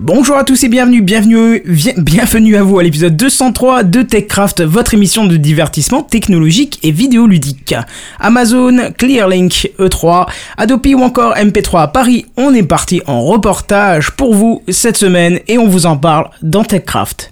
[0.00, 1.62] Bonjour à tous et bienvenue, bienvenue,
[1.98, 7.76] bienvenue à vous à l'épisode 203 de TechCraft, votre émission de divertissement technologique et vidéoludique.
[8.18, 10.26] Amazon, Clearlink, E3,
[10.56, 15.38] Adobe ou encore MP3 à Paris, on est parti en reportage pour vous cette semaine
[15.46, 17.30] et on vous en parle dans TechCraft.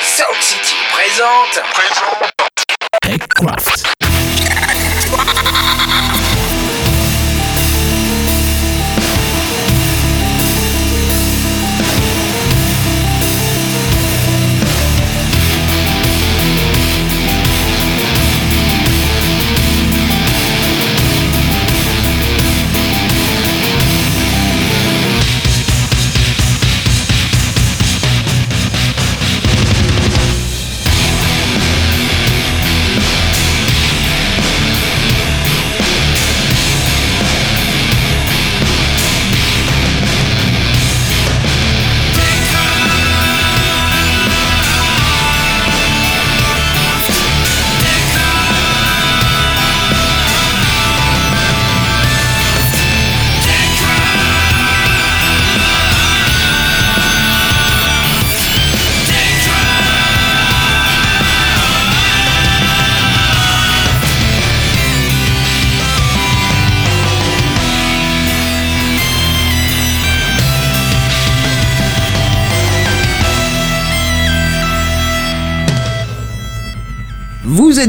[0.00, 1.62] Sound City présente,
[3.02, 3.84] TechCraft.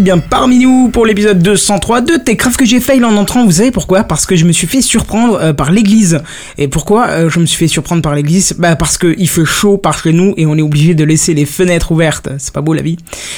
[0.01, 3.45] Êtes bien parmi nous pour l'épisode 203 de Techcraft que j'ai fail en entrant.
[3.45, 4.03] Vous savez pourquoi?
[4.03, 6.21] Parce que je me suis fait surprendre euh, par l'église.
[6.57, 8.55] Et pourquoi euh, je me suis fait surprendre par l'église?
[8.57, 11.35] Bah parce que il fait chaud par chez nous et on est obligé de laisser
[11.35, 12.29] les fenêtres ouvertes.
[12.39, 12.97] C'est pas beau la vie.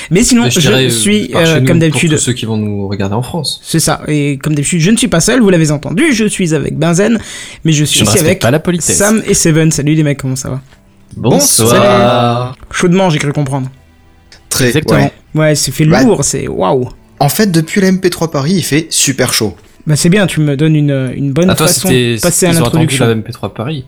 [0.09, 2.17] Mais sinon, Mais je, euh, suis par chez euh, nous, comme d'habitude.
[2.17, 3.59] ceux qui vont nous regarder en France.
[3.63, 4.01] C'est ça.
[4.07, 5.41] Et comme d'habitude, je ne suis pas seul.
[5.41, 6.13] Vous l'avez entendu.
[6.13, 7.19] Je suis avec Benzen,
[7.65, 8.97] mais je suis Je aussi avec pas la politesse.
[8.97, 9.69] Sam et Seven.
[9.71, 10.61] Salut les mecs, comment ça va?
[11.17, 12.55] Bonsoir.
[12.71, 13.69] Chaudement, j'ai cru comprendre.
[14.49, 14.99] Très, Exactement.
[14.99, 15.11] ouais.
[15.35, 16.23] Ouais, c'est fait lourd.
[16.23, 16.89] C'est waouh.
[17.19, 19.55] En fait, depuis la MP3 Paris, il fait super chaud.
[19.85, 20.27] Bah c'est bien.
[20.27, 23.05] Tu me donnes une une bonne toi, façon de passer à l'introduction.
[23.05, 23.85] la MP3 Paris.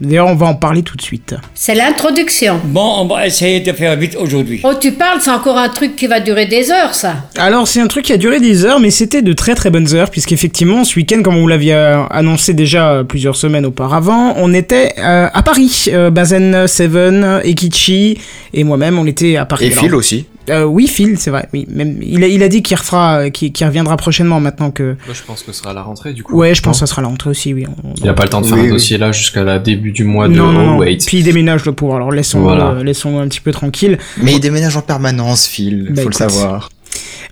[0.00, 1.34] D'ailleurs, on va en parler tout de suite.
[1.54, 2.60] C'est l'introduction.
[2.64, 4.60] Bon, on va essayer de faire vite aujourd'hui.
[4.64, 7.28] Oh, tu parles, c'est encore un truc qui va durer des heures, ça.
[7.36, 9.94] Alors c'est un truc qui a duré des heures, mais c'était de très très bonnes
[9.94, 14.94] heures, puisqu'effectivement ce week-end, comme vous l'aviez euh, annoncé déjà plusieurs semaines auparavant, on était
[14.98, 15.86] euh, à Paris.
[15.88, 18.18] Euh, Bazen, Seven, Ekichi
[18.54, 19.66] et moi-même, on était à Paris.
[19.66, 20.26] Et Alors, Phil aussi.
[20.50, 21.48] euh, Oui, Phil, c'est vrai.
[21.52, 24.96] Oui, même il a, il a dit qu'il refera, qu'il qu'il reviendra prochainement maintenant que.
[25.06, 26.36] Moi, je pense que ce sera à la rentrée, du coup.
[26.36, 27.52] Ouais, je pense que ça sera la rentrée aussi.
[27.54, 27.66] Oui.
[27.84, 28.70] on- Il a pas le temps de faire Oui, un oui.
[28.72, 30.78] dossier là jusqu'à la début du mois de non, non, non.
[30.78, 30.98] Wait.
[31.06, 31.96] Puis il déménage le pauvre.
[31.96, 32.82] Alors laissons, Voilà.
[32.82, 33.98] laissons un petit peu tranquille.
[34.22, 35.86] Mais il déménage en permanence, Phil.
[35.90, 36.20] Bah, faut écoute.
[36.20, 36.68] le savoir.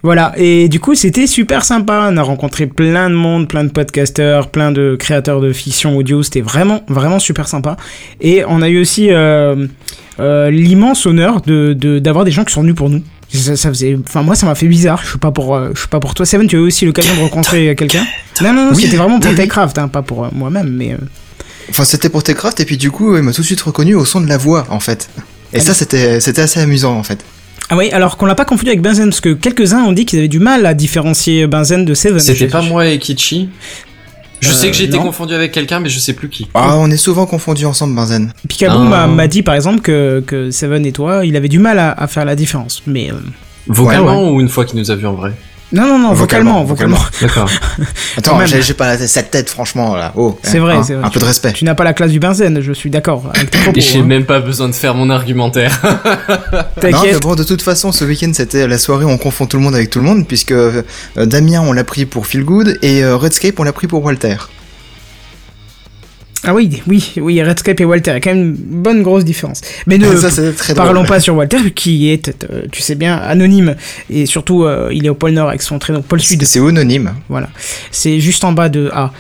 [0.05, 3.69] Voilà, et du coup c'était super sympa, on a rencontré plein de monde, plein de
[3.71, 7.77] podcasteurs, plein de créateurs de fiction audio, c'était vraiment, vraiment super sympa.
[8.21, 9.69] Et on a eu aussi euh,
[10.19, 13.03] euh, l'immense honneur de de- d'avoir des gens qui sont venus pour nous.
[13.33, 15.01] Ça, ça faisait, enfin moi ça m'a fait bizarre.
[15.03, 16.27] Je suis pas pour, euh, je suis pas pour toi.
[16.27, 18.05] Seven, tu as eu aussi l'occasion de rencontrer quelqu'un
[18.43, 18.83] Non, non, non, Oui.
[18.83, 20.93] c'était vraiment pour Techcraft, hein, pas pour euh, moi-même, mais.
[20.93, 20.97] euh,
[21.71, 24.05] Enfin, c'était pour Techcraft, et puis du coup, il m'a tout de suite reconnu au
[24.05, 25.09] son de la voix, en fait.
[25.55, 27.25] Et Ah ça, c'était, c'était assez amusant, en fait.
[27.71, 30.19] Ah oui, alors qu'on l'a pas confondu avec Benzen, parce que quelques-uns ont dit qu'ils
[30.19, 32.21] avaient du mal à différencier Benzen de Seven.
[32.21, 33.49] C'était pas moi et Kichi.
[34.43, 35.05] Je Euh, sais que j'ai été non.
[35.05, 36.49] confondu avec quelqu'un, mais je sais plus qui.
[36.55, 38.33] Ah, on est souvent confondus ensemble, Benzen.
[38.49, 39.07] Picaboo Ah.
[39.07, 42.07] m'a dit par exemple que, que Seven et toi, il avait du mal à, à
[42.09, 42.83] faire la différence.
[42.87, 43.15] Mais euh,
[43.69, 45.33] Vocalement ou une fois qu'il nous a vu en vrai?
[45.73, 46.99] Non, non, non, vocalement, Vocalement, vocalement.
[47.21, 47.51] D'accord.
[48.17, 48.47] Attends, même.
[48.47, 50.13] j'ai, pas la- cette tête, franchement, là.
[50.17, 50.39] Oh.
[50.43, 51.05] C'est hein, vrai, hein, c'est vrai.
[51.05, 51.53] Un peu de respect.
[51.53, 53.79] Tu n'as pas la classe du benzène, je suis d'accord avec tes propos.
[53.79, 54.05] Et j'ai hein.
[54.05, 55.81] même pas besoin de faire mon argumentaire.
[56.81, 57.23] T'inquiète.
[57.23, 59.75] bon, de toute façon, ce week-end, c'était la soirée où on confond tout le monde
[59.75, 60.83] avec tout le monde, puisque euh,
[61.17, 64.37] Damien, on l'a pris pour Feel Good, et euh, Redscape, on l'a pris pour Walter.
[66.45, 69.25] Ah oui, oui, oui, Redscape et Walter, il y a quand même une bonne grosse
[69.25, 69.61] différence.
[69.87, 70.87] Mais ne ça, c'est très drôle.
[70.87, 73.77] parlons pas sur Walter, qui est, euh, tu sais bien, anonyme.
[74.11, 76.43] Et surtout, euh, il est au pôle Nord avec son prénom pôle Sud.
[76.45, 77.15] C'est anonyme.
[77.29, 77.49] Voilà.
[77.93, 79.13] C'est juste en bas de A.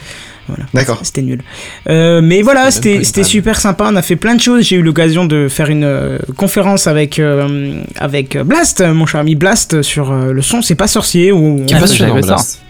[0.49, 0.65] Voilà.
[0.75, 0.99] D'accord.
[1.05, 1.41] C'était nul.
[1.89, 3.89] Euh, mais voilà, c'était super sympa.
[3.89, 4.65] On a fait plein de choses.
[4.65, 9.37] J'ai eu l'occasion de faire une euh, conférence avec euh, avec Blast, mon cher ami
[9.37, 10.61] Blast, sur euh, le son.
[10.61, 12.19] C'est pas sorcier ou Qui est Ah, passionnant.
[12.21, 12.61] Blast.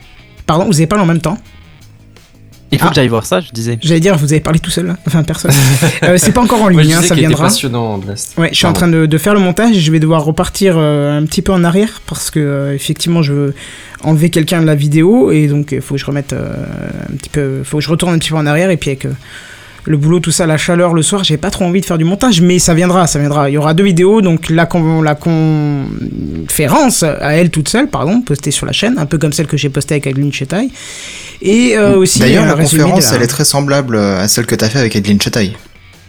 [0.47, 1.39] pardon, vous avez parlé en même temps.
[2.73, 2.89] Il faut Ah.
[2.89, 3.79] que j'aille voir ça, je disais.
[3.83, 5.51] J'allais dire, vous avez parlé tout seul, là enfin personne.
[6.05, 7.45] euh, c'est pas encore en ligne, hein, ça viendra.
[7.45, 8.35] passionnant, Blast.
[8.39, 10.75] Ouais, je suis en train de, de faire le montage et je vais devoir repartir
[10.79, 13.55] euh, un petit peu en arrière parce que euh, effectivement je veux
[14.03, 16.55] enlever quelqu'un de la vidéo et donc il faut que je remette euh,
[17.13, 19.05] un petit peu, faut que je retourne un petit peu en arrière et puis avec
[19.05, 19.13] euh,
[19.85, 22.05] le boulot, tout ça, la chaleur le soir, j'ai pas trop envie de faire du
[22.05, 23.51] montage, mais ça viendra, ça viendra.
[23.51, 25.15] Il y aura deux vidéos, donc la, con- la
[26.47, 29.57] conférence à elle toute seule, pardon, postée sur la chaîne, un peu comme celle que
[29.57, 30.71] j'ai postée avec Adeline Chetaille.
[31.41, 32.21] Et euh, aussi.
[32.21, 34.95] D'ailleurs, un la conférence, la- elle est très semblable à celle que t'as fait avec
[34.95, 35.57] Adeline Chataille,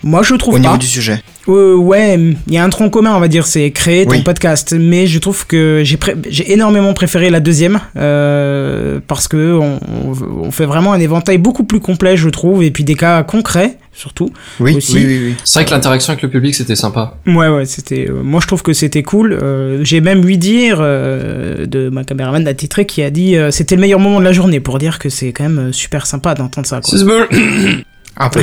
[0.03, 0.77] Moi, je trouve au niveau pas.
[0.77, 1.21] du sujet.
[1.47, 2.17] Euh, ouais,
[2.47, 4.21] il y a un tronc commun, on va dire, c'est créer ton Oui.
[4.21, 4.73] podcast.
[4.77, 9.79] Mais je trouve que j'ai pré- j'ai énormément préféré la deuxième euh, parce que on,
[9.81, 13.23] on- on fait vraiment un éventail beaucoup plus complet, je trouve, et puis des cas
[13.23, 14.29] concrets surtout.
[14.59, 14.95] Oui, Aussi.
[14.95, 15.35] oui, oui, oui.
[15.43, 17.17] C'est vrai que l'interaction avec le public c'était sympa.
[17.27, 18.07] Ouais, ouais, c'était.
[18.09, 19.33] euh, moi, je trouve que c'était cool.
[19.33, 23.75] Euh, j'ai même lui dire euh, de ma caméraman attitré qui a dit euh, c'était
[23.75, 26.33] le meilleur moment de la journée pour dire que c'est quand même euh, super sympa
[26.35, 26.81] d'entendre ça.
[26.81, 26.97] Quoi.
[26.97, 27.25] C'est bon.
[28.17, 28.41] Un peu.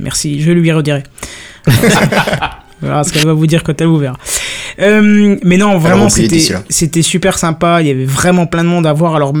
[0.00, 1.02] Merci, je lui redirai.
[2.82, 4.16] Verra ce qu'elle va vous dire quand elle vous verra.
[4.78, 6.08] Euh, mais non, vraiment,
[6.68, 7.80] c'était super sympa.
[7.82, 9.14] Il y avait vraiment plein de monde à voir.
[9.16, 9.32] Alors,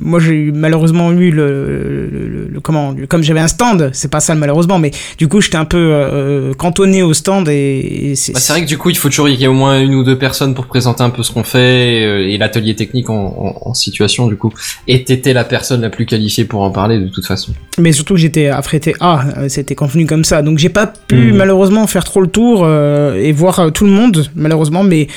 [0.00, 3.90] moi, j'ai eu malheureusement eu le, le- le- le- comment, le- comme j'avais un stand,
[3.92, 8.10] c'est pas ça malheureusement, mais du coup, j'étais un peu euh, cantonné au stand et,
[8.10, 8.32] et c'est.
[8.32, 9.94] Bah, c'est vrai que du coup, il faut toujours qu'il y ait au moins une
[9.94, 13.14] ou deux personnes pour présenter un peu ce qu'on fait euh, et l'atelier technique en,
[13.16, 14.52] en- en situation du coup.
[14.88, 17.52] Et t'étais la personne la plus qualifiée pour en parler de toute façon.
[17.78, 20.42] Mais surtout que j'étais affrété A, euh, c'était convenu comme ça.
[20.42, 21.36] Donc j'ai pas pu Mhm.
[21.36, 24.65] malheureusement faire trop le tour euh, et voir euh, tout le monde, malheureusement.
[24.70, 25.08] Mais,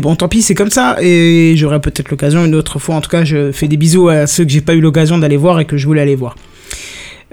[0.00, 0.96] bon, tant pis, c'est comme ça.
[1.00, 2.94] Et j'aurai peut-être l'occasion une autre fois.
[2.96, 5.36] En tout cas, je fais des bisous à ceux que j'ai pas eu l'occasion d'aller
[5.36, 6.36] voir et que je voulais aller voir.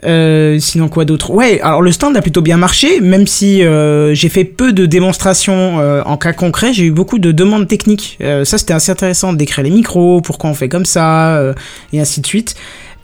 [0.04, 1.30] Euh, sinon quoi d'autre?
[1.32, 4.88] Ouais, alors le stand a plutôt bien marché, même si euh, j'ai fait peu de
[4.88, 8.18] démonstrations euh, en cas concret, j'ai eu beaucoup de demandes techniques.
[8.44, 11.54] Ça c'était assez intéressant décrire les micros, pourquoi on fait comme ça,
[11.94, 12.56] et ainsi de suite.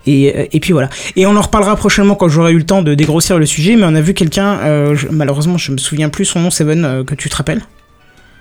[0.08, 0.90] Et, et puis voilà.
[1.16, 3.84] Et on en reparlera prochainement quand j'aurai eu le temps de dégrossir le sujet, mais
[3.86, 4.58] on a vu quelqu'un,
[5.12, 7.62] malheureusement je me souviens plus son nom, Seven, que tu te rappelles?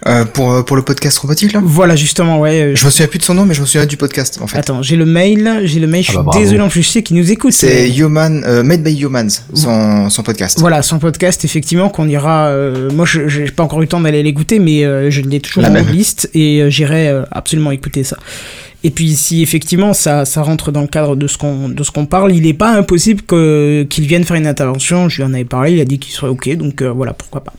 [0.07, 2.63] Euh, pour, euh, pour le podcast robotique, là Voilà, justement, ouais.
[2.63, 4.47] euh, Je me souviens plus de son nom, mais je me souviens du podcast, en
[4.47, 4.59] fait.
[4.59, 6.89] Attends, j'ai le mail, j'ai le mail, je Ah suis bah, désolé en plus, je
[6.89, 7.53] sais qu'il nous écoute.
[7.53, 10.61] C'est Human, euh, Made by Humans, son, son podcast.
[10.61, 12.47] Voilà, son podcast, effectivement, qu'on ira.
[12.49, 15.41] euh, moi, je j'ai pas encore eu le temps d'aller l'écouter, mais euh, je l'ai
[15.41, 15.89] toujours La en même.
[15.89, 18.17] liste et euh, j'irai euh, absolument écouter ça.
[18.85, 21.91] Et puis, si effectivement ça, ça rentre dans le cadre de ce qu'on de ce
[21.91, 25.09] qu'on parle, il est pas impossible que qu'il vienne faire une intervention.
[25.09, 27.43] Je lui en avais parlé, il a dit qu'il serait ok, donc euh, voilà, pourquoi
[27.43, 27.53] pas.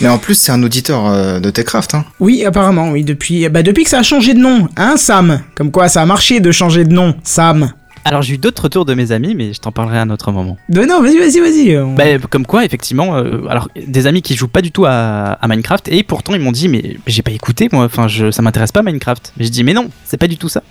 [0.00, 2.04] Mais en plus, c'est un auditeur euh, de Techcraft, hein.
[2.20, 5.40] Oui, apparemment, oui, depuis, bah, depuis que ça a changé de nom, hein, Sam?
[5.54, 7.72] Comme quoi, ça a marché de changer de nom, Sam.
[8.04, 10.32] Alors j'ai eu d'autres retours de mes amis, mais je t'en parlerai à un autre
[10.32, 10.56] moment.
[10.68, 11.78] Mais non, vas-y, vas-y, vas-y.
[11.78, 15.38] on- Bah, comme quoi, effectivement, euh, alors des amis qui jouent pas du tout à,
[15.40, 18.42] à Minecraft et pourtant ils m'ont dit mais j'ai pas écouté moi, enfin je, ça
[18.42, 19.32] m'intéresse pas Minecraft.
[19.36, 20.64] Mais je dis mais non, c'est pas du tout ça.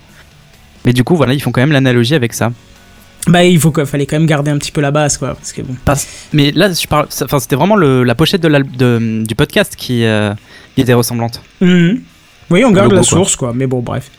[0.84, 2.52] Mais du coup voilà, ils font quand même l'analogie avec ça.
[3.28, 5.54] Bah, il faut que, fallait quand même garder un petit peu la base, quoi, parce
[5.54, 5.76] que bon.
[6.34, 10.34] Mais là, je parle, enfin c'était vraiment le- la pochette de du podcast qui, euh,
[10.76, 11.42] qui était ressemblante.
[11.62, 12.02] Mhm.
[12.50, 13.18] Oui, on garde logo, la quoi.
[13.20, 13.54] source, quoi.
[13.56, 14.10] Mais bon, bref.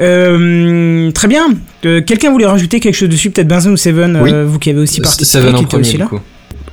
[0.00, 1.46] Euh, très bien.
[1.84, 4.30] Euh, Quelqu'un voulait rajouter quelque chose dessus, peut-être Benzen ou Seven, Oui.
[4.32, 6.06] euh, vous qui avez aussi participé, Seven qui en était premier aussi là.
[6.06, 6.20] coup.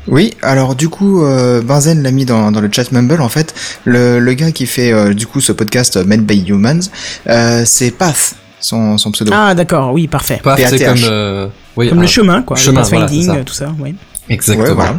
[0.07, 3.53] Oui, alors du coup, euh, Benzen l'a mis dans, dans le chat Mumble, en fait.
[3.85, 6.81] Le, le gars qui fait, euh, du coup, ce podcast Made by Humans,
[7.29, 9.31] euh, c'est Path, son, son pseudo.
[9.33, 10.42] Ah, d'accord, oui, parfait.
[10.68, 10.98] C'est comme.
[11.04, 12.57] euh, oui, Comme le chemin, quoi.
[12.57, 13.95] chemin, le pathfinding, voilà, euh, tout ça, oui.
[14.30, 14.68] Exactement.
[14.68, 14.95] Ouais, voilà.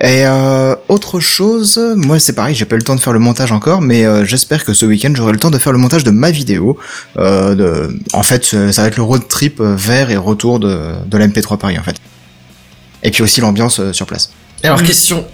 [0.00, 3.20] Et euh, autre chose, moi c'est pareil, j'ai pas eu le temps de faire le
[3.20, 6.02] montage encore, mais euh, j'espère que ce week-end j'aurai le temps de faire le montage
[6.02, 6.76] de ma vidéo.
[7.16, 7.96] Euh, de...
[8.12, 11.16] En fait, ça ça va être le road trip euh, vers et retour de, de
[11.16, 11.94] la MP3 Paris en fait.
[13.04, 14.30] Et puis aussi l'ambiance euh, sur place.
[14.64, 15.24] Alors question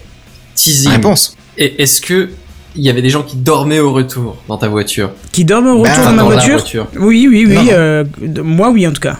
[0.54, 0.90] teasing.
[0.90, 1.36] Réponse.
[1.56, 2.28] Et est-ce que
[2.76, 5.78] il y avait des gens qui dormaient au retour dans ta voiture Qui dorment au
[5.80, 6.86] retour Bah, ma dans la voiture voiture.
[6.98, 7.54] Oui, oui, oui.
[7.54, 7.68] Non, non.
[7.72, 8.04] euh,
[8.42, 9.16] moi, oui, en tout cas.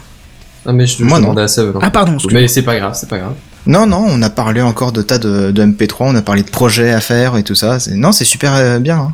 [0.65, 1.33] Non mais je Moi, non.
[1.33, 1.73] demandais à hein.
[1.81, 2.17] Ah, pardon.
[2.31, 3.33] Mais c'est pas grave, c'est pas grave.
[3.65, 6.49] Non, non, on a parlé encore de tas de, de MP3, on a parlé de
[6.49, 7.79] projets à faire et tout ça.
[7.79, 8.97] C'est- Non, c'est super euh, bien.
[8.97, 9.13] hein.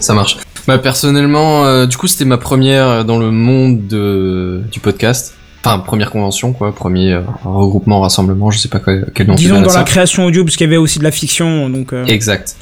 [0.00, 0.36] Ça marche.
[0.68, 5.34] Bah personnellement, euh, du coup c'était ma première dans le monde de, du podcast.
[5.64, 9.60] Enfin première convention quoi, premier euh, regroupement, rassemblement, je sais pas quoi, quel nom Disons
[9.60, 9.78] dans ça.
[9.78, 11.92] la création audio, parce qu'il y avait aussi de la fiction, donc.
[11.92, 12.54] euh, Exact.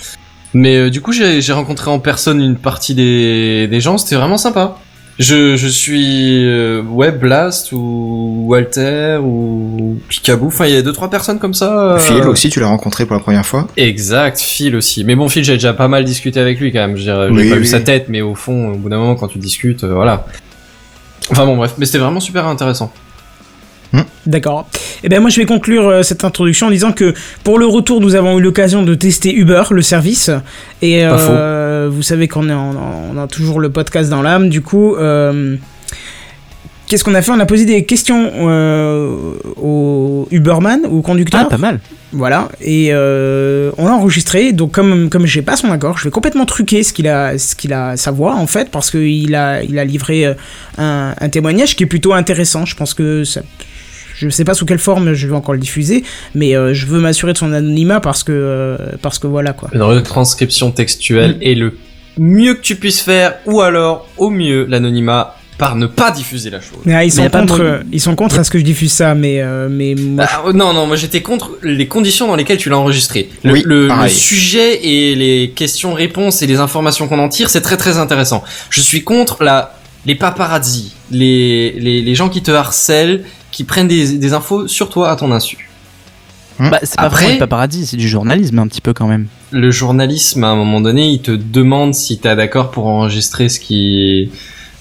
[0.55, 4.37] Mais euh, du coup, j'ai rencontré en personne une partie des, des gens, c'était vraiment
[4.39, 4.77] sympa.
[5.19, 10.95] Je, je suis euh, ouais Blast ou Walter ou Picaboo, enfin il y a deux
[10.95, 11.93] trois personnes comme ça.
[11.93, 13.69] euh, Phil aussi, tu l'as rencontré pour la première fois.
[13.77, 15.05] Exact, Phil aussi.
[15.05, 16.97] Mais bon, Phil, j'ai déjà pas mal discuté avec lui quand même.
[16.97, 17.61] J'ai Oui, pas oui.
[17.61, 20.25] vu sa tête, mais au fond, au bout d'un moment, quand tu discutes, euh, voilà.
[21.31, 22.91] Enfin bon, bref, mais c'était vraiment super intéressant.
[24.27, 24.69] D'accord.
[25.03, 28.01] Et ben moi je vais conclure euh, cette introduction en disant que pour le retour
[28.01, 30.31] nous avons eu l'occasion de tester Uber le service.
[30.83, 34.49] Et euh, vous savez qu'on on a toujours le podcast dans l'âme.
[34.51, 35.57] Du coup euh,
[36.87, 37.33] qu'est-ce qu'on a fait?
[37.33, 38.31] On a posé des questions
[39.57, 41.41] au Uberman ou au conducteur.
[41.45, 41.81] Ah pas mal.
[42.13, 42.49] voilà.
[42.61, 44.53] Et on l'a enregistré.
[44.53, 47.57] Donc comme comme j'ai pas son accord je vais complètement truquer ce qu'il a ce
[47.57, 50.27] qu'il a sa voix en fait parce qu'il a il a livré
[50.79, 52.67] un, un témoignage qui est plutôt intéressant.
[52.67, 53.41] Je pense que ça
[54.21, 57.01] je sais pas sous quelle forme je vais encore le diffuser, mais euh, je veux
[57.01, 59.69] m'assurer de son anonymat parce que euh, parce que voilà quoi.
[59.73, 61.43] Une retranscription textuelle Mm.
[61.43, 61.77] est le
[62.19, 66.61] mieux que tu puisses faire, ou alors, au mieux, l'anonymat par ne pas diffuser la
[66.61, 66.79] chose.
[66.91, 69.43] Ah, ils sont de contre, ils sont contre à ce que je diffuse ça, mais
[69.43, 72.71] euh, mais moi, Ah, euh, non, non, moi j'étais contre les conditions dans lesquelles tu
[72.71, 73.29] l'as enregistré.
[73.45, 74.11] Le, Oui, le- le pareil.
[74.11, 78.43] sujet et les questions-réponses et les informations qu'on en tire, c'est très très intéressant.
[78.71, 79.75] Je suis contre la,
[80.07, 84.89] les paparazzi, les, les, les gens qui te harcèlent, qui prennent des, des infos sur
[84.91, 85.69] toi à ton insu.
[86.59, 89.29] Bah, c'est pas Après- du paparazzi, c'est du journalisme un petit peu quand même.
[89.51, 93.59] Le journalisme, à un moment donné, il te demande si t'es d'accord pour enregistrer ce
[93.61, 94.31] qui...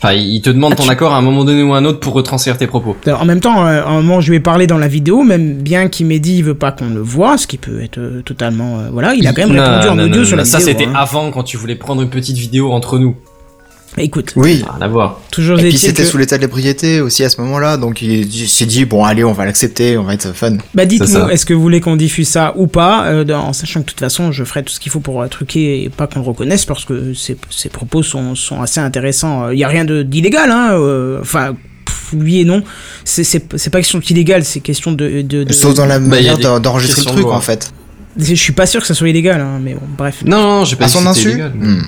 [0.02, 1.86] Enfin, il te demande Ah, ton tu- accord à un moment donné ou à un
[1.86, 2.96] autre pour retranscrire tes propos.
[3.06, 5.24] Alors, en même temps, euh, à un moment, je lui ai parlé dans la vidéo,
[5.24, 7.98] même bien qu'il m'ait dit il veut pas qu'on le voit, ce qui peut être
[7.98, 8.80] euh, totalement.
[8.80, 10.60] euh, voilà, il a quand même Non, répondu en non, audio non, sur la Ça,
[10.60, 10.72] vidéo.
[10.74, 10.94] c'était hein.
[10.96, 13.16] avant quand tu voulais prendre une petite vidéo entre nous.
[13.98, 14.64] Écoute, Oui.
[14.64, 15.20] Rien à voir.
[15.32, 18.66] toujours Et puis c'était que- sous l'état d'ébriété aussi à ce moment-là, donc il s'est
[18.66, 20.58] dit bon allez on va l'accepter, on va être fun.
[20.76, 23.86] Bah dites-nous, est-ce que vous voulez qu'on diffuse ça ou pas, euh, en sachant que
[23.86, 26.20] de toute façon je ferai tout ce qu'il faut pour euh, truquer et pas qu'on
[26.20, 29.50] le reconnaisse parce que ses, ses propos sont, sont assez intéressants.
[29.50, 30.70] Il y a rien de- d'illégal, hein.
[30.74, 31.56] euh, Enfin,
[31.86, 32.64] pff, oui et non.
[33.04, 33.40] C'est
[33.72, 35.22] pas question d'illégal, c'est question de.
[35.24, 37.72] de, de- Sauf dans la Bah, manière d'en- d'enregistrer le de truc en fait.
[38.18, 40.24] Je suis pas sûr que ça soit illégal, hein, mais bon, bref.
[40.26, 41.54] Non, non, j'ai pas À dit son insu illégal.
[41.56, 41.82] Hmm.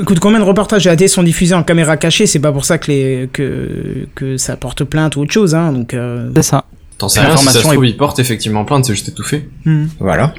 [0.00, 2.26] Écoute, combien de reportages télé sont diffusés en caméra cachée?
[2.26, 5.72] C'est pas pour ça que, les, que, que ça porte plainte ou autre chose, hein.
[5.72, 6.64] Donc, euh, C'est ça.
[6.98, 9.08] T'en sais rien, si ça se L'information trouve, est- il porte effectivement plainte, c'est juste
[9.08, 9.48] étouffé.
[9.64, 10.34] hmm, Voilà.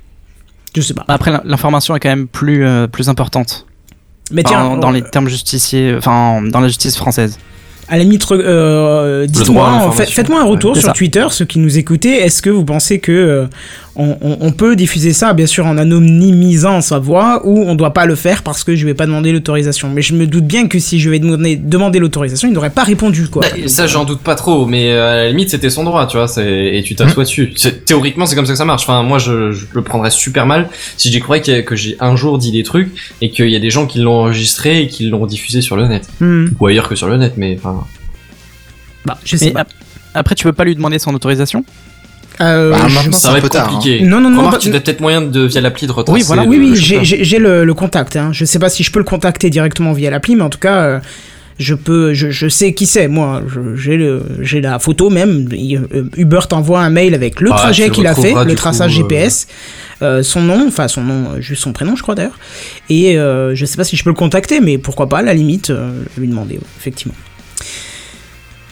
[0.75, 1.05] je sais pas.
[1.07, 3.65] Après, l'information est quand même plus, euh, plus importante.
[4.31, 7.37] Mais Enfin, tiens, dans euh, les termes justiciers, enfin, dans la justice française.
[7.87, 10.93] À la limite, euh, dites-moi, faites-moi un retour Ouais, sur ça.
[10.93, 12.15] Twitter, ceux qui nous écoutez.
[12.17, 13.45] Est-ce que vous pensez que euh,
[13.95, 17.93] on, on- on peut diffuser ça, bien sûr, en anonymisant sa voix, ou on doit
[17.93, 20.67] pas le faire parce que je vais pas demander l'autorisation Mais je me doute bien
[20.67, 23.41] que si je vais demander, demander l'autorisation, il n'aurait pas répondu, quoi.
[23.43, 26.17] Bah, ça, j'en doute pas trop, mais euh, à la limite, c'était son droit, tu
[26.17, 27.53] vois, et tu t'assois dessus.
[27.55, 28.83] C'est- Théoriquement, c'est comme ça que ça marche.
[28.83, 32.15] Enfin, moi, je, je le prendrais super mal si j'y croyais que, que j'ai un
[32.15, 35.05] jour dit des trucs et qu'il y a des gens qui l'ont enregistré et qui
[35.07, 36.07] l'ont diffusé sur le net.
[36.19, 37.85] Hmm, Ou ailleurs que sur le net, mais enfin.
[39.05, 39.59] bah, je sais Mais pas.
[39.61, 39.73] ap-
[40.13, 41.63] après, tu peux pas lui demander son autorisation?
[42.41, 43.67] Euh, Bah, je- Ça va être tard.
[43.69, 43.73] hein.
[43.75, 44.01] compliqué.
[44.03, 46.19] Non, non, non, Remarque, bah, tu as peut-être moyen de, via l'appli de retracer.
[46.19, 46.43] Oui, voilà.
[46.43, 48.15] oui, oui, le j'ai- le, le contact.
[48.15, 48.29] Hein.
[48.33, 50.75] Je sais pas si je peux le contacter directement via l'appli, mais en tout cas,
[50.83, 50.99] euh,
[51.57, 53.07] je peux, je, je sais qui c'est.
[53.07, 53.41] Moi,
[53.75, 55.47] j'ai le, j'ai la photo même.
[55.53, 58.99] Euh, Uber t'envoie un mail avec le Ah, trajet qu'il a fait, le traçage coup,
[58.99, 59.47] euh, GPS,
[60.01, 62.37] euh, son nom, enfin son nom, euh, juste son prénom, je crois d'ailleurs.
[62.89, 65.33] Et euh, je sais pas si je peux le contacter, mais pourquoi pas, à la
[65.33, 67.13] limite, euh, lui demander, ouais, effectivement.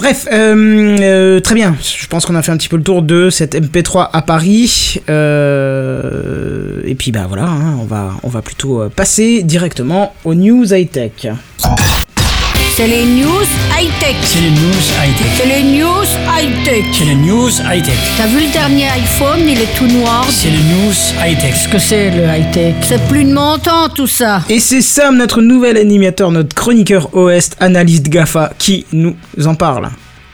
[0.03, 1.77] Bref, euh, euh, très bien.
[1.81, 4.99] Je pense qu'on a fait un petit peu le tour de cette MP3 à Paris.
[5.09, 10.73] Euh, et puis bah voilà, hein, on va on va plutôt passer directement aux news
[10.73, 11.29] high tech.
[12.75, 13.29] C'est les news
[13.79, 14.15] high-tech.
[14.23, 15.27] C'est les news high-tech.
[15.37, 16.85] C'est les news high-tech.
[16.91, 17.93] C'est les news high-tech.
[18.17, 20.25] T'as vu le dernier iPhone, il est tout noir.
[20.29, 21.53] C'est les news high-tech.
[21.53, 22.75] Qu'est-ce que c'est le high-tech?
[22.81, 24.41] C'est plus de mon temps tout ça.
[24.49, 29.15] Et c'est Sam, notre nouvel animateur, notre chroniqueur OS, analyste GAFA, qui nous
[29.45, 29.89] en parle.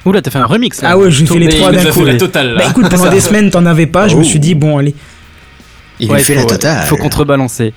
[0.06, 0.90] Oula, t'as fait un remix là.
[0.94, 2.00] Ah ouais, j'ai fait les trois il d'un coup.
[2.06, 2.60] fait la totale, là.
[2.64, 4.24] Bah écoute, pendant des semaines t'en avais pas, je me Oh.
[4.24, 4.96] suis dit bon allez.
[6.00, 6.86] Il Ouais, lui fait faut, la totale.
[6.88, 7.74] faut contrebalancer.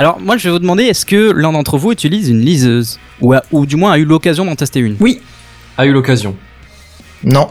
[0.00, 3.34] Alors, moi, je vais vous demander est-ce que l'un d'entre vous utilise une liseuse ou,
[3.34, 4.96] a- ou du moins a eu l'occasion d'en tester une?
[4.98, 5.20] Oui,
[5.76, 6.34] A eu l'occasion.
[7.22, 7.48] Non.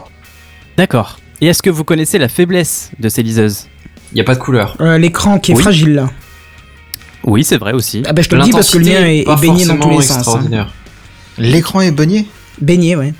[0.76, 1.20] D'accord.
[1.40, 3.68] Et est-ce que vous connaissez la faiblesse de ces liseuses?
[4.12, 4.76] Il y a pas de couleur.
[4.80, 5.62] euh, l'écran qui est Oui.
[5.62, 6.10] fragile là.
[7.22, 8.02] Oui, c'est vrai aussi.
[8.04, 10.02] Ah bah je te le dis parce que le mien est, baigné dans tous les
[10.02, 10.26] sens.
[10.26, 10.66] hein.
[11.38, 12.26] L'écran est baigné?
[12.60, 13.14] Baigné, ouais.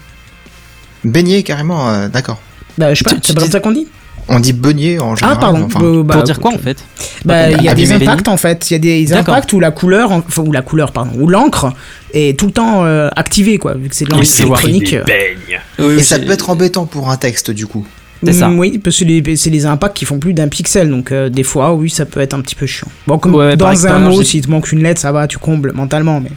[1.05, 2.41] Baigné carrément, euh, d'accord.
[2.79, 3.87] Bah je sais pas, Tu- c'est pas comme ça qu'on dit
[4.33, 5.39] On dit beignet en Ah général.
[5.39, 5.63] pardon.
[5.67, 5.81] enfin.
[5.85, 6.85] euh, bah, Pour dire quoi en fait
[7.25, 8.71] Bah, il y a des impacts en fait.
[8.71, 11.73] Il y a des impacts où la couleur, enfin, où la couleur, pardon, où l'encre
[12.15, 14.97] est tout le temps euh, activée quoi, vu que c'est de l'encre c'est électronique.
[15.79, 17.85] Et ça peut être embêtant pour un texte du coup.
[18.23, 18.49] C'est ça.
[18.49, 21.31] Mm, Oui, parce que les- c'est les impacts qui font plus d'un pixel, donc euh,
[21.31, 22.89] des fois, oui, ça peut être un petit peu chiant.
[23.07, 25.73] Bon, comme Ouais, dans un mot, s'il te manque une lettre, ça va, tu combles
[25.73, 26.31] mentalement, mais.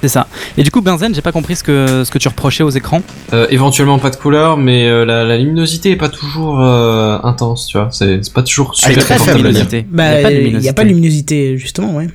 [0.00, 0.26] C'est ça.
[0.56, 3.02] Et du coup, Benzen, j'ai pas compris ce que, ce que tu reprochais aux écrans.
[3.32, 7.66] Euh, éventuellement pas de couleur, mais euh, la, la luminosité est pas toujours euh, intense,
[7.66, 7.88] tu vois.
[7.90, 9.52] C'est pas toujours Elle est super très faible.
[9.90, 10.66] Bah, il y a pas de il luminosité.
[10.66, 12.06] y a pas de luminosité, justement, ouais.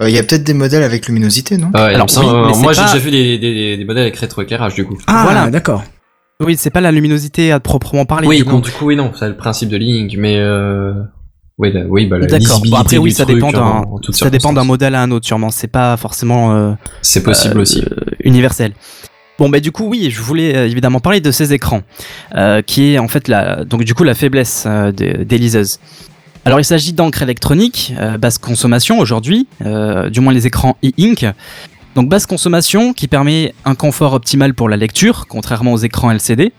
[0.00, 1.70] Euh, Il y a peut-être des modèles avec luminosité, non?
[1.74, 2.24] Ah Alors, oui,
[2.62, 4.96] moi j'ai pas- déjà vu des, des, des modèles avec rétroéclairage du coup.
[5.08, 5.50] Ah, Voilà.
[5.50, 5.82] d'accord.
[6.40, 8.28] Oui, c'est pas la luminosité à proprement parler.
[8.28, 8.60] oui, du coup.
[8.60, 10.92] du coup oui non, c'est le principe de Link, mais euh...
[11.58, 12.62] oui, la, oui, bah, D'accord.
[12.64, 15.50] Bon, après, oui, ça dépend d'un, ça dépend d'un modèle à un autre, sûrement.
[15.50, 16.72] C'est pas forcément euh,
[17.02, 17.84] C'est possible euh, aussi.
[18.22, 18.72] universel.
[19.38, 21.82] Bon, bah du coup, oui, je voulais euh, évidemment parler de ces écrans,
[22.34, 25.80] euh, qui est en fait la, donc du coup la faiblesse des, des liseuses.
[26.44, 31.26] Alors, il s'agit d'encre électronique, basse consommation aujourd'hui, du moins les écrans e-ink.
[31.94, 36.52] Donc, basse consommation qui permet un confort optimal pour la lecture, contrairement aux écrans LCD.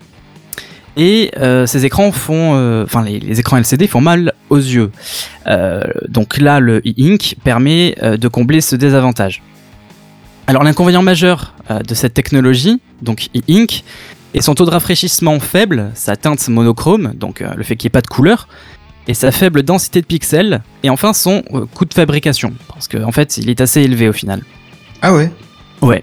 [0.96, 4.90] Et euh, ces écrans font, euh, enfin les, les écrans LCD font mal aux yeux.
[5.46, 9.42] Euh, donc là, le e-ink permet de combler ce désavantage.
[10.46, 13.84] Alors l'inconvénient majeur de cette technologie, donc e-ink,
[14.34, 17.98] est son taux de rafraîchissement faible, sa teinte monochrome, donc le fait qu'il n'y ait
[17.98, 18.48] pas de couleur,
[19.06, 21.42] et sa faible densité de pixels, et enfin son
[21.74, 24.42] coût de fabrication, parce qu'en fait il est assez élevé au final.
[25.02, 25.30] Ah ouais?
[25.82, 26.02] Ouais.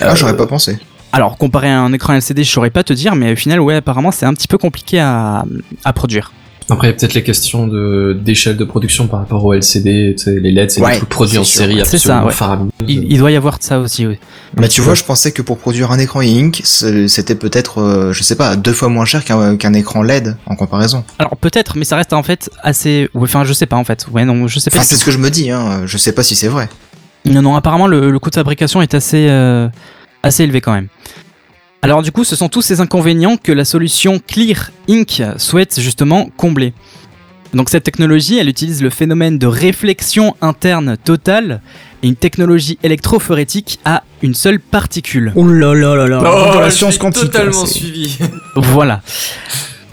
[0.00, 0.78] Ah, Euh, j'aurais pas pensé.
[1.12, 3.76] Alors, comparé à un écran LCD, je saurais pas te dire, mais au final, ouais,
[3.76, 5.44] apparemment, c'est un petit peu compliqué à,
[5.84, 6.32] à produire.
[6.70, 10.14] Après, il y a peut-être les questions de d'échelle de production par rapport au LCD,
[10.26, 11.60] les LED, c'est Ouais, des trucs produits en sûr.
[11.62, 12.32] série ça, absolument ouais.
[12.32, 12.70] faramineux.
[12.86, 14.18] Il, il doit y avoir de ça aussi, oui.
[14.58, 18.12] Mais tu vois, je pensais que pour produire un écran e-ink, c'est- c'était peut-être, euh,
[18.12, 21.04] je sais pas, deux fois moins cher qu'un qu'un écran LED en comparaison.
[21.18, 23.08] Alors, peut-être, mais ça reste en fait assez.
[23.14, 24.06] ouais, Enfin, je sais pas en fait.
[24.12, 24.76] Ouais, non, je sais pas.
[24.76, 25.00] Enfin, c'est tout.
[25.00, 25.86] ce que je me dis, hein.
[25.86, 26.68] Je sais pas si c'est vrai.
[27.24, 29.68] Non, non, apparemment, le, le coût de fabrication est assez, euh,
[30.22, 30.88] assez élevé quand même.
[31.82, 36.28] Alors, du coup, ce sont tous ces inconvénients que la solution Clear Ink souhaite justement
[36.36, 36.72] combler.
[37.54, 41.62] Donc, cette technologie, elle utilise le phénomène de réflexion interne totale
[42.02, 45.32] et une technologie électrophorétique à une seule particule.
[45.36, 46.18] Oh là là là là.
[46.20, 47.30] Oh, Dans la science quantique.
[47.30, 48.18] totalement suivi.
[48.56, 49.02] Voilà.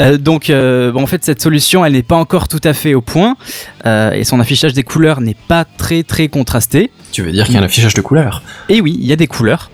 [0.01, 2.93] Euh, donc, euh, bon, en fait, cette solution, elle n'est pas encore tout à fait
[2.93, 3.37] au point,
[3.85, 6.91] euh, et son affichage des couleurs n'est pas très très contrasté.
[7.11, 8.43] tu veux dire qu'il y a un affichage de couleurs?
[8.69, 9.69] Et oui, il y a des couleurs.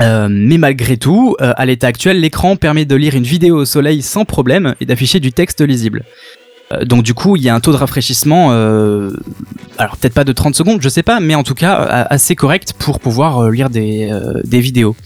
[0.00, 3.64] Euh, mais malgré tout, euh, à l'état actuel, l'écran permet de lire une vidéo au
[3.64, 6.04] soleil sans problème et d'afficher du texte lisible.
[6.72, 9.10] Euh, donc du coup, il y a un taux de rafraîchissement, euh,
[9.78, 12.34] alors peut-être pas de 30 secondes, je sais pas, mais en tout cas euh, assez
[12.34, 14.96] correct pour pouvoir euh, lire des, euh, des vidéos.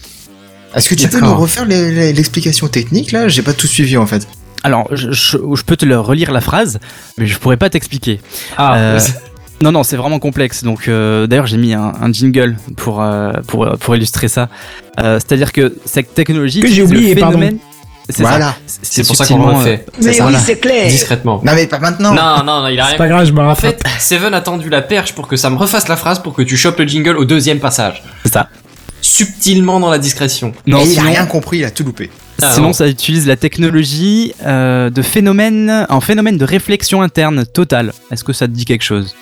[0.75, 3.27] Est-ce que tu peux nous refaire l'explication technique là?
[3.27, 4.27] J'ai pas tout suivi en fait.
[4.63, 6.79] Alors, je, je- je peux te le relire la phrase,
[7.17, 8.19] mais je pourrais pas t'expliquer.
[8.57, 8.99] Ah, Euh,
[9.61, 10.63] Non, non, c'est vraiment complexe.
[10.63, 14.49] Donc, euh, d'ailleurs, j'ai mis un, un jingle pour, euh, pour, pour illustrer ça.
[14.99, 16.59] Euh, C'est-à-dire que cette technologie.
[16.59, 17.39] Que j'ai le oublié, pardon.
[17.39, 17.57] phénomène-
[18.09, 18.29] C'est ça.
[18.29, 18.55] Voilà.
[18.67, 19.79] c'est pour ça qu'on le.
[19.99, 20.27] C'est ça.
[20.27, 20.87] oui, c'est clair.
[20.89, 21.41] Discrètement.
[21.43, 22.13] Non mais pas maintenant.
[22.13, 22.97] Non, non, non, il a C'est rien.
[22.97, 25.57] pas grave, je me En fait, Seven a tendu la perche pour que ça me
[25.57, 28.01] refasse la phrase pour que tu chopes le jingle au deuxième passage.
[28.23, 28.47] C'est ça.
[29.01, 30.53] Subtilement dans la discrétion.
[30.65, 32.09] Non, Et il a sinon, rien compris, il a tout loupé.
[32.41, 32.73] Ah, sinon non.
[32.73, 37.91] ça utilise la technologie euh, de phénomène, un phénomène de réflexion interne totale.
[38.11, 39.15] Est-ce que ça te dit quelque chose?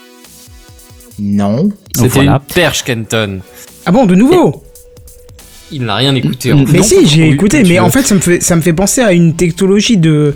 [1.20, 1.70] Non.
[1.94, 2.42] C'était Voilà.
[2.46, 3.40] une perche, Kenton.
[3.86, 4.64] Ah bon, de nouveau
[5.72, 6.54] Il n'a rien écouté.
[6.54, 6.72] En fait.
[6.74, 9.02] Mais Non, si, j'ai écouté, mais en fait, ça me fait, ça me fait penser
[9.02, 10.36] à une technologie de.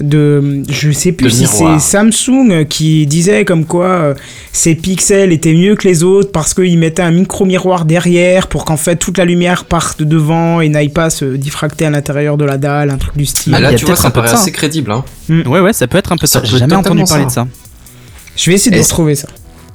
[0.00, 1.80] de je sais plus si c'est miroir.
[1.80, 4.14] Samsung qui disait comme quoi euh,
[4.52, 8.76] ces pixels étaient mieux que les autres parce qu'ils mettaient un micro-miroir derrière pour qu'en
[8.76, 12.58] fait toute la lumière parte devant et n'aille pas se diffracter à l'intérieur de la
[12.58, 13.54] dalle, un truc du style.
[13.54, 14.52] Ah, là, tu vois, peut-être ça un peu de paraît assez hein.
[14.52, 14.92] crédible.
[14.92, 15.04] Hein.
[15.46, 16.44] Ouais, ouais, ça peut être un peu Ça ça.
[16.44, 17.44] J'ai jamais entendu parler ça.
[17.44, 17.48] de ça.
[18.36, 19.28] Je vais essayer de retrouver ça.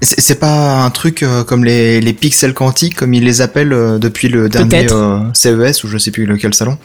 [0.03, 3.99] C'est pas un truc euh, comme les, les pixels quantiques, comme ils les appellent euh,
[3.99, 6.77] depuis le dernier euh, CES ou je sais plus lequel salon.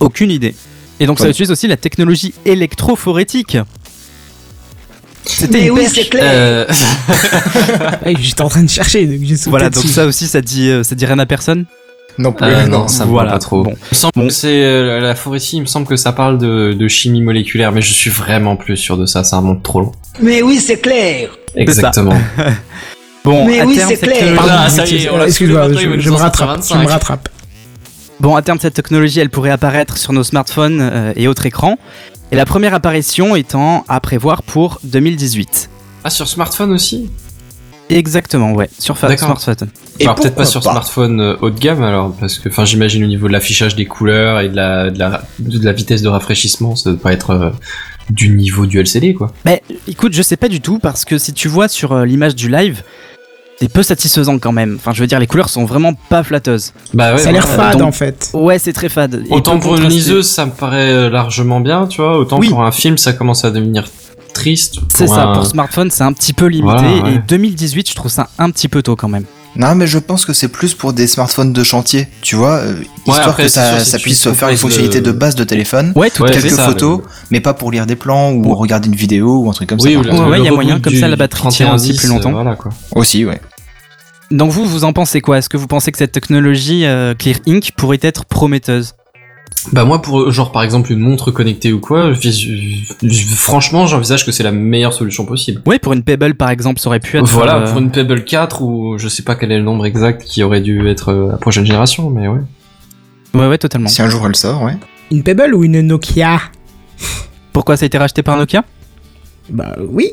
[0.00, 0.54] Aucune idée.
[0.98, 3.56] Et donc ça utilise aussi la technologie électrophorétique.
[5.24, 6.24] C'était oui, c'est clair.
[6.26, 6.66] Euh,
[8.20, 9.94] J'étais en train de chercher, donc j'ai sauté Voilà, donc dessus.
[9.94, 11.64] ça aussi, ça dit, euh, ça dit rien à personne.
[12.18, 12.46] Non plus.
[12.46, 13.62] euh, non, ça me Voilà, va pas trop.
[13.62, 13.70] bon.
[13.72, 14.26] Il me semble Bon.
[14.26, 17.72] que c'est euh, la forêtie, il me semble que ça parle de, de chimie moléculaire,
[17.72, 19.92] mais je suis vraiment plus sûr de ça, ça remonte trop loin.
[20.20, 21.30] Mais oui, c'est clair.
[21.54, 22.16] Exactement.
[23.22, 24.34] Bon, Mais à oui, terme, c'est cette clair.
[24.34, 25.68] Pardon, Ah, excuse-moi,
[25.98, 26.82] je, me rattrape, je 25.
[26.82, 27.28] me rattrape.
[28.18, 31.78] Bon, à terme, cette technologie, elle pourrait apparaître sur nos smartphones euh, et autres écrans.
[32.32, 35.68] Et la première apparition étant à prévoir pour 2018.
[36.04, 37.10] Ah, sur smartphone aussi?
[37.90, 39.68] Exactement, ouais, sur smartphone.
[39.98, 42.64] Et Alors peut-être pas sur pas smartphone euh, haut de gamme alors, parce que enfin
[42.64, 46.00] j'imagine au niveau de l'affichage des couleurs et de la, de la, de la vitesse
[46.00, 47.50] de rafraîchissement, ça doit pas être euh,
[48.10, 49.32] du niveau du LCD quoi.
[49.44, 52.34] Mais écoute, je sais pas du tout parce que si tu vois sur euh, l'image
[52.34, 52.82] du live,
[53.60, 54.76] c'est peu satisfaisant quand même.
[54.76, 56.72] Enfin, je veux dire, les couleurs sont vraiment pas flatteuses.
[56.94, 57.18] Bah ouais.
[57.18, 58.30] ça a l'air fade donc- en fait.
[58.32, 59.24] Ouais, c'est très fade.
[59.30, 62.48] Autant pour une liseuse ça me paraît euh, largement bien, tu vois, autant Oui.
[62.48, 63.86] pour un film ça commence à devenir
[64.32, 64.78] triste.
[64.88, 66.76] C'est ça, un- pour smartphone, c'est un petit peu limité.
[66.78, 67.14] Voilà, ouais.
[67.16, 69.24] Et 2018, je trouve ça un petit peu tôt quand même.
[69.56, 72.74] Non, mais je pense que c'est plus pour des smartphones de chantier, tu vois, euh,
[73.06, 75.34] histoire après, que ça, sûr, si ça tu puisse faire les fonctionnalités le- de base
[75.34, 77.00] de téléphone, Ouais, tout quelques ça, photos,
[77.32, 78.54] mais pas pour lire des plans ou Ouais.
[78.54, 79.98] regarder une vidéo ou un truc comme Oui, ça.
[80.28, 82.28] Ouais, il y a moyen, comme ça, la batterie tient 3110, aussi plus longtemps.
[82.30, 82.70] euh, voilà quoi.
[82.94, 83.40] Aussi, ouais.
[84.30, 85.38] Donc vous, vous en pensez quoi?
[85.38, 88.94] Est-ce que vous pensez que cette technologie euh, Clear Ink pourrait être prometteuse?
[89.72, 92.12] Bah moi pour genre par exemple une montre connectée ou quoi,
[93.36, 95.62] franchement j'envisage que c'est la meilleure solution possible.
[95.66, 97.26] Ouais, pour une Pebble par exemple, ça aurait pu être.
[97.26, 100.24] Voilà, euh, pour une Pebble 4 ou je sais pas quel est le nombre exact
[100.24, 102.40] qui aurait dû être euh, la prochaine génération, mais ouais.
[103.34, 103.88] Ouais, ouais, totalement.
[103.88, 104.76] Si un jour elle sort, ouais.
[105.10, 106.40] Une Pebble ou une Nokia?
[107.52, 108.64] Pourquoi ça a été racheté par Nokia?
[109.50, 110.12] Bah oui.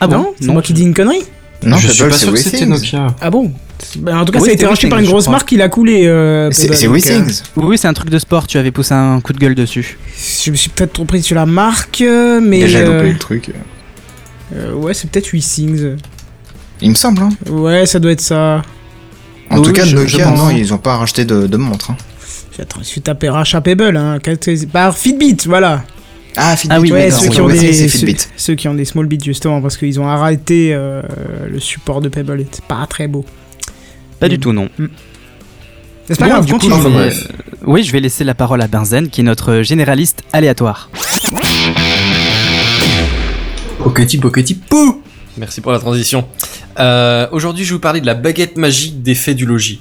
[0.00, 1.22] Ah non bon C'est moi qui dis une connerie
[1.62, 2.68] Non, je suis pas c'est sûr que c'était WeThings.
[2.70, 3.06] Nokia.
[3.20, 3.52] Ah bon
[3.98, 5.68] Ben, En tout cas, Oui, ça a été racheté par une grosse marque, il a
[5.68, 6.06] coulé.
[6.06, 7.42] euh, C'est donc, WeThings.
[7.56, 9.98] Oui, oui, c'est un truc de sport, tu avais poussé un coup de gueule dessus.
[10.00, 10.12] euh,
[10.44, 12.60] Je me suis peut-être trompé sur la marque, euh, mais.
[12.60, 13.50] Déjà euh, loupé le truc.
[14.54, 15.96] euh, ouais, c'est peut-être WeSings.
[16.80, 17.30] Il me semble, hein.
[17.50, 18.62] Ouais, ça doit être ça.
[19.50, 21.90] En Oui, tout cas, je- Nokia, je non, ils ont pas racheté de, de montre.
[21.90, 21.96] Hein.
[22.58, 23.96] Attends, je vais taper rachat Pebble.
[23.96, 24.18] Hein.
[24.72, 25.82] Par Fitbit, voilà.
[26.36, 27.88] Ah, Fitbit, Ah oui, ouais, ceux, qui ont des,
[28.36, 31.02] ceux, qui ont des small bits, justement, parce qu'ils ont arrêté euh,
[31.50, 32.44] le support de Pebble.
[32.52, 33.24] C'est pas très beau.
[34.20, 34.30] Pas Mm.
[34.30, 34.68] du tout, non.
[36.06, 36.82] C'est pas Bon, grave, du coup, continue.
[36.84, 37.28] vais- bref.
[37.66, 40.88] Oui, je vais laisser la parole à Benzen, qui est notre généraliste aléatoire.
[43.78, 45.02] Poketi, poketi, pou
[45.36, 46.26] Merci pour la transition.
[46.78, 49.80] Euh, Aujourd'hui, je vais vous parler de la baguette magique des faits du logis.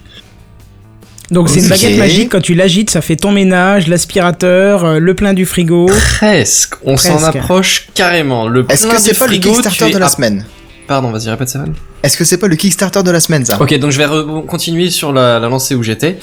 [1.31, 5.13] Donc c'est une baguette magique, quand tu l'agites, ça fait ton ménage, l'aspirateur, euh, le
[5.13, 5.85] plein du frigo.
[6.17, 6.73] Presque.
[6.83, 8.47] On s'en approche carrément.
[8.47, 10.45] Le Est-ce que c'est pas le frigo, Kickstarter de la à- semaine
[10.87, 11.65] Pardon, vas-y, répète ça.
[12.01, 14.07] Est-ce que c'est pas le Kickstarter de la semaine, ça Ok, donc je vais
[14.47, 16.17] continuer sur la, la lancée où j'étais.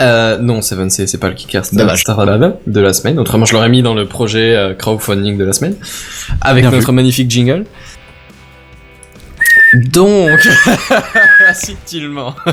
[0.00, 2.04] Euh, non, Seven, c'est c'est pas le Kickstarter Dommage.
[2.66, 3.18] de la semaine.
[3.18, 5.74] Autrement, je l'aurais mis dans le projet euh, crowdfunding de la semaine.
[6.40, 7.64] Avec Bien notre magnifique jingle.
[9.74, 10.40] Donc,
[11.54, 12.34] subtilement.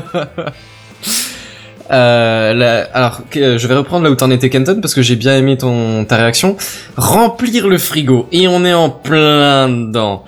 [1.93, 5.38] Euh, alors, que- je vais reprendre là où t'en étais, Kenton, parce que j'ai bien
[5.38, 6.58] aimé ton ta réaction.
[6.97, 10.23] Remplir le frigo et on est en plein dedans.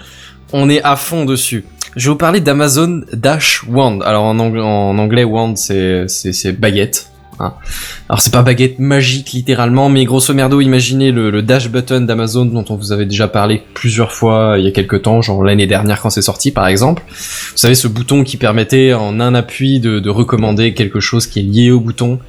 [0.54, 1.66] On est à fond dessus.
[1.96, 4.02] Je vais vous parler d'Amazon Dash Wand.
[4.04, 7.10] Alors en anglais, Wand c'est baguette.
[7.40, 12.66] Alors c'est pas baguette magique littéralement, mais grosso merdo, imaginez le, Dash Button d'Amazon dont
[12.70, 16.02] on vous avait déjà parlé plusieurs fois il y a quelques temps, genre l'année dernière
[16.02, 17.04] quand c'est sorti par exemple.
[17.08, 21.40] Vous savez ce bouton qui permettait en un appui de, de recommander quelque chose qui
[21.40, 22.20] est lié au bouton.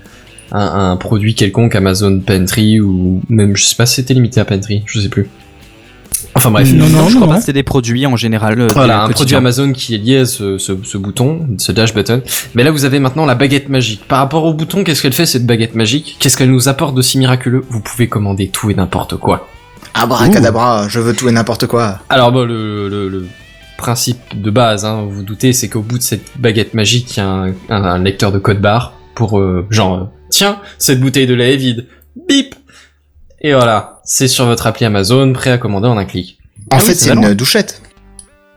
[0.53, 4.45] Un, un produit quelconque Amazon Pantry ou même je sais pas si c'était limité à
[4.45, 5.29] Pantry, je sais plus.
[6.37, 6.71] Enfin bref.
[6.73, 7.39] Non, non, je non, crois pas non.
[7.41, 8.61] que c'est des produits en général.
[8.61, 9.35] euh, Voilà, un produit.
[9.37, 12.23] Amazon qui est lié à ce, ce, ce bouton, ce dash button.
[12.55, 14.07] Mais là, vous avez maintenant la baguette magique.
[14.07, 16.17] Par rapport au bouton, qu'est-ce qu'elle fait cette baguette magique?
[16.21, 17.65] Qu'est-ce qu'elle nous apporte de si miraculeux?
[17.71, 19.49] Vous pouvez commander tout et n'importe quoi.
[19.95, 22.01] Abracadabra, je veux tout et n'importe quoi.
[22.11, 23.27] Alors bon, le, le, le
[23.79, 27.21] principe de base, hein, vous vous doutez, c'est qu'au bout de cette baguette magique, il
[27.21, 31.01] y a un, un- un lecteur de code barre pour euh, genre, euh, tiens, cette
[31.01, 31.87] bouteille de lait est vide.
[32.29, 32.55] Bip
[33.47, 36.39] Et voilà, c'est sur votre appli Amazon, prêt à commander en un clic.
[36.73, 37.81] En Ah fait, c'est c'est une douchette.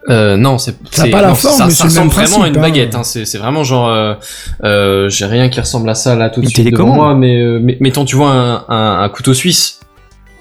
[0.09, 0.73] Euh, non, c'est
[1.11, 2.61] pas la non, forme, ça, mais ça c'est le même ressemble vraiment à une hein.
[2.61, 2.95] baguette.
[2.95, 3.03] Hein.
[3.03, 4.15] C'est vraiment genre, euh,
[4.63, 7.59] euh, j'ai rien qui ressemble à ça là tout de suite devant moi, mais, euh,
[7.61, 9.79] mais mettons, tu vois un, un, un couteau suisse.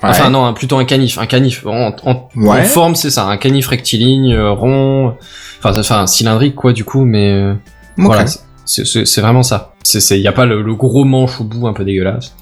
[0.03, 1.67] Enfin non, un- plutôt un canif, un canif.
[1.67, 2.61] En, en, Ouais.
[2.61, 5.15] en forme, c'est ça, un canif rectiligne, euh, rond,
[5.63, 7.55] enfin, enfin cylindrique quoi du coup, mais euh,
[7.99, 8.25] voilà,
[8.65, 9.75] c'est- vraiment ça.
[9.83, 12.35] C'est c'est, y a pas le, le gros manche au bout un peu dégueulasse.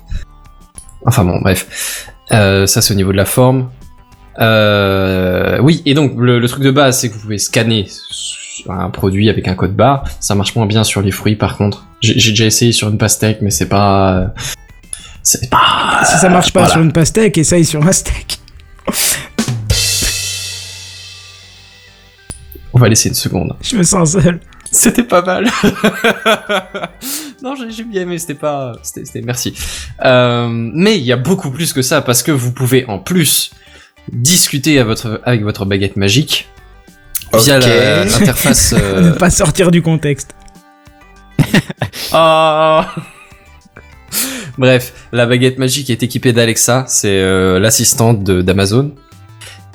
[1.04, 3.68] Enfin bon, bref, euh, ça c'est au niveau de la forme.
[4.38, 7.87] Euh, oui, et donc le, le truc de base, c'est que vous pouvez scanner
[8.68, 10.04] un produit avec un code barre.
[10.20, 11.87] Ça marche moins bien sur les fruits, par contre.
[12.00, 14.32] J'ai déjà essayé sur une pastèque, mais c'est pas,
[15.22, 16.00] c'est pas.
[16.04, 16.72] Si ça marche pas Voilà.
[16.74, 18.38] sur une pastèque, essaye sur un steak.
[22.72, 23.56] On va laisser une seconde.
[23.62, 24.40] Je me sens seul.
[24.70, 25.48] C'était pas mal.
[27.42, 28.18] non, j'ai bien aimé.
[28.18, 29.55] C'était pas, c'était, merci.
[30.05, 33.51] Euh, mais il y a beaucoup plus que ça parce que vous pouvez en plus
[34.12, 36.49] discuter à votre, avec votre baguette magique
[37.35, 38.72] via l'interface.
[38.77, 40.35] Ne euh, pas sortir du contexte.
[42.12, 42.94] Ah
[44.59, 48.94] Bref, la baguette magique est équipée d'Alexa, c'est euh, l'assistante de- d'Amazon.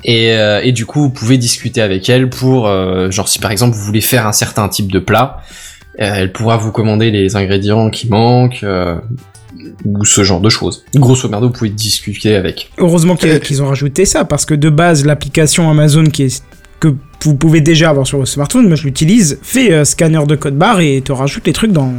[0.04, 3.52] Et, euh, et du coup, vous pouvez discuter avec elle pour, euh, genre si par
[3.52, 5.40] exemple vous voulez faire un certain type de plat,
[5.96, 8.96] elle pourra vous commander les ingrédients qui manquent, euh,
[9.84, 10.84] ou ce genre de choses.
[10.94, 12.70] Grosso merdo, vous pouvez discuter avec.
[12.78, 16.42] Heureusement qu'ils Euh, ont rajouté ça, parce que de base, l'application Amazon qui est
[16.80, 20.34] que vous pouvez déjà avoir sur votre smartphone, moi je l'utilise, fait euh, scanner de
[20.34, 21.92] code barre et te rajoute les trucs dans.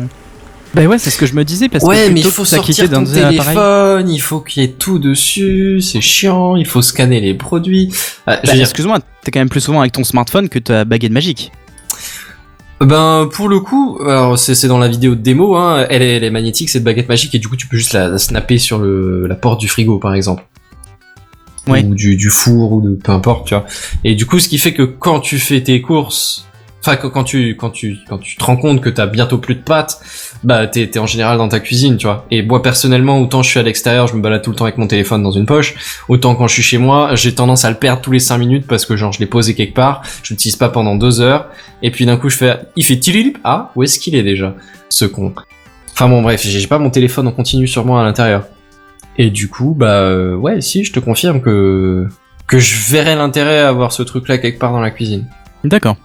[0.73, 2.45] Bah ouais, c'est ce que je me disais parce ouais, que mais il plutôt faut
[2.45, 3.29] sortir ton appareil.
[3.29, 7.91] téléphone, il faut qu'il y ait tout dessus, c'est chiant, il faut scanner les produits.
[7.93, 10.83] Je Bah, veux dire, Excuse-moi, t'es quand même plus souvent avec ton smartphone que ta
[10.83, 11.51] baguette magique.
[12.85, 16.23] Ben pour le coup, alors c'est dans la vidéo de démo, hein, elle, est, elle
[16.23, 18.79] est magnétique cette baguette magique et du coup tu peux juste la, la snapper sur
[18.79, 20.43] le, la porte du frigo par exemple,
[21.67, 23.65] ou du, du four ou de peu importe, tu vois.
[24.03, 26.45] Et du coup ce qui fait que quand tu fais tes courses,
[26.81, 29.61] enfin quand tu quand tu quand tu te rends compte que t'as bientôt plus de
[29.61, 30.01] pâtes,
[30.43, 32.25] bah t'es t'es en général dans ta cuisine, tu vois.
[32.31, 34.77] Et moi personnellement, autant je suis à l'extérieur, je me balade tout le temps avec
[34.77, 35.75] mon téléphone dans une poche,
[36.09, 38.67] autant quand je suis chez moi, j'ai tendance à le perdre tous les 5 minutes
[38.67, 41.47] parce que genre je l'ai posé quelque part, je l'utilise pas pendant deux heures.
[41.81, 43.37] Et puis d'un coup, je fais, il fait tililip.
[43.43, 44.55] Ah, où est-ce qu'il est déjà,
[44.89, 45.33] ce con?
[45.91, 48.45] Enfin bon, bref, j'ai j'ai pas mon téléphone en continu sur moi à l'intérieur.
[49.17, 52.07] Et du coup, bah euh, ouais, si, je te confirme que
[52.47, 55.27] que je verrais l'intérêt à avoir ce truc-là quelque part dans la cuisine.
[55.63, 55.95] D'accord.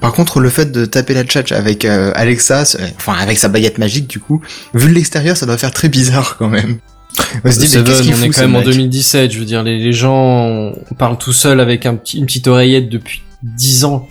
[0.00, 2.62] Par contre, le fait de taper la tchatch avec euh, Alexa,
[2.96, 4.40] enfin avec sa baguette magique du coup,
[4.72, 6.78] vu de l'extérieur, ça doit faire très bizarre quand même.
[7.44, 9.38] On se dit, mais Seven, qu'est-ce qu'il on est quand même en mec 2017, je
[9.40, 13.84] veux dire, les, les gens parlent tout seuls avec un une petite oreillette depuis 10
[13.84, 14.08] ans.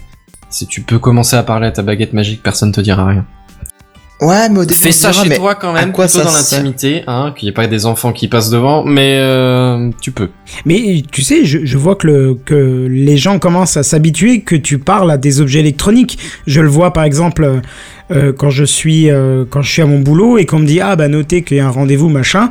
[0.50, 3.26] Si tu peux commencer à parler à ta baguette magique, personne te dira rien.
[4.22, 6.26] Ouais, mais au début, Fais ça dira, chez mais toi quand même, quoi plutôt ça
[6.26, 10.12] dans l'intimité, hein, qu'il n'y ait pas des enfants qui passent devant, mais euh, tu
[10.12, 10.30] peux.
[10.66, 14.58] Mais tu sais, je, je vois que, le, que les gens commencent à s'habituer que
[14.58, 16.20] tu parles à des objets électroniques.
[16.48, 17.62] Je le vois par exemple
[18.12, 20.82] euh, quand je suis euh, quand je suis à mon boulot et qu'on me dit
[20.82, 22.50] ah bah notez qu'il y a un rendez-vous machin.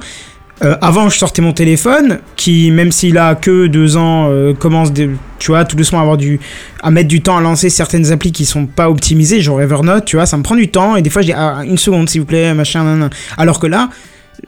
[0.65, 4.93] Euh, avant, je sortais mon téléphone, qui, même s'il a que deux ans, euh, commence,
[4.93, 5.11] tu
[5.49, 6.41] vois, tout doucement à avoir du,
[6.83, 10.17] à mettre du temps à lancer certaines applis qui sont pas optimisées, genre Evernote, tu
[10.17, 12.23] vois, ça me prend du temps, et des fois, je dis, ah, une seconde, s'il
[12.23, 13.11] vous plaît, machin, nan.
[13.37, 13.89] Alors que là,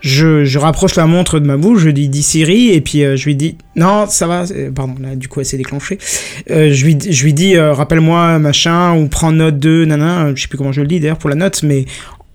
[0.01, 3.17] je, je rapproche la montre de ma bouche, je dis, dis Siri, et puis euh,
[3.17, 4.45] je lui dis, non, ça va,
[4.75, 5.99] pardon, là, du coup, elle s'est déclenchée.
[6.49, 10.59] Je lui, je lui dis, rappelle-moi, machin, ou prends note de, nanan, je sais plus
[10.59, 11.85] comment je le dis d'ailleurs pour la note, mais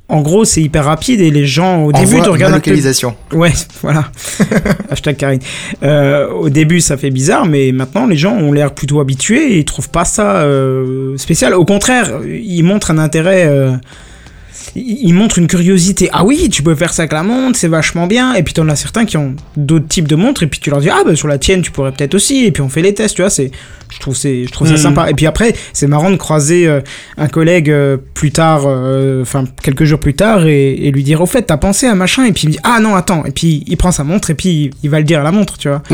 [0.08, 3.15] en gros, c'est hyper rapide, et les gens, au début, ma regardent un peu localisation.
[3.34, 4.12] Ouais, voilà.
[4.89, 5.39] Hashtag Karine.
[5.84, 9.58] Euh, au début, ça fait bizarre, mais maintenant, les gens ont l'air plutôt habitués et
[9.60, 11.56] ils trouvent pas ça euh, spécial.
[11.56, 13.46] Au contraire, ils montrent un intérêt.
[13.48, 13.72] euh,
[14.75, 16.10] ils ils montrent une curiosité.
[16.13, 18.34] Ah oui, tu peux faire ça avec la montre, c'est vachement bien.
[18.34, 20.80] Et puis t'en as certains qui ont d'autres types de montres, et puis tu leur
[20.80, 22.45] dis ah bah sur la tienne tu pourrais peut-être aussi.
[22.45, 23.30] Et puis on fait les tests, tu vois.
[23.30, 23.51] C'est,
[23.93, 24.80] je trouve c'est, je trouve ça Mhm.
[24.80, 25.10] sympa.
[25.10, 26.82] Et puis après, c'est marrant de croiser euh,
[27.17, 31.21] un collègue euh, plus tard, euh, enfin quelques jours plus tard, et, et lui dire
[31.21, 33.32] au fait t'as pensé à machin, et puis il me dit ah non attends, et
[33.32, 35.58] puis il prend sa montre et puis il, il va le dire à la montre,
[35.58, 35.82] tu vois.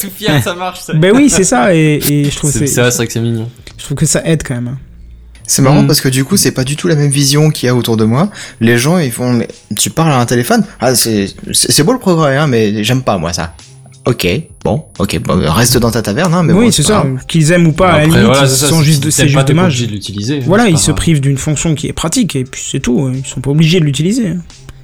[0.00, 0.80] Tout fier, ça marche.
[0.80, 0.94] ça.
[0.94, 3.12] ben oui c'est ça, et, et je trouve C'est c'est, c'est vrai, c'est vrai que
[3.12, 3.48] c'est mignon.
[3.78, 4.76] je trouve que ça aide quand même.
[5.48, 5.86] C'est marrant Mm.
[5.88, 7.96] parce que du coup, c'est pas du tout la même vision qu'il y a autour
[7.96, 8.30] de moi.
[8.60, 10.62] Les gens, ils font, mais tu parles à un téléphone?
[10.78, 11.34] Ah, c'est,
[11.84, 13.54] beau le progrès, hein, mais j'aime pas, moi, ça.
[14.06, 14.26] Ok,
[14.64, 17.66] bon, ok, bon, reste dans ta taverne, hein, mais oui bon, c'est ça, qu'ils aiment
[17.66, 19.82] ou pas, à la Après, limite, voilà, ils ça, sont juste, c'est pas, juste dommage.
[19.86, 20.40] l'utiliser.
[20.40, 23.10] Voilà, c'est ils pas se privent d'une fonction qui est pratique et puis c'est tout.
[23.14, 24.32] Ils sont pas obligés de l'utiliser.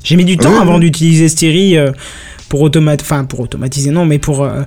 [0.03, 0.81] J'ai mis du temps Oui, avant oui.
[0.81, 1.92] d'utiliser Sterry euh,
[2.50, 4.61] pour automatiser, enfin pour automatiser non, mais pour euh,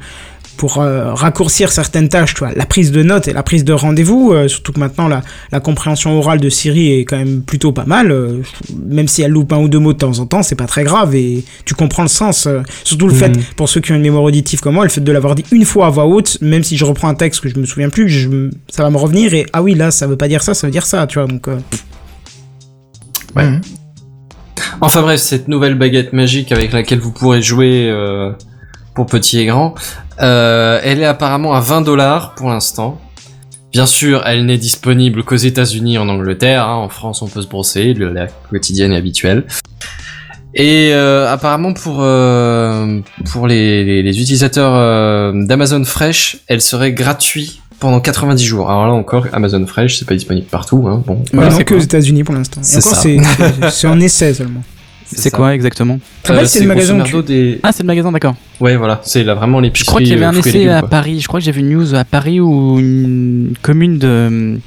[0.58, 2.34] pour euh, raccourcir certaines tâches.
[2.34, 4.32] Tu vois, la prise de notes et la prise de rendez-vous.
[4.34, 7.86] euh, surtout que maintenant la, la compréhension orale de Siri est quand même plutôt pas
[7.86, 8.12] mal.
[8.12, 8.42] euh,
[8.86, 10.84] même si elle loupe un ou deux mots de temps en temps, c'est pas très
[10.84, 12.48] grave et tu comprends le sens.
[12.48, 13.20] euh, surtout le Mhm.
[13.20, 15.46] fait pour ceux qui ont une mémoire auditive comme moi, le fait de l'avoir dit
[15.52, 17.90] une fois à voix haute, même si je reprends un texte que je me souviens
[17.90, 20.54] plus, je, ça va me revenir et ah oui là ça veut pas dire ça,
[20.54, 21.06] ça veut dire ça.
[21.08, 21.48] Tu vois donc.
[21.48, 21.58] euh,
[23.36, 23.50] Ouais.
[24.82, 28.32] Enfin bref, cette nouvelle baguette magique avec laquelle vous pourrez jouer euh,
[28.98, 29.76] pour petit et grand,
[30.22, 33.00] euh, elle est apparemment à 20 dollars pour l'instant.
[33.72, 36.64] Bien sûr, elle n'est disponible qu'aux États-Unis, en Angleterre.
[36.68, 36.78] hein.
[36.78, 39.46] En France, on peut se brosser, la quotidienne est habituelle.
[40.56, 43.00] Et euh, apparemment pour euh,
[43.32, 48.72] pour les, les, les utilisateurs euh, d'Amazon Fresh, elle serait gratuite pendant 90 jours.
[48.72, 50.88] Alors là encore, Amazon Fresh, c'est pas disponible partout.
[50.88, 51.04] Hein.
[51.06, 51.52] Bon, voilà.
[51.52, 52.62] non, que aux États-Unis pour l'instant.
[52.62, 53.02] Et C'est encore, ça.
[53.04, 54.64] c'est c'est en essai seulement.
[55.10, 57.60] C'est quoi exactement rappelles, c'est le magasin des...
[57.64, 58.36] Ah, c'est le magasin, d'accord.
[58.60, 59.86] Ouais, voilà, c'est là vraiment Je l'épicerie.
[59.88, 60.90] crois qu'il y avait euh, un essai légumes, à quoi.
[60.90, 61.20] Paris.
[61.20, 64.58] Je crois que j'ai vu une news à Paris ou une commune de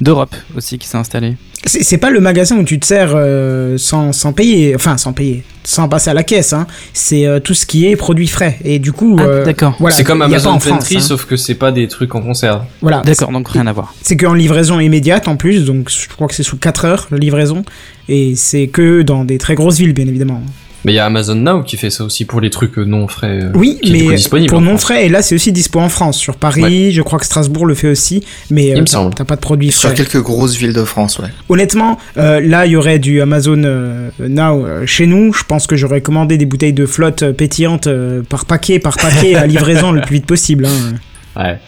[0.00, 1.34] d'Europe aussi qui s'est installée.
[1.66, 5.42] C'est pas le magasin où tu te sers euh, sans, sans payer, enfin sans payer,
[5.64, 6.52] sans passer à la caisse.
[6.52, 6.66] Hein.
[6.92, 8.58] C'est euh, tout ce qui est produits frais.
[8.64, 9.74] Et du coup, Ah, euh, d'accord.
[9.80, 11.00] voilà, c'est comme Amazon Pantry, hein.
[11.00, 12.62] sauf que c'est pas des trucs en conserve.
[12.80, 13.92] Voilà, D'accord, donc rien à voir.
[14.02, 17.18] C'est qu'en livraison immédiate en plus, donc je crois que c'est sous 4 heures la
[17.18, 17.64] livraison.
[18.08, 20.40] Et c'est que dans des très grosses villes, bien évidemment.
[20.84, 23.40] Mais il y a Amazon Now qui fait ça aussi pour les trucs non frais.
[23.42, 24.82] euh, Oui, qui mais disponible pour non France.
[24.82, 26.16] frais, et là c'est aussi dispo en France.
[26.18, 28.22] Sur Paris, je crois que Strasbourg le fait aussi.
[28.50, 29.14] Mais Il euh, me t'as- semble.
[29.14, 29.94] t'as pas de produits Sur frais.
[29.96, 31.28] quelques grosses villes de France, ouais.
[31.48, 35.32] Honnêtement, euh, là, il y aurait du Amazon euh, Now euh, chez nous.
[35.32, 38.96] Je pense que j'aurais commandé des bouteilles de flotte euh, pétillantes euh, par paquet, par
[38.96, 40.66] paquet, à livraison le plus vite possible.
[40.66, 40.94] hein.
[41.42, 41.58] Ouais.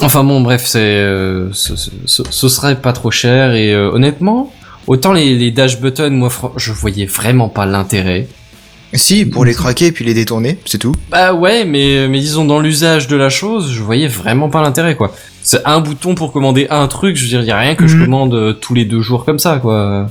[0.00, 3.90] Enfin bon, bref, c'est euh, ce, ce- ce- ce serait pas trop cher et euh,
[3.92, 4.52] honnêtement,
[4.86, 8.26] autant les, les dash buttons, moi, je voyais vraiment pas l'intérêt.
[8.94, 10.94] Si, pour les craquer et puis les détourner, c'est tout.
[11.10, 14.96] Bah ouais, mais mais disons dans l'usage de la chose, je voyais vraiment pas l'intérêt
[14.96, 15.14] quoi.
[15.42, 17.96] C'est un bouton pour commander un truc, je veux dire, y a rien que je
[17.96, 18.04] Mhm.
[18.04, 20.10] commande euh, tous les deux jours comme ça quoi.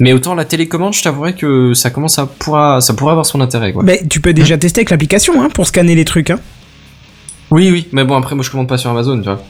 [0.00, 3.40] Mais autant la télécommande, je t'avouerais que ça commence à pourra, ça pourrait avoir son
[3.40, 3.84] intérêt quoi.
[3.84, 6.30] Mais tu peux déjà tester avec l'application hein, pour scanner les trucs.
[6.30, 6.40] Hein.
[7.52, 9.40] Oui, oui, mais bon après moi je commande pas sur Amazon, tu vois.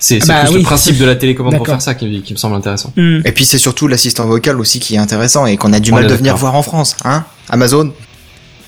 [0.00, 0.56] C'est Bah oui.
[0.56, 2.92] le principe de la télécommande pour faire ça qui, qui me semble intéressant.
[2.96, 3.20] Hmm.
[3.24, 5.96] Et puis c'est surtout l'assistant vocal aussi qui est intéressant et qu'on a du On
[5.96, 7.92] mal de venir voir en France, hein Amazon,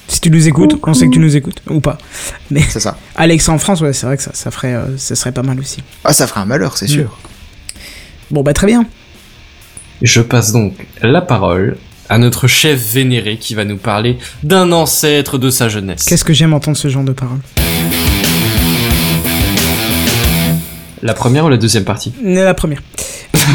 [0.09, 1.97] Si tu nous écoutes, on sait que tu nous écoutes ou pas.
[2.69, 2.97] c'est ça.
[3.17, 5.59] Alexa en France, ouais, c'est vrai que ça, ça ferait, euh, ça serait pas mal
[5.59, 5.79] aussi.
[6.05, 6.89] Ah, ça ferait un malheur, c'est Mm.
[6.89, 7.19] sûr.
[8.31, 8.85] Bon bah très bien.
[10.03, 11.77] Je passe donc la parole
[12.11, 16.05] à notre chef vénéré qui va nous parler d'un ancêtre de sa jeunesse.
[16.05, 17.39] Qu'est-ce que j'aime entendre ce genre de paroles.
[21.03, 22.81] La première ou la deuxième partie La première.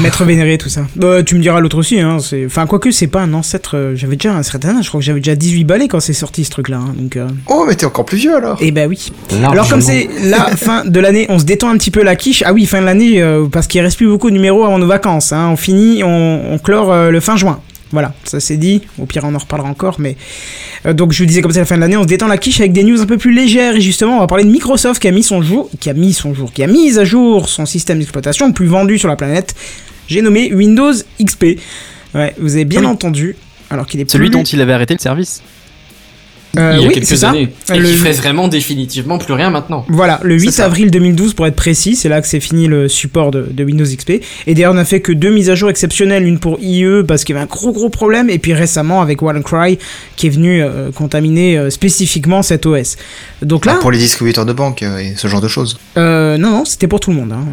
[0.01, 0.81] Maître vénéré, tout ça.
[0.97, 2.17] Bah, tu me diras l'autre aussi, hein.
[2.19, 3.77] c'est- Enfin, quoique, c'est pas un ancêtre.
[3.77, 6.13] euh, J'avais déjà un certain âge, je crois que j'avais déjà 18 balais quand c'est
[6.13, 6.77] sorti ce truc-là.
[6.77, 8.57] hein, donc, euh, Oh, mais t'es encore plus vieux alors.
[8.59, 9.11] Eh ben oui.
[9.45, 12.43] Alors comme c'est la fin de l'année, on se détend un petit peu la quiche.
[12.45, 14.87] Ah oui, fin de l'année, euh, parce qu'il reste plus beaucoup de numéros avant nos
[14.87, 15.31] vacances.
[15.31, 15.47] hein.
[15.51, 17.59] On finit, on, on clore euh, le fin juin.
[17.91, 18.81] Voilà, ça c'est dit.
[18.99, 19.95] Au pire, on en reparlera encore.
[19.99, 20.17] Mais
[20.85, 22.59] euh, donc je disais comme c'est la fin de l'année, on se détend la quiche
[22.59, 23.75] avec des news un peu plus légères.
[23.75, 26.13] Et justement, on va parler de Microsoft qui a mis son jour, qui a mis
[26.13, 29.15] son jour, qui a mis à jour son système d'exploitation le plus vendu sur la
[29.15, 29.55] planète.
[30.07, 31.59] J'ai nommé Windows XP.
[32.15, 32.85] Ouais, vous avez bien Oui.
[32.87, 33.35] entendu.
[33.69, 35.41] Alors qu'il est Celui plus- dont il avait arrêté le service.
[36.57, 37.29] Euh, Il y a oui, quelques ça.
[37.29, 37.49] années.
[37.73, 39.85] Et Le- qui ferait vraiment définitivement plus rien maintenant.
[39.89, 40.65] Voilà, le 8 ça.
[40.65, 43.83] avril 2012 pour être précis, c'est là que c'est fini le support de, de Windows
[43.85, 44.21] XP.
[44.47, 47.23] Et d'ailleurs, on n'a fait que deux mises à jour exceptionnelles, une pour IE parce
[47.25, 49.77] qu'il y avait un gros gros problème, et puis récemment avec Cry
[50.15, 52.95] qui est venu euh, contaminer euh, spécifiquement cet OS.
[53.41, 55.77] Donc là, Ah, pour les distributeurs de banque euh, et ce genre de choses.
[55.97, 57.33] euh, non non, c'était pour tout le monde.
[57.33, 57.45] hein.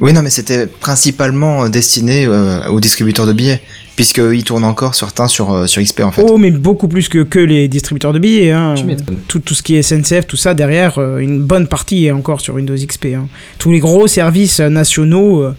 [0.00, 3.60] Euh, Oui, non, mais c'était principalement euh, destiné euh, aux distributeurs de billets,
[3.96, 6.22] puisqu'ils tournent encore certains sur, euh, sur XP en fait.
[6.26, 8.50] Oh, mais beaucoup plus que, que les distributeurs de billets.
[8.50, 8.74] Hein.
[8.76, 9.16] Tu m'étonnes.
[9.28, 12.40] Tout, tout ce qui est SNCF, tout ça, derrière, euh, une bonne partie est encore
[12.40, 13.06] sur Windows XP.
[13.16, 13.28] hein.
[13.58, 15.54] Tous les gros services euh, nationaux euh,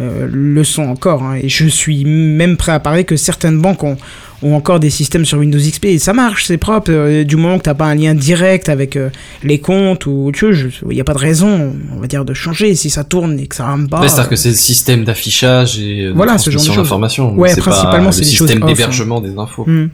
[0.00, 1.22] euh, le sont encore.
[1.22, 1.36] hein.
[1.42, 3.96] Et je suis même prêt à parier que certaines banques ont,
[4.42, 5.86] ont encore des systèmes sur Windows XP.
[5.86, 6.90] Et ça marche, c'est propre.
[6.90, 9.10] euh, du moment que tu n'as pas un lien direct avec euh,
[9.42, 12.34] les comptes ou autre chose, il n'y a pas de raison, on va dire, de
[12.34, 12.74] changer.
[12.74, 14.00] Si ça tourne et que ça rame pas.
[14.00, 17.34] Ouais, c'est-à-dire que c'est le système d'affichage et de Voilà, ce genre de transmission d'informations.
[17.34, 18.66] Ouais, c'est principalement, le c'est des choses système hein.
[18.66, 19.64] d'hébergement des infos.
[19.66, 19.88] Hmm.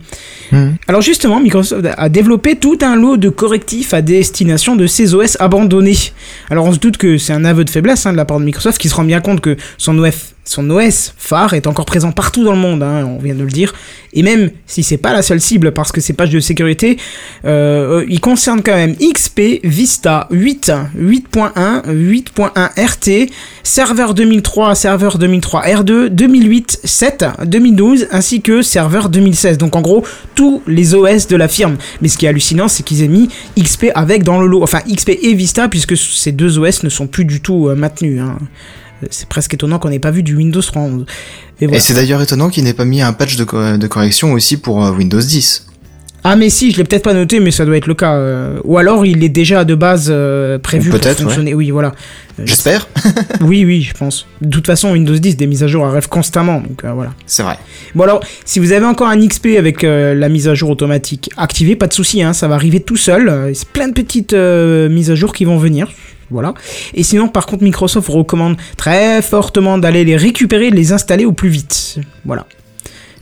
[0.52, 0.72] Hmm.
[0.88, 5.36] Alors justement, Microsoft a développé tout un lot de correctifs à destination de ces OS
[5.40, 5.96] abandonnés.
[6.50, 8.44] Alors on se doute que c'est un aveu de faiblesse hein, de la part de
[8.44, 12.12] Microsoft qui se rend bien compte que son OS, son OS phare est encore présent
[12.12, 13.72] partout dans le monde, hein, on vient de le dire.
[14.12, 16.98] Et même si c'est pas la seule cible parce que ces pages de sécurité,
[17.44, 23.30] euh, il concerne quand même XP, Vista 8, 8.1, 8.1 RT,
[23.62, 29.58] serveur 2003, serveur 2003 R2, 2008, 7, 2012 ainsi que serveur 2016.
[29.58, 30.04] Donc en gros,
[30.34, 31.76] tous les OS de la firme.
[32.02, 33.28] Mais ce qui est hallucinant, c'est qu'ils aient mis
[33.58, 34.62] XP avec dans le lot.
[34.62, 38.20] Enfin, XP et Vista, puisque ces deux OS ne sont plus du tout euh, maintenus.
[38.20, 38.38] hein.
[39.10, 41.04] C'est presque étonnant qu'on n'ait pas vu du Windows 3.11.
[41.60, 44.56] Et c'est d'ailleurs étonnant qu'il n'ait pas mis un patch de, co- de correction aussi
[44.56, 45.66] pour euh, Windows 10.
[46.26, 48.14] Ah mais si, je l'ai peut-être pas noté, mais ça doit être le cas.
[48.14, 51.52] euh, Ou alors il est déjà de base euh, prévu pour Peut-être, fonctionner.
[51.52, 51.88] Oui, voilà.
[52.40, 52.88] Euh, J'espère.
[53.42, 54.26] Oui, oui, je pense.
[54.40, 57.12] De toute façon, Windows 10, des mises à jour arrivent constamment, donc voilà.
[57.26, 57.58] C'est vrai.
[57.94, 61.76] Bon alors, si vous avez encore un XP avec la mise à jour automatique activée,
[61.76, 63.50] pas de souci, hein, ça va arriver tout seul.
[63.54, 65.88] C'est plein de petites mises à jour qui vont venir.
[66.30, 66.54] Voilà.
[66.94, 71.24] Et sinon, par contre, Microsoft recommande très fortement d'aller les récupérer et de les installer
[71.24, 71.96] au plus vite.
[72.24, 72.46] Voilà.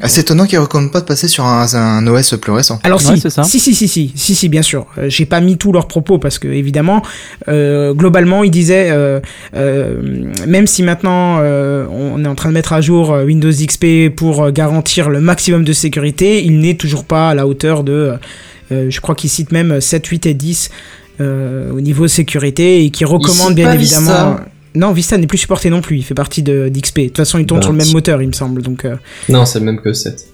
[0.04, 2.80] Ah, C'est étonnant qu'il ne recommande pas de passer sur un, un OS plus récent.
[2.82, 3.44] Alors Ouais, si, c'est ça.
[3.44, 4.86] si, si, si, si, si, si, bien sûr.
[4.98, 7.02] Euh, J'ai pas mis tous leurs propos parce que évidemment,
[7.46, 9.20] euh, globalement, ils disaient, euh,
[9.54, 10.02] euh,
[10.48, 14.50] même si maintenant euh, on est en train de mettre à jour Windows XP pour
[14.50, 18.14] garantir le maximum de sécurité, il n'est toujours pas à la hauteur de,
[18.72, 20.74] euh, je crois qu'ils citent même 7, 8 et 10 euh,
[21.20, 24.30] au niveau sécurité et qui recommandent citent bien pas évidemment.
[24.32, 24.46] Vista.
[24.74, 25.98] Non, Vista n'est plus supporté non plus.
[25.98, 26.98] Il fait partie de d'XP.
[27.00, 28.62] De toute façon, il tourne Bah, sur le même moteur, il me semble.
[28.62, 28.96] Donc, euh,
[29.28, 30.26] Non, c'est le même que 7.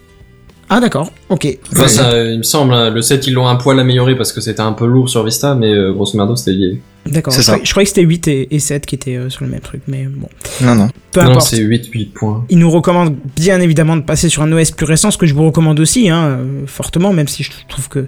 [0.71, 1.59] ah d'accord, ok.
[1.73, 1.89] Enfin, Ouais.
[1.89, 4.61] ça, il me semble, hein, le 7 ils l'ont un poil amélioré parce que c'était
[4.61, 6.81] un peu lourd sur Vista, mais euh, grosso merdo c'était lié.
[7.07, 7.53] D'accord, C'est je, ça.
[7.53, 9.61] croyais- je croyais que c'était 8 et, et 7 qui étaient euh, sur le même
[9.61, 10.29] truc, mais bon.
[10.61, 10.89] Non, non.
[11.11, 11.47] Peu non, importe.
[11.49, 12.45] c'est 8, 8 points.
[12.51, 15.35] Il nous recommande bien évidemment de passer sur un OS plus récent, ce que je
[15.35, 18.07] vous recommande aussi, hein, euh, fortement, même si je trouve que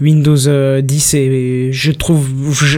[0.00, 2.28] Windows euh, 10 et je trouve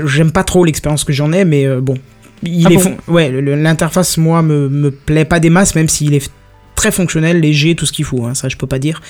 [0.07, 1.95] j'aime pas trop l'expérience que j'en ai, mais euh, bon,
[2.43, 6.15] il Ah est bon ouais l'interface moi me, me plaît pas des masses, même s'il
[6.15, 6.31] est
[6.75, 9.01] très fonctionnel, léger, tout ce qu'il faut, hein, ça je peux pas dire.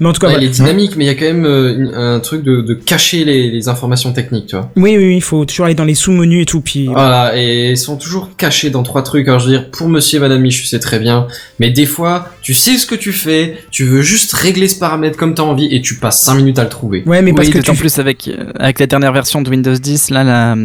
[0.00, 0.46] Mais en tout cas, Ouais, voilà.
[0.46, 3.24] il est dynamique, mais il y a quand même euh, un truc de, de cacher
[3.24, 4.70] les, les informations techniques, tu vois.
[4.76, 7.70] oui, oui, oui, il faut toujours aller dans les sous-menus et tout, puis Voilà, et
[7.70, 9.26] ils sont toujours cachés dans trois trucs.
[9.28, 11.26] Alors je veux dire, pour monsieur et madame Michu, c'est très bien,
[11.60, 15.16] mais des fois, tu sais ce que tu fais, tu veux juste régler ce paramètre
[15.16, 17.02] comme t'as envie, et tu passes 5 minutes à le trouver.
[17.06, 20.10] ouais, mais parce oui, que tu plus avec, avec la dernière version de Windows 10,
[20.10, 20.56] là, la,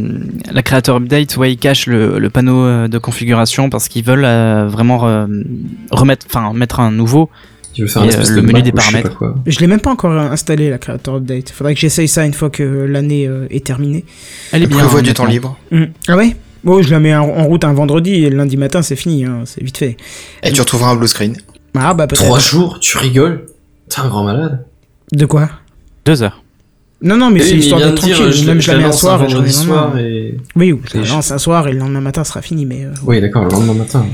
[0.52, 4.26] la Creator Update, ouais, ils cachent le, le panneau euh, de configuration parce qu'ils veulent
[4.26, 5.28] euh, vraiment
[5.92, 7.30] remettre, enfin, mettre un nouveau.
[7.74, 9.18] Tu veux faire un espèce euh, de le menu Mac des je paramètres.
[9.18, 9.36] quoi.
[9.46, 11.52] Je l'ai même pas encore installé la Creator Update.
[11.52, 14.04] Faudrait que j'essaye ça une fois que l'année euh, est terminée.
[14.52, 14.80] Elle est bien.
[14.80, 15.58] Prévoit du temps libre.
[15.72, 15.84] Mm.
[16.08, 16.36] Ah ouais?
[16.64, 19.44] Bon, je la mets en, route un vendredi et le lundi matin c'est fini, hein,
[19.46, 19.98] c'est vite fait.
[20.44, 21.36] Et tu retrouveras un blue screen.
[21.76, 22.24] Ah bah peut-être.
[22.24, 23.46] Trois jours, tu rigoles?
[23.90, 24.66] T'es un grand malade.
[25.12, 25.50] De quoi?
[26.06, 26.44] Deux heures.
[27.02, 28.32] Non, non, mais c'est mais histoire il vient d'être de tranquille.
[28.32, 30.38] je, Même je je la mets un soir vendredi soir et...
[30.56, 32.86] Oui, ou je la je- lance un soir et le lendemain matin sera fini, mais.
[32.86, 34.06] euh, Oui, d'accord, le lendemain matin.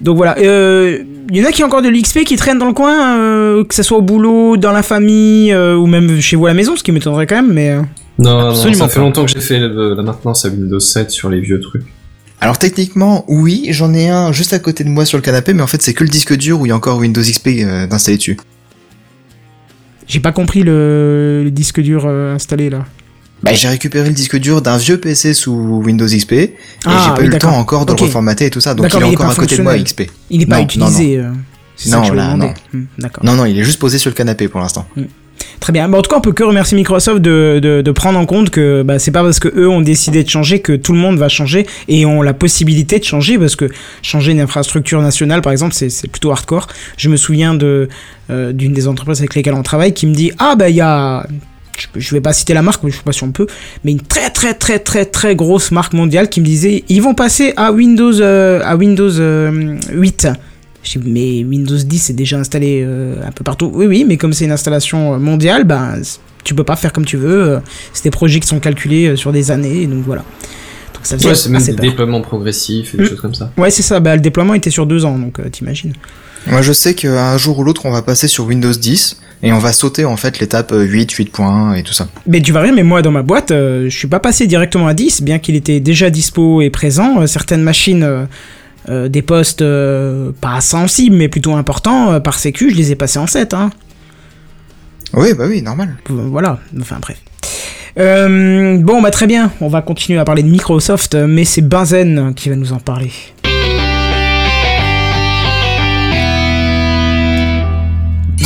[0.00, 0.36] Donc voilà.
[0.38, 0.98] Euh,
[1.30, 3.64] Il y en a qui ont encore de l'XP qui traînent dans le coin, euh,
[3.64, 6.54] que ce soit au boulot, dans la famille euh, ou même chez vous à la
[6.54, 7.70] maison, ce qui m'étonnerait quand même, mais.
[7.70, 7.82] euh,
[8.18, 11.28] Non, non, ça fait longtemps que j'ai fait le- la maintenance à Windows 7 sur
[11.30, 11.82] les vieux trucs.
[12.40, 15.62] Alors techniquement, oui, j'en ai un juste à côté de moi sur le canapé, mais
[15.62, 17.86] en fait c'est que le disque dur où il y a encore Windows XP euh,
[17.86, 18.36] d'installer dessus.
[20.06, 22.84] J'ai pas compris le, le disque dur euh, installé là.
[23.42, 25.52] Bah, j'ai récupéré le disque dur d'un vieux PC sous
[25.84, 26.54] Windows XP et
[26.86, 28.86] Ah, j'ai pas oui, eu le temps encore de le reformater et tout ça, donc
[28.90, 29.78] il est mais il est encore à côté de moi.
[29.78, 30.02] XP.
[30.30, 31.18] Il est pas Non, utilisé.
[31.18, 31.30] euh,
[31.76, 32.54] ça Non, que je me là, demandais.
[32.72, 32.80] non.
[32.80, 33.06] Hmm.
[33.22, 34.88] Non, non, il est juste posé sur le canapé pour l'instant.
[35.60, 35.86] Très bien.
[35.88, 38.48] Bah, en tout cas, on peut que remercier Microsoft de, de, de prendre en compte
[38.48, 41.18] que bah, c'est pas parce que eux ont décidé de changer que tout le monde
[41.18, 43.66] va changer et ont la possibilité de changer parce que
[44.02, 46.68] changer une infrastructure nationale, par exemple, c'est c'est plutôt hardcore.
[46.96, 47.88] Je me souviens de
[48.30, 50.80] euh, d'une des entreprises avec lesquelles on travaille qui me dit ah bah il y
[50.80, 51.26] a
[51.96, 53.46] je, vais pas citer la marque, mais je sais pas si on peut,
[53.84, 57.14] mais une très très très très très grosse marque mondiale qui me disait ils vont
[57.14, 60.28] passer à Windows euh, à Windows euh, 8.
[60.82, 63.70] Je dis, mais Windows 10 est déjà installé euh, un peu partout.
[63.74, 65.94] Oui, oui, mais comme c'est une installation euh, mondiale, ben,
[66.44, 67.42] tu peux pas faire comme tu veux.
[67.54, 67.58] euh,
[67.92, 70.22] C'est des projets qui sont calculés euh, sur des années, donc voilà.
[70.94, 71.80] Donc ça faisait Ouais, c'est même des peur.
[71.86, 73.08] déploiements progressifs et des Mm.
[73.08, 73.50] choses comme ça.
[73.56, 73.98] Ouais, c'est ça.
[73.98, 75.92] Bah, le déploiement était sur deux ans, donc euh, t'imagines.
[76.46, 79.58] Moi je sais qu'un jour ou l'autre on va passer sur Windows 10 et on
[79.58, 82.08] va sauter en fait l'étape euh, 8, 8.1 et tout ça.
[82.26, 84.86] Mais tu vas rire, mais moi dans ma boîte, euh, je suis pas passé directement
[84.86, 87.20] à 10, bien qu'il était déjà dispo et présent.
[87.20, 88.24] Euh, certaines machines, euh,
[88.88, 92.94] euh, des postes euh, pas sensibles, mais plutôt importants, euh, par sécu, je les ai
[92.94, 93.52] passés en 7.
[93.52, 93.70] Hein.
[95.12, 95.96] Oui, bah oui, normal.
[96.08, 97.18] Voilà, enfin bref.
[97.98, 102.32] Euh, bon, bah très bien, on va continuer à parler de Microsoft, mais c'est Benzen
[102.34, 103.10] qui va nous en parler.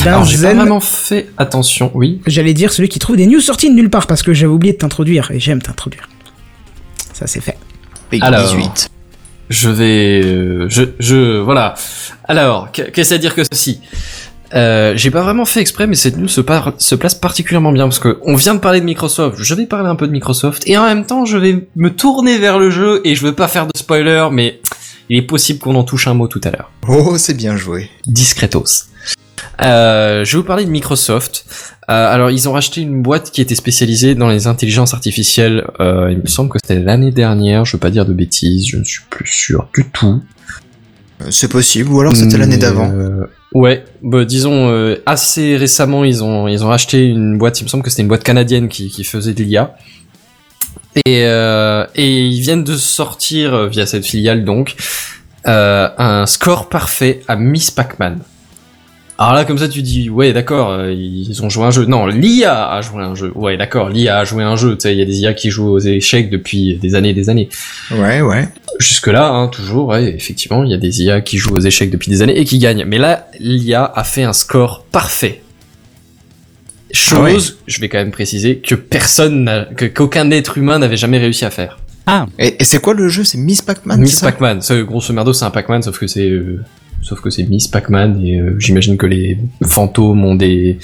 [0.07, 2.21] Alors j'ai pas vraiment fait attention, oui.
[2.27, 4.73] j'allais dire celui qui trouve des news sorties de nulle part, parce que j'avais oublié
[4.73, 6.09] de t'introduire, et j'aime t'introduire.
[7.13, 7.57] Ça c'est fait.
[8.11, 8.43] Big Alors.
[8.43, 8.89] 18.
[9.51, 11.75] Je vais, euh, je, je, voilà.
[12.25, 13.81] Alors, qu- qu'est-ce à dire que ceci?
[14.55, 17.85] Euh, J'ai pas vraiment fait exprès, mais cette news se, par- se place particulièrement bien
[17.85, 19.39] parce que on vient de parler de Microsoft.
[19.41, 22.39] Je vais parler un peu de Microsoft et en même temps, je vais me tourner
[22.39, 24.61] vers le jeu et je veux pas faire de spoiler, mais
[25.09, 26.71] il est possible qu'on en touche un mot tout à l'heure.
[26.89, 27.91] Oh, c'est bien joué.
[28.07, 28.85] Discretos.
[29.63, 31.45] Euh, je vais vous parler de Microsoft.
[31.91, 35.67] Euh, alors, ils ont racheté une boîte qui était spécialisée dans les intelligences artificielles.
[35.81, 37.65] Euh, il me semble que c'était l'année dernière.
[37.65, 38.67] Je veux pas dire de bêtises.
[38.69, 40.23] Je ne suis plus sûr du tout.
[41.29, 42.91] C'est possible, ou alors c'était l'année d'avant.
[43.53, 47.61] ouais, bah, disons assez récemment, ils ont ils ont racheté une boîte.
[47.61, 49.75] Il me semble que c'était une boîte canadienne qui qui faisait de l'IA.
[51.05, 54.77] Et et ils viennent de sortir via cette filiale donc
[55.45, 58.21] un score parfait à Miss Pac-Man.
[59.23, 61.85] Alors là, comme ça, tu dis, ouais, d'accord, euh, ils ont joué un jeu.
[61.85, 63.31] Non, l'IA a joué un jeu.
[63.35, 64.77] Ouais, d'accord, l'IA a joué un jeu.
[64.77, 67.12] Tu sais, il y a des IA qui jouent aux échecs depuis des années et
[67.12, 67.51] des années.
[67.91, 68.49] Ouais, ouais.
[68.79, 72.09] Jusque-là, hein, toujours, ouais, effectivement, il y a des IA qui jouent aux échecs depuis
[72.11, 72.85] des années et qui gagnent.
[72.87, 75.43] Mais là, l'IA a fait un score parfait.
[76.93, 77.39] Chose, Ah ouais.
[77.66, 81.45] je vais quand même préciser, que personne n'a, que, qu'aucun être humain n'avait jamais réussi
[81.45, 81.79] à faire.
[82.07, 83.23] Ah, Et, et c'est quoi le jeu?
[83.23, 84.27] C'est Miss Pac-Man Miss c'est ça?
[84.33, 86.64] Pac-Man, ça, grosso merdo, c'est un Pac-Man, sauf que c'est, euh,
[87.03, 90.79] sauf que c'est Miss Pac-Man et euh, j'imagine que les fantômes ont des,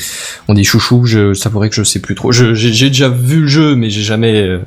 [0.49, 1.05] ont des chouchous.
[1.07, 2.33] Je savourais que je sais plus trop.
[2.33, 4.43] J'ai, déjà vu le jeu, mais j'ai jamais.
[4.43, 4.59] euh,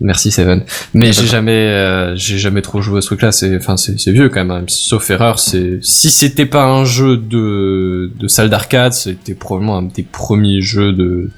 [0.00, 0.64] Merci Seven.
[0.94, 3.32] Mais j'ai jamais, euh, j'ai jamais trop joué à ce truc-là.
[3.32, 4.68] C'est, enfin, c'est, c'est vieux quand même.
[4.68, 9.82] Sauf erreur, c'est si c'était pas un jeu de, de salle d'arcade, c'était probablement un
[9.82, 11.30] des premiers jeux de,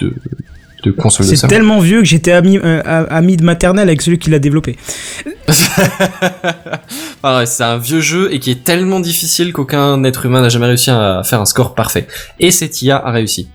[0.00, 0.12] de,
[0.82, 4.18] de console de C'est tellement vieux que j'étais ami, euh, ami de maternelle avec celui
[4.18, 4.76] qui l'a développé.
[7.22, 10.48] Ah ouais, c'est un vieux jeu et qui est tellement difficile qu'aucun être humain n'a
[10.48, 12.06] jamais réussi à faire un score parfait.
[12.38, 13.48] Et cette IA a réussi.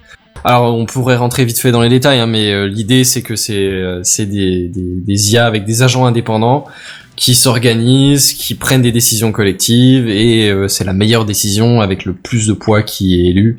[0.44, 3.36] Alors on pourrait rentrer vite fait dans les détails, hein, mais euh, l'idée c'est que
[3.36, 6.66] c'est euh, c'est des, des, des IA avec des agents indépendants
[7.16, 12.14] qui s'organisent, qui prennent des décisions collectives et euh, c'est la meilleure décision avec le
[12.14, 13.58] plus de poids qui est élu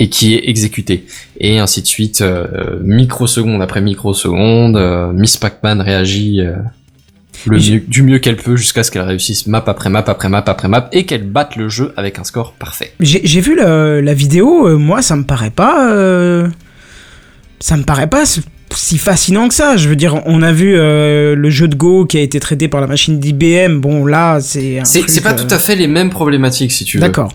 [0.00, 1.04] et qui est exécuté.
[1.40, 6.52] Et ainsi de suite, euh, microseconde après microseconde, euh, Miss Pac-Man réagit euh,
[7.46, 10.28] le J'ai- mieux, du mieux qu'elle peut jusqu'à ce qu'elle réussisse map après map après
[10.28, 12.92] map après map et qu'elle batte le jeu avec un score parfait.
[13.00, 15.92] J'ai vu la, la vidéo, euh, moi ça me paraît pas.
[15.92, 16.48] euh,
[17.60, 19.76] ça me paraît pas si- fascinant que ça.
[19.76, 22.68] Je veux dire, on a vu euh, le jeu de Go qui a été traité
[22.68, 23.80] par la machine d'IBM.
[23.80, 24.80] Bon, là, c'est.
[24.84, 27.02] C'est pas tout à fait les mêmes problématiques si tu veux.
[27.02, 27.32] D'accord.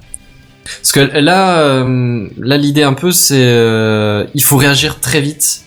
[0.63, 5.61] Parce que là, euh, là l'idée un peu c'est euh, il faut réagir très vite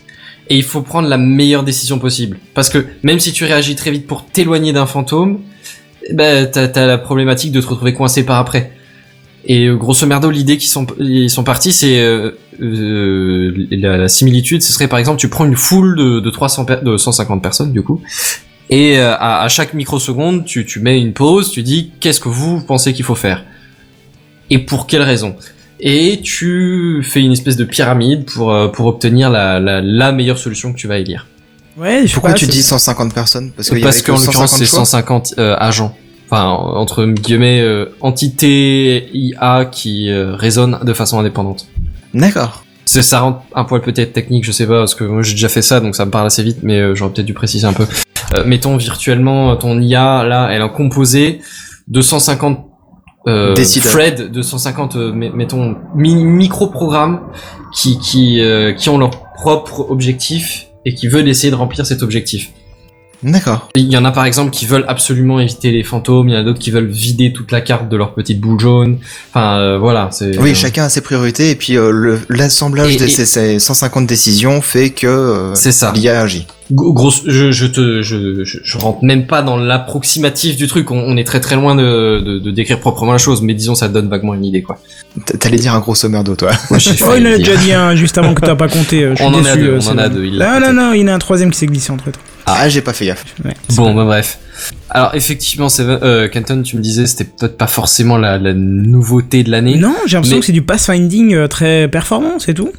[0.48, 2.38] et il faut prendre la meilleure décision possible.
[2.54, 5.40] Parce que même si tu réagis très vite pour t'éloigner d'un fantôme,
[6.12, 8.72] ben t'as as la problématique de te retrouver coincé par après.
[9.44, 10.70] Et euh, grosso merdo, l'idée qu'ils
[11.30, 12.02] sont partis, c'est
[12.58, 16.96] la, similitude, ce serait par exemple tu prends une foule de, de 300 per- de
[16.96, 18.00] 150 personnes du coup.
[18.70, 23.04] Et à, chaque microseconde, tu mets une pause, tu dis qu'est-ce que vous pensez qu'il
[23.04, 23.44] faut faire?
[24.50, 25.36] Et pour quelle raison?
[25.80, 30.38] Et tu fais une espèce de pyramide pour, euh, pour obtenir la, la, la meilleure
[30.38, 31.26] solution que tu vas élire.
[31.76, 33.52] Ouais, je Pourquoi pas, tu dis 150 personnes?
[33.54, 35.94] Parce y Parce que qu'en l'occurrence 150 c'est choix 150 euh, agents.
[36.30, 41.66] Enfin, entre guillemets, euh, entités IA qui euh, résonnent de façon indépendante.
[42.14, 42.64] D'accord.
[42.86, 45.48] C'est- Ça rentre un poil peut-être technique, je sais pas, parce que moi j'ai déjà
[45.48, 47.72] fait ça, donc ça me parle assez vite, mais euh, j'aurais peut-être dû préciser un
[47.74, 47.86] peu.
[48.34, 51.40] Euh, mettons virtuellement ton IA, là, elle est composée
[51.88, 52.65] de 150
[53.28, 53.54] euh,
[53.90, 57.20] threads, de 150, euh, met- mettons, mi- micro-programmes
[57.74, 62.02] qui, qui, euh, qui ont leur propre objectif et qui veulent essayer de remplir cet
[62.02, 62.52] objectif.
[63.22, 63.68] D'accord.
[63.74, 66.40] Il y en a par exemple qui veulent absolument éviter les fantômes, il y en
[66.40, 68.98] a d'autres qui veulent vider toute la carte de leur petite boule jaune.
[69.30, 72.98] Enfin euh, voilà, c'est Oui, chacun a ses priorités et puis euh, le- l'assemblage Et-
[72.98, 75.92] de et- ces, ces 150 décisions fait que euh, c'est ça.
[75.94, 76.46] l'IA agit.
[76.72, 80.90] Gros, grosse- je, je te, je, je, je rentre même pas dans l'approximatif du truc.
[80.90, 83.74] On, on est très très loin de, de, de décrire proprement la chose, mais disons
[83.74, 84.78] ça donne vaguement une idée quoi.
[85.38, 86.50] T'allais dire un gros sommaire d'eau, toi.
[86.70, 89.04] Moi, Oh, il en a déjà dit un juste avant que t'as pas compté.
[89.04, 90.60] euh, je suis On en a déçu, deux, euh, on en a deux, il l'a
[90.60, 92.20] Non, non, non, il y en a un troisième qui s'est glissé entre temps.
[92.46, 93.24] Ah, j'ai pas fait gaffe.
[93.44, 93.54] Ouais.
[93.74, 94.38] Bon, bah bref.
[94.90, 99.42] Alors effectivement, c'est euh, Kenton, tu me disais c'était peut-être pas forcément la, la nouveauté
[99.42, 99.76] de l'année.
[99.76, 102.72] Non, j'ai l'impression Mais- que c'est du pathfinding euh, très performant, c'est tout.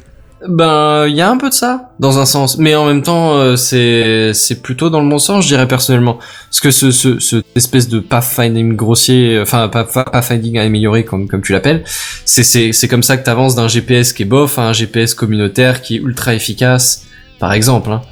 [0.48, 3.34] Ben, il y a un peu de ça, dans un sens, mais en même temps,
[3.36, 7.18] euh, c'est c'est plutôt dans le bon sens, je dirais personnellement, parce que ce ce,
[7.18, 11.82] ce espèce de pathfinding grossier, enfin pa- pa- pathfinding amélioré comme comme tu l'appelles,
[12.24, 15.12] c'est c'est c'est comme ça que t'avances d'un GPS qui est bof à un GPS
[15.12, 17.02] communautaire qui est ultra efficace,
[17.40, 17.90] par exemple.
[17.90, 18.02] Hein.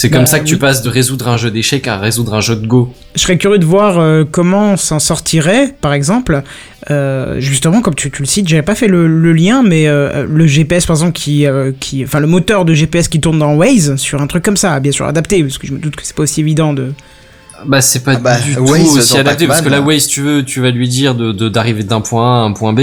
[0.00, 2.40] C'est comme Bah, ça que tu passes de résoudre un jeu d'échecs à résoudre un
[2.40, 2.90] jeu de Go.
[3.14, 6.42] Je serais curieux de voir euh, comment on s'en sortirait, par exemple.
[6.90, 10.24] Euh, justement, comme tu, tu le cites, j'avais pas fait le, le lien, mais euh,
[10.26, 13.54] le GPS, par exemple, qui, euh, qui, enfin, le moteur de GPS qui tourne dans
[13.56, 16.02] Waze sur un truc comme ça, bien sûr adapté, parce que je me doute que
[16.04, 16.92] c'est pas aussi évident de.
[17.66, 20.22] Bah c'est pas Ah bah, du Waze tout aussi adapté parce que là Waze tu
[20.22, 22.80] veux tu vas lui dire de de- d'arriver d'un point A à un point B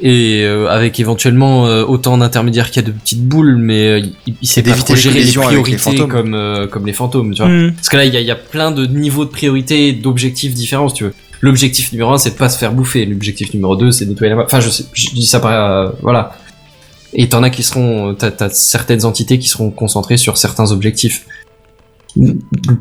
[0.00, 3.98] et euh, avec éventuellement euh, autant d'intermédiaires qu'il y a de petites boules mais euh,
[4.26, 6.08] il, il sait pas trop les gérer les les priorités fantômes.
[6.08, 7.72] comme euh, comme les fantômes tu vois Hmm.
[7.74, 9.92] parce que là il y a, il y a plein de niveaux de priorité et
[9.92, 13.52] d'objectifs différents si tu veux l'objectif numéro un c'est de pas se faire bouffer l'objectif
[13.54, 15.90] numéro deux c'est de nettoyer la map enfin je sais je dis ça par euh,
[16.02, 16.32] voilà
[17.14, 21.24] et t'en as qui seront t'as t'as certaines entités qui seront concentrées sur certains objectifs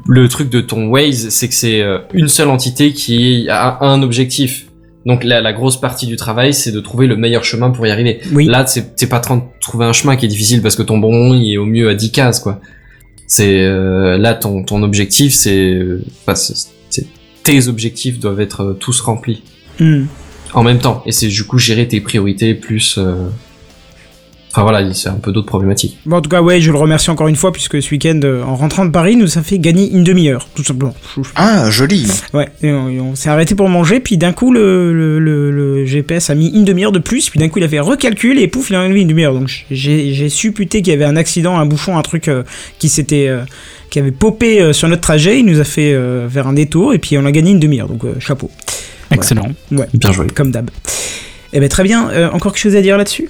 [0.07, 4.01] le truc de ton Waze, c'est que c'est euh, une seule entité qui a un
[4.01, 4.65] objectif.
[5.07, 7.89] Donc la, la grosse partie du travail, c'est de trouver le meilleur chemin pour y
[7.91, 8.19] arriver.
[8.33, 8.45] Oui.
[8.45, 11.33] Là, c'est pas train de trouver un chemin qui est difficile parce que ton bon
[11.33, 12.59] il est au mieux à 10 cases, quoi.
[13.25, 16.53] C'est euh, là ton ton objectif, c'est euh, enfin,
[17.43, 19.41] tes objectifs doivent être euh, tous remplis
[19.79, 20.05] Hmm.
[20.53, 21.03] en même temps.
[21.05, 22.97] Et c'est du coup gérer tes priorités plus.
[22.97, 23.29] euh,
[24.57, 25.99] Enfin voilà, c'est un peu d'autres problématiques.
[26.07, 28.41] Bon, en tout cas, ouais, je le remercie encore une fois, puisque ce week-end, euh,
[28.41, 30.95] en rentrant de Paris, nous a fait gagner une demi-heure, tout simplement.
[31.35, 32.07] Ah, joli.
[32.33, 36.31] Ouais, et on, s'est arrêté pour manger, puis d'un coup, le, le, le, le GPS
[36.31, 38.71] a mis une demi-heure de plus, puis d'un coup, il a fait recalcul, et pouf,
[38.71, 39.35] il a enlevé une demi-heure.
[39.35, 42.41] Donc, j'ai supputé qu'il y avait un accident, un bouchon, un truc euh,
[42.79, 43.27] qui s'était.
[43.27, 43.43] euh,
[43.91, 46.93] qui avait popé euh, sur notre trajet, il nous a fait euh, faire un détour,
[46.93, 48.49] et puis on a gagné une demi-heure, donc euh, chapeau,
[49.11, 49.49] Excellent.
[49.71, 50.27] Bien joué.
[50.33, 50.69] comme d'hab.
[51.53, 53.29] Eh ben très bien, Euh, encore quelque chose à dire là-dessus?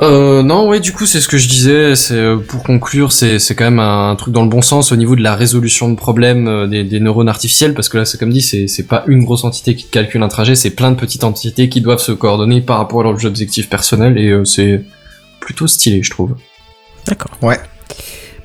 [0.00, 1.96] Euh, non, ouais, du coup, c'est ce que je disais.
[1.96, 4.96] C'est euh, pour conclure, c'est c'est quand même un, truc dans le bon sens au
[4.96, 8.18] niveau de la résolution de problèmes euh, des, des neurones artificiels, parce que là, c'est
[8.18, 10.96] comme dit, c'est c'est pas une grosse entité qui calcule un trajet, c'est plein de
[10.96, 14.84] petites entités qui doivent se coordonner par rapport à leurs objectifs personnels, et euh, c'est
[15.40, 16.36] plutôt stylé, je trouve.
[17.06, 17.32] D'accord.
[17.42, 17.58] Ouais.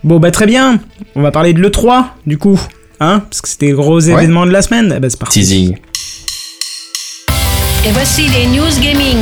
[0.04, 0.80] Bon, bah très bien,
[1.16, 2.60] on va parler de l'E3, du coup,
[3.00, 4.92] hein, parce que c'était gros événements de la semaine.
[4.98, 5.40] Eh ben, c'est parti.
[5.40, 5.78] Teasing.
[7.86, 9.18] Et voici les news gaming.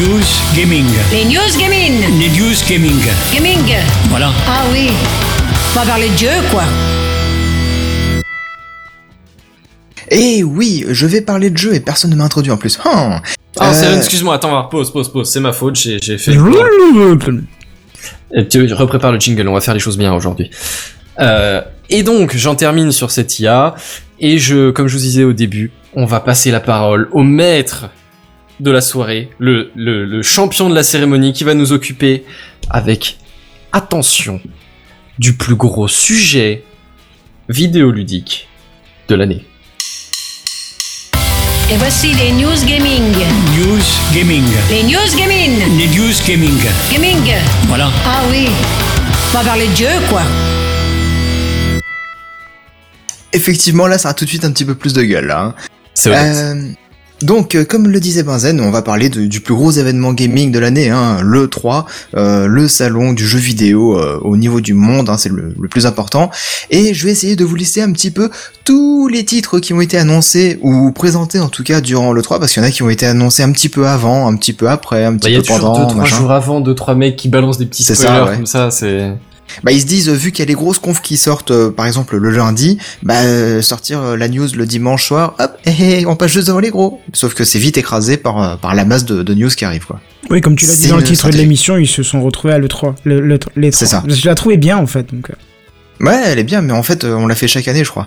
[0.00, 0.24] News
[0.56, 0.84] Gaming.
[1.12, 2.18] Les news gaming.
[2.18, 3.00] Les news gaming.
[3.32, 3.76] Gaming.
[4.08, 4.30] Voilà.
[4.48, 4.88] Ah oui.
[5.72, 6.64] On va parler de Dieu, quoi.
[10.10, 12.78] Et oui, je vais parler de jeu et personne ne m'a introduit en plus.
[12.84, 13.20] Hum.
[13.58, 16.36] Ah, Euh, Céline, excuse-moi, attends, va, pause, pause, pause, c'est ma faute, j'ai j'ai fait...
[16.36, 17.16] Euh,
[18.48, 20.50] Tu reprépare le jingle, on va faire les choses bien aujourd'hui.
[21.20, 23.74] Euh, et donc, j'en termine sur cette IA,
[24.18, 27.86] et je, comme je vous disais au début, on va passer la parole au maître
[28.60, 32.24] de la soirée, le, le, le champion de la cérémonie qui va nous occuper
[32.68, 33.18] avec
[33.72, 34.40] attention
[35.18, 36.62] du plus gros sujet
[37.48, 38.48] vidéoludique
[39.08, 39.44] de l'année.
[41.72, 43.14] Et voici les news gaming.
[43.56, 43.82] News
[44.12, 44.44] Gaming.
[44.70, 45.78] Les news gaming.
[45.78, 46.58] Les news gaming.
[46.92, 47.32] Gaming.
[47.68, 47.90] Voilà.
[48.04, 48.48] Ah oui.
[49.32, 50.22] On va parler de Dieu, quoi.
[53.32, 55.54] Effectivement, là, ça a tout de suite un petit peu plus de gueule, hein.
[55.94, 56.36] C'est honnête.
[56.36, 56.72] Euh,
[57.22, 60.50] donc, euh, comme le disait Benzen, on va parler de- du plus gros événement gaming
[60.52, 64.74] de l'année, hein, le 3, euh, le salon du jeu vidéo euh, au niveau du
[64.74, 66.30] monde, hein, c'est le, le plus important.
[66.70, 68.30] Et je vais essayer de vous lister un petit peu
[68.64, 72.38] tous les titres qui ont été annoncés ou présentés en tout cas durant le 3,
[72.40, 74.52] parce qu'il y en a qui ont été annoncés un petit peu avant, un petit
[74.52, 76.16] peu après, un Bah, petit il y a peu toujours pendant, deux, trois machin.
[76.16, 78.36] jours avant, deux, trois mecs qui balancent des petits spoilers ça, ouais.
[78.36, 79.12] comme ça, c'est...
[79.62, 81.86] Bah ils se disent, vu qu'il y a les grosses confs qui sortent, euh, par
[81.86, 86.06] exemple le lundi, bah euh, sortir euh, la news le dimanche soir, hop, hé, hé,
[86.06, 87.00] on passe juste devant les gros.
[87.12, 90.00] Sauf que c'est vite écrasé par, par la masse de, de news qui arrive, quoi.
[90.28, 92.58] Oui, comme tu l'as dit dans le titre de l'émission, ils se sont retrouvés à
[92.58, 92.94] l'E3.
[93.04, 94.04] Le, le, les C'est ça.
[94.06, 95.12] Je la trouvais bien en fait.
[95.12, 95.30] Donc.
[96.00, 98.06] Ouais, elle est bien, mais en fait, on l'a fait chaque année, je crois.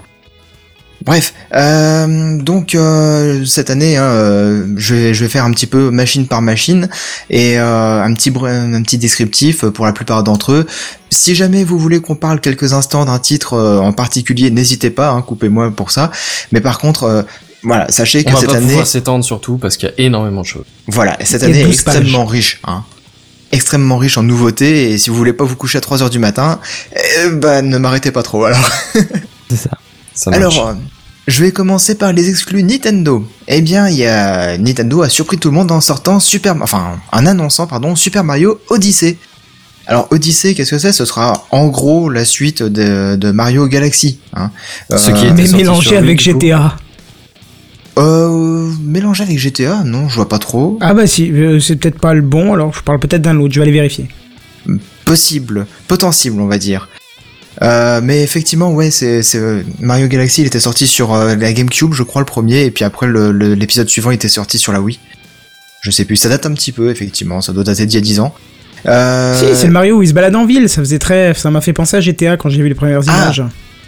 [1.05, 5.65] Bref, euh, donc euh, cette année, hein, euh, je, vais, je vais faire un petit
[5.67, 6.87] peu machine par machine
[7.29, 10.65] et euh, un petit un petit descriptif pour la plupart d'entre eux.
[11.09, 15.09] Si jamais vous voulez qu'on parle quelques instants d'un titre euh, en particulier, n'hésitez pas,
[15.09, 16.09] hein, coupez-moi pour ça.
[16.53, 17.21] Mais par contre, euh,
[17.63, 19.95] voilà, sachez On que va cette pas année, pouvoir s'étendre surtout parce qu'il y a
[20.05, 20.65] énormément de choses.
[20.87, 22.83] voilà, cette année est 12 extrêmement riche, hein.
[23.51, 26.17] Extrêmement riche en nouveautés, et si vous voulez pas vous coucher à 3 heures du
[26.19, 26.59] matin,
[26.95, 28.69] eh ben, ne m'arrêtez pas trop, alors.
[29.49, 29.69] C'est ça.
[30.13, 30.31] Ça.
[30.31, 30.73] Alors, euh,
[31.27, 33.27] je vais commencer par les exclus Nintendo.
[33.47, 36.99] Eh bien, il y a Nintendo a surpris tout le monde en sortant Super, enfin,
[37.11, 39.17] en annonçant pardon Super Mario Odyssey.
[39.85, 40.93] Alors Odyssey, qu'est-ce que c'est?
[40.93, 44.19] Ce sera en gros la suite de, de Mario Galaxy.
[44.33, 44.51] Hein.
[44.89, 46.21] Ce qui Mais sorti mélangé avec.
[46.21, 46.77] GTA.
[47.97, 50.77] Euh, mélangé avec GTA Non, je vois pas trop.
[50.81, 53.53] Ah bah si, euh, c'est peut-être pas le bon, alors je parle peut-être d'un autre,
[53.53, 54.07] je vais aller vérifier.
[55.05, 56.89] Possible, potentiel, on va dire.
[57.63, 60.41] Euh, mais effectivement, ouais, c'est euh, Mario Galaxy.
[60.41, 63.87] Il était sorti sur euh, la GameCube, je crois, le premier, et puis après l'épisode
[63.89, 64.99] suivant il était sorti sur la Wii.
[65.81, 68.01] Je sais plus, ça date un petit peu, effectivement, ça doit dater d'il y a
[68.01, 68.33] 10 ans.
[68.85, 71.33] Euh, Si, c'est le Mario où il se balade en ville, ça faisait très...
[71.33, 73.23] Ça m'a fait penser à GTA quand j'ai vu les premières Ah.
[73.23, 73.43] images.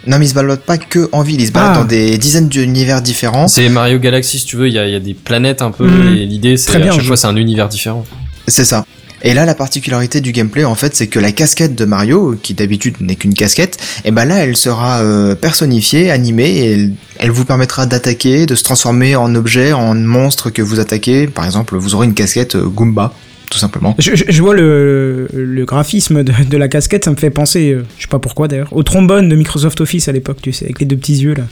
[0.06, 1.78] Non, mais il se balade pas que en ville, il se balade Ah.
[1.80, 3.48] dans des dizaines d'univers différents.
[3.48, 5.70] C'est Mario Galaxy, si tu veux, il y a, il y a des planètes un
[5.70, 8.04] peu, et l'idée c'est Très bien, à chaque fois c'est un univers différent.
[8.46, 8.84] C'est ça.
[9.28, 12.54] Et là, la particularité du gameplay, en fait, c'est que la casquette de Mario, qui
[12.54, 17.30] d'habitude n'est qu'une casquette, et ben là, elle sera euh, personnifiée, animée, et elle, elle
[17.32, 21.26] vous permettra d'attaquer, de se transformer en objet, en monstre que vous attaquez.
[21.26, 23.12] Par exemple, vous aurez une casquette euh, Goomba,
[23.50, 23.96] tout simplement.
[23.98, 27.72] Je, je- je vois le, le graphisme de, de la casquette, ça me fait penser,
[27.72, 30.66] euh, je sais pas pourquoi d'ailleurs, au trombone de Microsoft Office à l'époque, tu sais,
[30.66, 31.44] avec les deux petits yeux là.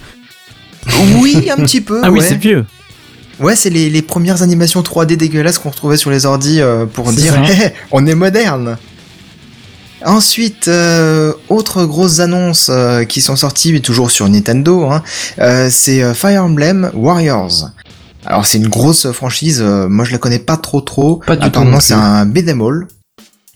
[1.20, 2.00] Oui, un petit peu.
[2.04, 2.64] Ah oui, c'est vieux.
[3.40, 7.12] Ouais, c'est les, les premières animations 3D dégueulasses qu'on retrouvait sur les ordis euh, pour
[7.12, 8.76] dire hé, on est moderne.
[10.04, 15.02] Ensuite, euh, autres grosses annonces euh, qui sont sorties, mais toujours sur Nintendo, hein,
[15.38, 17.70] euh, c'est Fire Emblem Warriors.
[18.26, 21.16] Alors c'est une grosse franchise, euh, moi je la connais pas trop trop.
[21.26, 22.86] Pas du tout Apparemment c'est un beat'em all.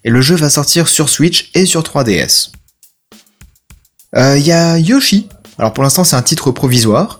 [0.04, 2.50] Et le jeu va sortir sur Switch et sur 3DS.
[4.16, 5.28] Euh, Il y a Yoshi.
[5.58, 7.18] Alors pour l'instant c'est un titre provisoire.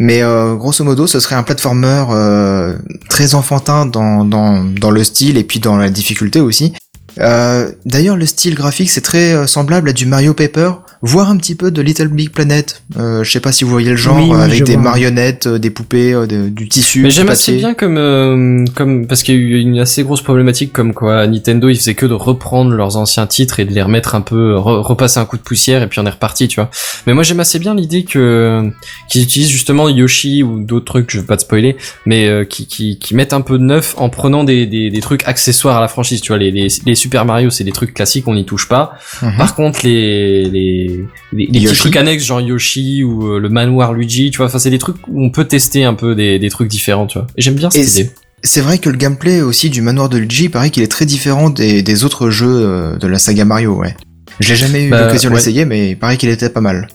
[0.00, 2.74] Mais euh, grosso modo, ce serait un platformer euh,
[3.10, 6.72] très enfantin dans, dans, dans le style et puis dans la difficulté aussi.
[7.18, 10.72] Euh, D'ailleurs, le style graphique, c'est très semblable à du Mario Paper,
[11.02, 12.82] voire un petit peu de Little Big Planet.
[12.98, 14.82] Euh, je sais pas si vous voyez le genre, Oui, oui, avec des vois.
[14.82, 19.06] marionnettes, euh, des poupées, euh, de- du tissu, Mais j'aime assez bien comme, euh, comme
[19.06, 22.04] parce qu'il y a eu une assez grosse problématique comme quoi Nintendo ils faisaient que
[22.06, 25.36] de reprendre leurs anciens titres et de les remettre un peu, re- repasser un coup
[25.38, 26.70] de poussière et puis on est reparti, tu vois.
[27.06, 28.70] Mais moi j'aime assez bien l'idée que
[29.08, 32.66] qu'ils utilisent justement Yoshi ou d'autres trucs, je veux pas te spoiler, mais euh, qui,
[32.66, 35.80] qui qui mettent un peu de neuf en prenant des, des, des trucs accessoires à
[35.80, 36.38] la franchise, tu vois.
[36.38, 38.98] Les, les, les Super Mario c'est des trucs classiques, on n'y touche pas.
[39.22, 39.36] Mhm.
[39.38, 40.89] Par contre les les
[41.32, 44.58] les, les petits trucs annexes genre Yoshi ou euh, le manoir Luigi, tu vois, enfin
[44.58, 47.26] c'est des trucs où on peut tester un peu des, des trucs différents, tu vois.
[47.36, 48.10] Et j'aime bien cette Et idée.
[48.42, 51.04] C'est vrai que le gameplay aussi du manoir de Luigi, il paraît qu'il est très
[51.06, 53.94] différent des, des autres jeux euh, de la saga Mario, ouais.
[54.40, 55.40] J'ai jamais eu Bah, l'occasion de ouais.
[55.40, 56.88] l'essayer, mais il paraît qu'il était pas mal.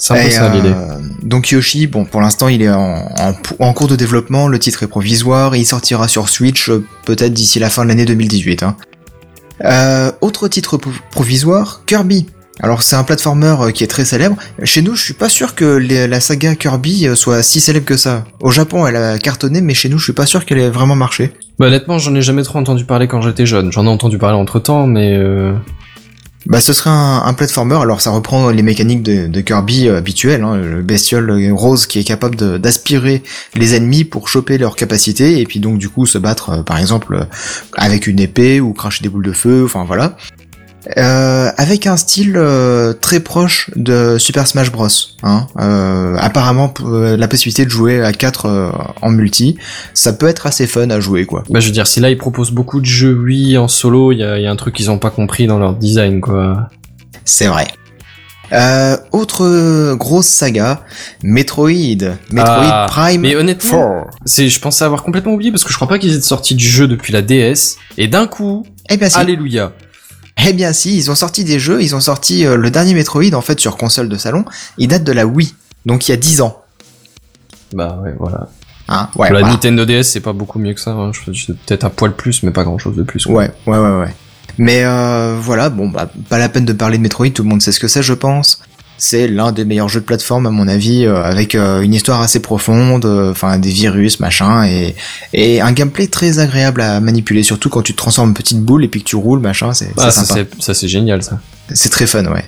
[0.00, 0.68] C'est un peu ça l'idée.
[0.68, 4.46] euh, donc Yoshi, bon, pour l'instant, il est en, en, en cours de développement.
[4.46, 5.56] Le titre est provisoire.
[5.56, 6.70] Il sortira sur Switch
[7.04, 8.62] peut-être d'ici la fin de l'année 2018.
[8.62, 8.76] Hein.
[9.64, 12.26] Euh, autre titre pro- provisoire, Kirby.
[12.60, 14.36] Alors c'est un platformer euh, qui est très célèbre.
[14.64, 17.86] Chez nous, je suis pas sûr que les- la saga Kirby euh, soit si célèbre
[17.86, 18.24] que ça.
[18.40, 20.96] Au Japon, elle a cartonné, mais chez nous, je suis pas sûr qu'elle ait vraiment
[20.96, 21.32] marché.
[21.58, 23.70] Bah, honnêtement, j'en ai jamais trop entendu parler quand j'étais jeune.
[23.72, 25.54] J'en ai entendu parler entre temps, mais euh...
[26.46, 27.76] Bah, ce serait un, un platformer.
[27.82, 31.98] Alors, ça reprend les mécaniques de, de Kirby euh, habituelles, hein, le bestiole rose qui
[31.98, 33.22] est capable d'aspirer
[33.54, 37.26] les ennemis pour choper leurs capacités et puis donc du coup se battre, par exemple,
[37.76, 39.62] avec une épée ou cracher des boules de feu.
[39.64, 40.16] Enfin voilà.
[40.96, 44.86] Euh, avec un style euh, très proche de Super Smash Bros.
[45.22, 45.46] Hein.
[45.58, 48.72] Euh, apparemment, euh, la possibilité de jouer à 4
[49.02, 49.58] en multi,
[49.92, 51.42] ça peut être assez fun à jouer, quoi.
[51.50, 54.18] bah, je veux dire, si là ils proposent beaucoup de jeux oui en solo, il
[54.18, 56.68] y a, y a un truc qu'ils ont pas compris dans leur design, quoi.
[57.24, 57.66] C'est vrai.
[58.52, 60.82] Euh, autre euh, grosse saga,
[61.22, 61.68] Metroid.
[62.30, 64.16] Metroid Ah, Prime Mais honnêtement, 4.
[64.24, 66.66] c'est, je pensais avoir complètement oublié parce que je crois pas qu'ils aient sorti du
[66.66, 67.76] jeu depuis la DS.
[67.98, 69.18] Et d'un coup, Eh bien si.
[69.18, 69.72] alléluia.
[70.46, 73.34] Eh bien si, ils ont sorti des jeux, ils ont sorti euh, le dernier Metroid
[73.34, 74.44] en fait sur console de salon,
[74.78, 75.54] il date de la Wii.
[75.86, 76.62] Donc il y a 10 ans.
[77.72, 78.48] Bah ouais, voilà.
[78.88, 79.48] Hein ouais, la voilà.
[79.48, 80.92] Nintendo DS, c'est pas beaucoup mieux que ça.
[80.92, 81.12] Hein.
[81.26, 83.26] Peut-être un poil plus, mais pas grand chose de plus.
[83.26, 83.34] quoi.
[83.34, 84.14] ouais, ouais, ouais, ouais.
[84.56, 87.62] Mais euh, voilà, bon, bah, pas la peine de parler de Metroid, tout le monde
[87.62, 88.60] sait ce que c'est, je pense.
[89.00, 92.20] C'est l'un des meilleurs jeux de plateforme à mon avis, euh, avec euh, une histoire
[92.20, 94.96] assez profonde, euh, enfin des virus, machin, et,
[95.32, 98.84] et un gameplay très agréable à manipuler, surtout quand tu te transformes en petite boule
[98.84, 100.48] et puis que tu roules, machin, c'est Ah, c'est ça sympa.
[100.58, 101.38] c'est ça c'est génial ça.
[101.72, 102.44] C'est très fun, ouais.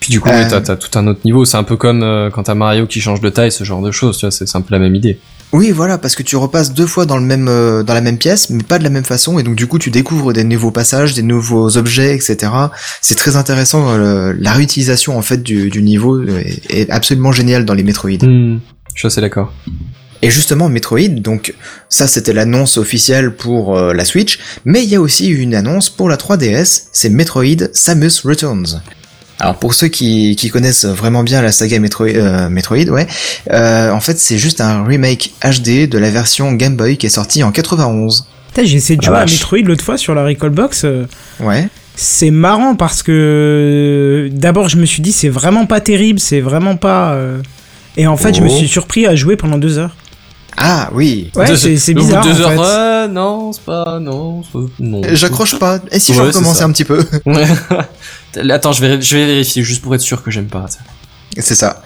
[0.00, 1.44] Puis du coup, t'as tout un autre niveau.
[1.44, 2.00] C'est un peu comme
[2.34, 4.18] quand t'as Mario qui change de taille, ce genre de choses.
[4.18, 5.18] Tu vois, c'est c'est un peu la même idée.
[5.54, 8.18] Oui, voilà, parce que tu repasses deux fois dans le même euh, dans la même
[8.18, 10.72] pièce, mais pas de la même façon, et donc du coup tu découvres des nouveaux
[10.72, 12.50] passages, des nouveaux objets, etc.
[13.00, 13.88] C'est très intéressant.
[13.88, 18.18] euh, la réutilisation en fait du, du niveau est, est absolument géniale dans les Metroid.
[18.20, 18.58] Hmm,
[18.94, 19.52] je suis assez d'accord.
[20.22, 21.54] Et justement, Metroid, donc
[21.88, 25.88] ça c'était l'annonce officielle pour euh, la Switch, mais il y a aussi une annonce
[25.88, 28.82] pour la 3DS, c'est Metroid Samus Returns.
[29.40, 33.06] Alors pour ceux qui, qui connaissent vraiment bien la saga Metroid, euh, Metroid ouais,
[33.50, 37.10] euh, en fait c'est juste un remake HD de la version Game Boy qui est
[37.10, 38.26] sortie en 91.
[38.48, 39.24] Putain, J'ai essayé de Ah, jouer à.
[39.26, 40.82] Metroid l'autre fois sur la Recall Box.
[40.84, 41.04] euh,
[41.40, 41.68] Ouais.
[41.96, 46.76] C'est marrant parce que d'abord je me suis dit c'est vraiment pas terrible, c'est vraiment
[46.76, 47.12] pas.
[47.14, 47.40] euh,
[47.96, 48.56] Et en fait je me Oh.
[48.56, 49.94] suis surpris à jouer pendant deux heures.
[50.56, 51.30] Ah oui.
[51.34, 52.22] Ouais, Deux- c'est c'est bizarre.
[52.24, 53.08] deux en heures, fait.
[53.08, 55.02] non, c'est pas, non, c'est- non.
[55.12, 55.80] J'accroche pas.
[55.90, 56.64] Et si Ouais, je recommençais ça.
[56.66, 57.44] un petit peu Ouais.
[58.36, 60.66] Attends, je vais, vérifier juste pour être sûr que j'aime pas.
[61.38, 61.82] C'est ça.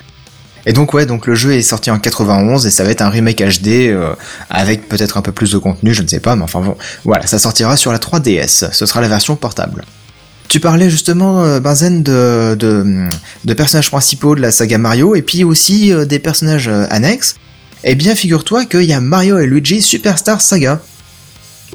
[0.67, 3.09] Et donc ouais, donc le jeu est sorti en 91 et ça va être un
[3.09, 4.15] remake HD euh,
[4.51, 7.27] avec peut-être un peu plus de contenu, je ne sais pas, mais enfin bon, voilà,
[7.27, 8.73] ça sortira sur la 3DS.
[8.73, 9.85] Ce sera la version portable.
[10.49, 12.57] Tu parlais justement, euh, Benzen, de,
[13.57, 17.37] personnages principaux de la saga Mario et puis aussi euh, des personnages annexes.
[17.85, 20.81] Eh bien, figure-toi qu'il y a Mario et Luigi Superstar Saga.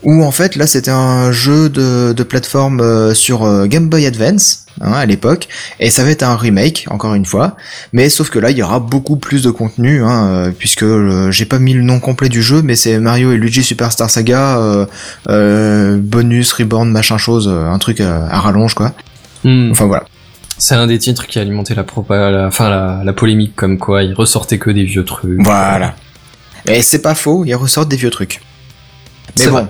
[0.02, 4.06] Où en fait, là, c'était un jeu de, de plateforme euh, sur euh, Game Boy
[4.06, 5.48] Advance hein, à l'époque,
[5.80, 7.56] et ça va être un remake, encore une fois.
[7.94, 11.32] Mais sauf que là, il y aura beaucoup plus de contenu, hein, euh, puisque euh,
[11.32, 14.58] j'ai pas mis le nom complet du jeu, mais c'est Mario et Luigi Superstar Saga,
[14.58, 14.86] euh,
[15.30, 18.94] euh, bonus, reborn, machin chose, euh, un truc à rallonge quoi.
[19.44, 19.72] Hmm.
[19.72, 20.04] Enfin voilà.
[20.58, 23.78] C'est un des titres qui a alimenté la, propa- la, enfin, la, la polémique comme
[23.78, 25.42] quoi il ressortait que des vieux trucs.
[25.42, 25.96] Voilà.
[26.66, 28.42] Et c'est pas faux, ils ressortent des vieux trucs.
[29.38, 29.56] Mais C'est bon.
[29.58, 29.68] vrai.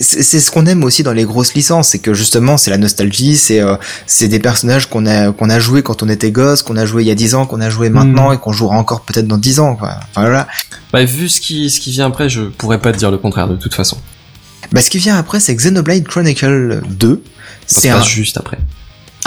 [0.00, 3.36] C'est ce qu'on aime aussi dans les grosses licences, c'est que justement c'est la nostalgie,
[3.36, 3.76] c'est euh,
[4.06, 7.02] c'est des personnages qu'on a qu'on a joué quand on était gosse, qu'on a joué
[7.02, 9.38] il y a 10 ans, qu'on a joué maintenant et qu'on jouera encore peut-être dans
[9.38, 9.96] 10 ans quoi.
[10.10, 10.46] Enfin voilà.
[10.92, 13.48] Bah, vu ce qui, ce qui vient après, je pourrais pas te dire le contraire
[13.48, 13.98] de toute façon.
[14.72, 17.22] Bah ce qui vient après c'est Xenoblade Chronicle 2.
[17.66, 18.58] Ça C'est un passe juste après.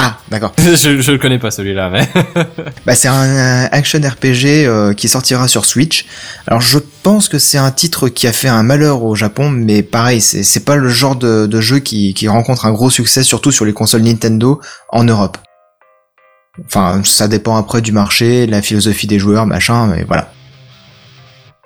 [0.03, 0.51] Ah, d'accord.
[0.57, 2.09] je, je le connais pas celui-là, mais.
[2.87, 6.07] Bah, c'est un, action RPG euh, qui sortira sur Switch.
[6.47, 9.83] Alors je pense que c'est un titre qui a fait un malheur au Japon, mais
[9.83, 13.51] pareil, c'est pas le genre de, de jeu qui, qui rencontre un gros succès, surtout
[13.51, 15.37] sur les consoles Nintendo en Europe.
[16.65, 20.31] Enfin, ça dépend après du marché, la philosophie des joueurs, machin, mais voilà.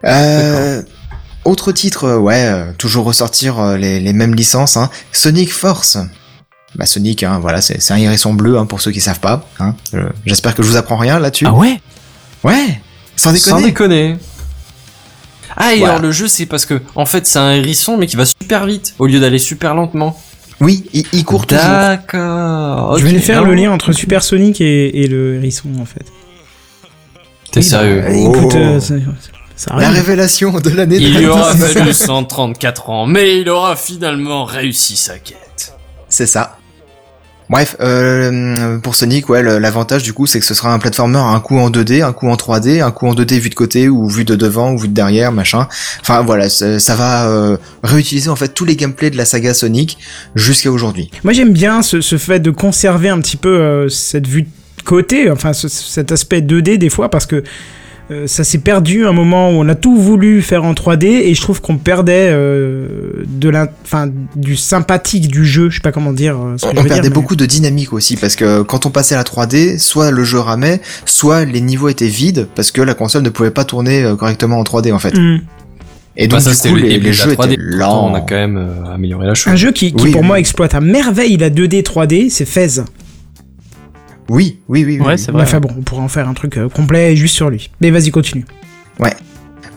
[0.04, 0.82] Euh,
[1.46, 4.90] autre titre, ouais, euh, toujours ressortir les, les mêmes licences, hein.
[5.14, 5.98] Sonic Force.
[6.76, 9.48] Bah Sonic, hein, voilà, c'est un hérisson bleu hein, pour ceux qui savent pas.
[9.60, 9.76] Hein.
[10.26, 11.46] J'espère que je vous apprends rien là-dessus.
[11.48, 11.80] Ah ouais?
[12.44, 12.82] Ouais,
[13.16, 13.52] sans déconner.
[13.60, 14.18] Sans déconner.
[15.58, 15.94] Ah, et Voilà.
[15.94, 18.66] alors le jeu, c'est parce que, en fait, c'est un hérisson, mais qui va super
[18.66, 20.20] vite, au lieu d'aller super lentement.
[20.60, 21.64] Oui, il, il court toujours.
[21.64, 22.98] D'accord.
[22.98, 23.48] Je vais faire non.
[23.50, 26.06] le lien entre Super Sonic et, et le hérisson en fait.
[27.52, 28.02] T'es Oui, sérieux?
[28.02, 28.58] bah, Euh, Écoute, Oh.
[28.58, 28.96] euh, ça,
[29.56, 31.74] ça La révélation de l'année Il lui aura 2010.
[31.74, 35.74] fallu 134 ans, mais il aura finalement réussi sa quête.
[36.10, 36.58] C'est ça.
[37.50, 41.40] Bref, euh, pour Sonic, ouais, l'avantage du coup, c'est que ce sera un platformer un
[41.40, 44.08] coup en 2D, un coup en 3D, un coup en 2D vu de côté ou
[44.10, 45.68] vu de devant ou vu de derrière, machin.
[46.02, 49.98] Enfin voilà, ça va euh, réutiliser en fait tous les gameplays de la saga Sonic
[50.34, 51.12] jusqu'à aujourd'hui.
[51.24, 54.84] Moi j'aime bien ce, ce fait de conserver un petit peu euh, cette vue de
[54.84, 57.44] côté, enfin ce- cet aspect 2D des fois parce que
[58.12, 61.34] euh, ça s'est perdu un moment où on a tout voulu faire en 3D et
[61.34, 63.52] je trouve qu'on perdait euh, de
[64.36, 66.36] du sympathique du jeu, je sais pas comment dire.
[66.38, 68.36] euh, ce que On, je on veux perdait dire, mais- beaucoup de dynamique aussi parce
[68.36, 72.08] que quand on passait à la 3D, soit le jeu ramait, soit les niveaux étaient
[72.08, 75.18] vides parce que la console ne pouvait pas tourner correctement en 3D en fait.
[75.18, 75.40] Hmm.
[76.18, 77.54] Et Bah, donc ça, du coup le les, jeux 3D.
[77.54, 78.10] étaient lents.
[78.12, 79.52] on a quand même euh, amélioré la chose.
[79.52, 82.46] Un jeu qui, qui Oui, pour oui, moi exploite à merveille la 2D 3D, c'est
[82.46, 82.82] Fez.
[84.30, 84.98] Oui, oui, oui.
[85.00, 85.18] oui, Ouais, oui.
[85.20, 85.44] c'est vrai.
[85.44, 87.70] Enfin bon, on pourrait en faire un truc euh, complet juste sur lui.
[87.82, 88.46] Mais vas-y, continue.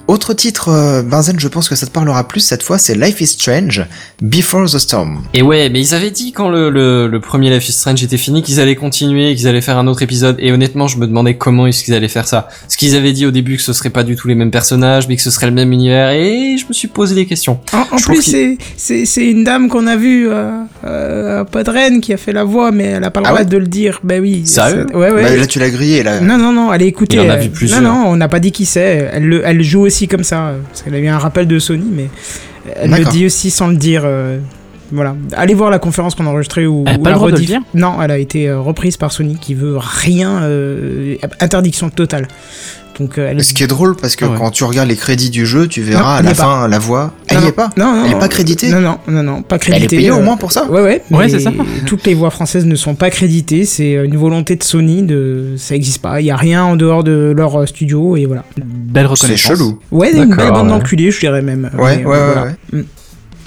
[0.08, 3.20] Autre titre, euh, Benzen, je pense que ça te parlera plus cette fois, c'est Life
[3.20, 3.84] is Strange,
[4.22, 5.20] Before the Storm.
[5.34, 8.16] Et ouais, mais ils avaient dit quand le, le, le premier Life is Strange était
[8.16, 10.36] fini qu'ils allaient continuer, qu'ils allaient faire un autre épisode.
[10.38, 12.48] Et honnêtement, je me demandais comment est-ce qu'ils allaient faire ça.
[12.68, 15.06] Ce qu'ils avaient dit au début que ce serait pas du tout les mêmes personnages,
[15.08, 16.08] mais que ce serait le même univers.
[16.12, 17.60] Et je me suis posé des questions.
[17.74, 20.52] En, plus, c'est- c'est c'est une dame qu'on a vue euh,
[20.86, 23.40] euh, à Podren qui a fait la voix, mais elle a pas le Ah droit
[23.40, 24.00] ouais de le dire.
[24.02, 24.46] Ben oui.
[24.46, 25.22] Sérieux c'est- Ouais, ouais.
[25.22, 26.20] Bah, là, tu l'as grillé, là.
[26.22, 27.16] Non, non, non, allez écouter.
[27.18, 27.82] Il en a vu plusieurs.
[27.82, 29.10] Non, non, on n'a pas dit qui c'est.
[29.12, 30.48] Elle, le- elle joue aussi comme ça.
[30.48, 32.08] euh, Parce qu'elle a eu un rappel de Sony, mais
[32.76, 34.02] elle le dit aussi sans le dire.
[34.04, 34.38] euh,
[34.92, 35.16] Voilà.
[35.34, 37.50] Allez voir la conférence qu'on a enregistrée ou, Elle a ou pas la rediff.
[37.74, 42.28] Non, elle a été euh, reprise par Sony qui veut rien, euh, interdiction totale.
[42.98, 44.36] Donc euh, elle Ce qui est drôle parce que Ah ouais.
[44.38, 46.34] quand tu regardes les crédits du jeu, tu verras Non, à elle la pas.
[46.42, 47.12] fin la voix.
[47.28, 47.70] Elle Non, est pas.
[47.76, 48.18] Non, non, Elle est non.
[48.20, 48.70] pas créditée.
[48.70, 49.94] Non, non, non, non, pas Elle créditée.
[49.96, 50.64] est payée au euh, moins pour ça.
[50.68, 51.02] Ouais, ouais.
[51.10, 51.52] Ouais, mais c'est ça.
[51.86, 53.64] Toutes les voix françaises ne sont pas créditées.
[53.64, 55.02] C'est une volonté de Sony.
[55.02, 55.54] De...
[55.56, 56.20] Ça existe pas.
[56.20, 58.44] Il y a rien en dehors de leur euh, studio et voilà.
[58.56, 59.56] Belle C'est reconnaissance.
[59.58, 59.78] chelou.
[59.90, 60.78] Ouais, une belle D'accord, bande ouais.
[60.78, 61.70] d'enculés, je dirais même.
[61.78, 62.44] Ouais, Mais, ouais, euh, ouais, voilà.
[62.72, 62.84] ouais.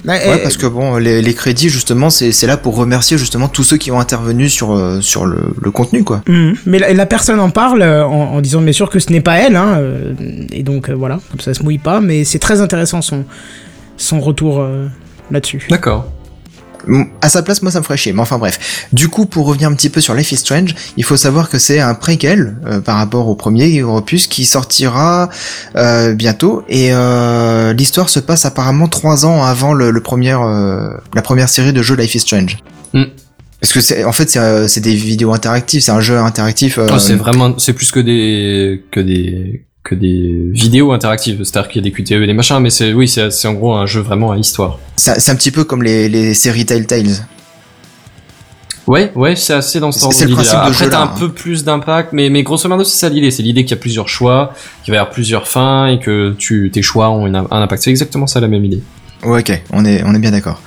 [0.04, 0.08] Mm.
[0.10, 3.62] Ouais, parce que bon, les, les crédits justement, c'est c'est là pour remercier justement tous
[3.62, 6.22] ceux qui ont intervenu sur euh, sur le, le contenu quoi.
[6.28, 6.56] Mhm.
[6.66, 9.20] Mais la, la personne en parle euh, en, en disant bien sûr que ce n'est
[9.20, 10.14] pas elle, hein, euh,
[10.50, 13.24] et donc euh, voilà, comme ça se mouille pas, mais c'est très intéressant son,
[13.96, 14.86] son retour euh,
[15.30, 15.66] là-dessus.
[15.70, 16.10] D'accord.
[17.20, 18.12] À sa place, moi, ça me ferait chier.
[18.12, 18.86] Mais enfin, bref.
[18.92, 21.58] Du coup, pour revenir un petit peu sur Life is Strange, il faut savoir que
[21.58, 25.28] c'est un préquel euh, par rapport au premier opus qui sortira
[25.76, 26.64] euh, bientôt.
[26.68, 31.48] Et euh, l'histoire se passe apparemment trois ans avant le, le premier, euh, la première
[31.48, 32.58] série de jeux Life is Strange.
[32.92, 33.04] Mm.
[33.60, 36.78] Parce que c'est, en fait, c'est, euh, c'est des vidéos interactives, c'est un jeu interactif.
[36.78, 41.42] euh, Oh, c'est vraiment, c'est plus que des, que des, que des vidéos interactives.
[41.44, 43.74] C'est-à-dire qu'il y a des QTE et des machins, mais c'est, oui, c'est, en gros
[43.74, 44.78] un jeu vraiment à histoire.
[44.96, 47.08] c'est, un petit peu comme les, les séries Telltale.
[48.86, 51.14] Ouais, ouais, c'est assez dans ce principe de Après, t'as un hein.
[51.16, 53.30] peu plus d'impact, mais, mais grosso modo, c'est ça l'idée.
[53.30, 54.54] C'est l'idée qu'il y a plusieurs choix,
[54.84, 57.82] qu'il va y avoir plusieurs fins et que tu, tes choix ont une- un impact.
[57.84, 58.82] C'est exactement ça la même idée.
[59.24, 60.60] Ouais, ok, on est, on est bien d'accord.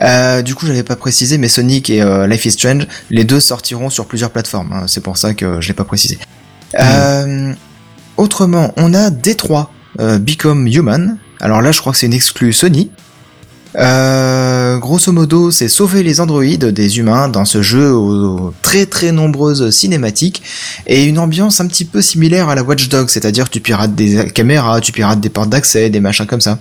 [0.00, 3.40] Euh, du coup, j'avais pas précisé, mais Sonic et euh, Life is Strange, les deux
[3.40, 4.72] sortiront sur plusieurs plateformes.
[4.72, 6.18] hein, c'est pour ça que je l'ai pas précisé.
[6.78, 7.52] Euh,
[8.20, 9.66] autrement, on a D3,
[9.98, 11.16] euh, Become Human.
[11.40, 12.90] Alors là, je crois que c'est une exclue Sony.
[13.76, 19.12] Euh, grosso modo, c'est sauver les androïdes des humains dans ce jeu aux, très très
[19.12, 20.42] nombreuses cinématiques
[20.86, 24.26] et une ambiance un petit peu similaire à la Watch Dogs, c'est-à-dire tu pirates des
[24.32, 26.58] caméras, tu pirates des portes d'accès, des machins comme ça.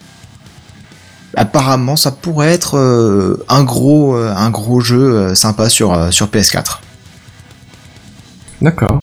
[1.35, 6.79] Apparemment, ça pourrait être euh, un gros euh, un gros jeu sympa sur sur PS4.
[8.61, 8.99] D'accord.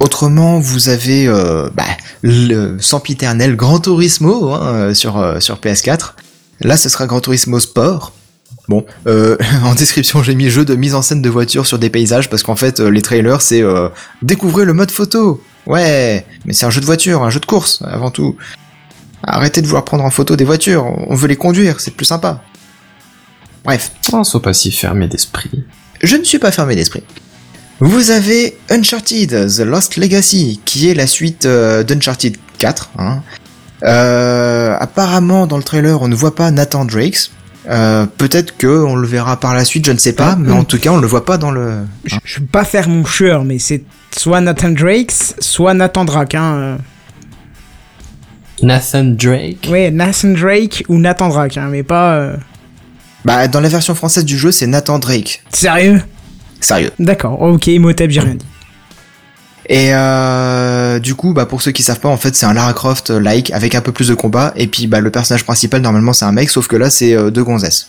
[0.00, 1.84] Autrement, vous avez euh, bah,
[2.22, 6.14] le sempiternel Gran Turismo hein, euh, sur euh, sur PS4.
[6.62, 8.12] Là, ce sera Gran Turismo Sport.
[8.68, 11.90] Bon, euh, en description, j'ai mis jeu de mise en scène de voitures sur des
[11.90, 13.88] paysages parce qu'en fait, les trailers, c'est euh,
[14.22, 15.42] découvrez le mode photo.
[15.66, 18.36] Ouais, mais c'est un jeu de voiture, un jeu de course avant tout.
[19.22, 22.42] Arrêtez de vouloir prendre en photo des voitures, on veut les conduire, c'est plus sympa.
[23.64, 25.50] Bref, Oh, sois pas si fermé d'esprit.
[26.02, 27.02] je ne suis pas fermé d'esprit.
[27.80, 32.90] Vous avez Uncharted The Lost Legacy, qui est la suite euh, d'Uncharted 4.
[32.98, 33.22] Hein.
[33.84, 37.30] Euh, apparemment, dans le trailer, on ne voit pas Nathan Drakes.
[37.68, 40.64] Euh, Peut-être que on le verra par la suite, je ne sais pas, mais en
[40.64, 41.86] tout cas, on le voit pas dans le.
[42.04, 43.82] Je, je vais pas faire mon cheur, mais c'est
[44.14, 46.34] soit Nathan Drake, soit Nathan Drake.
[46.34, 46.54] Hein.
[46.56, 46.76] euh.
[48.62, 49.68] Nathan Drake?
[49.70, 52.14] Ouais, Nathan Drake ou Nathan Drake, hein, mais pas.
[52.16, 52.36] euh,
[53.24, 55.42] Bah, dans la version française du jeu, c'est Nathan Drake.
[55.52, 56.02] Sérieux?
[56.60, 56.90] Sérieux.
[56.98, 58.46] D'accord, ok, Imhotep, j'ai rien dit.
[59.68, 62.72] Et euh, du coup, bah pour ceux qui savent pas, en fait, c'est un Lara
[62.72, 64.52] Croft like avec un peu plus de combat.
[64.56, 67.30] Et puis, bah le personnage principal normalement c'est un mec, sauf que là c'est euh,
[67.30, 67.88] deux gonzesses.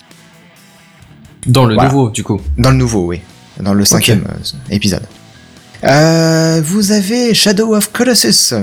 [1.48, 1.90] Dans le Voilà.
[1.90, 2.40] nouveau, du coup.
[2.60, 3.22] Dans le nouveau, oui.
[3.60, 5.02] Dans le cinquième euh, épisode.
[5.84, 8.54] Euh, vous avez Shadow of Colossus,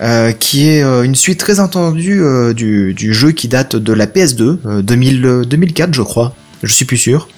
[0.00, 3.92] euh, qui est euh, une suite très attendue euh, du, du jeu qui date de
[3.92, 7.28] la PS2, euh, 2000, euh, 2004 je crois, je suis plus sûr.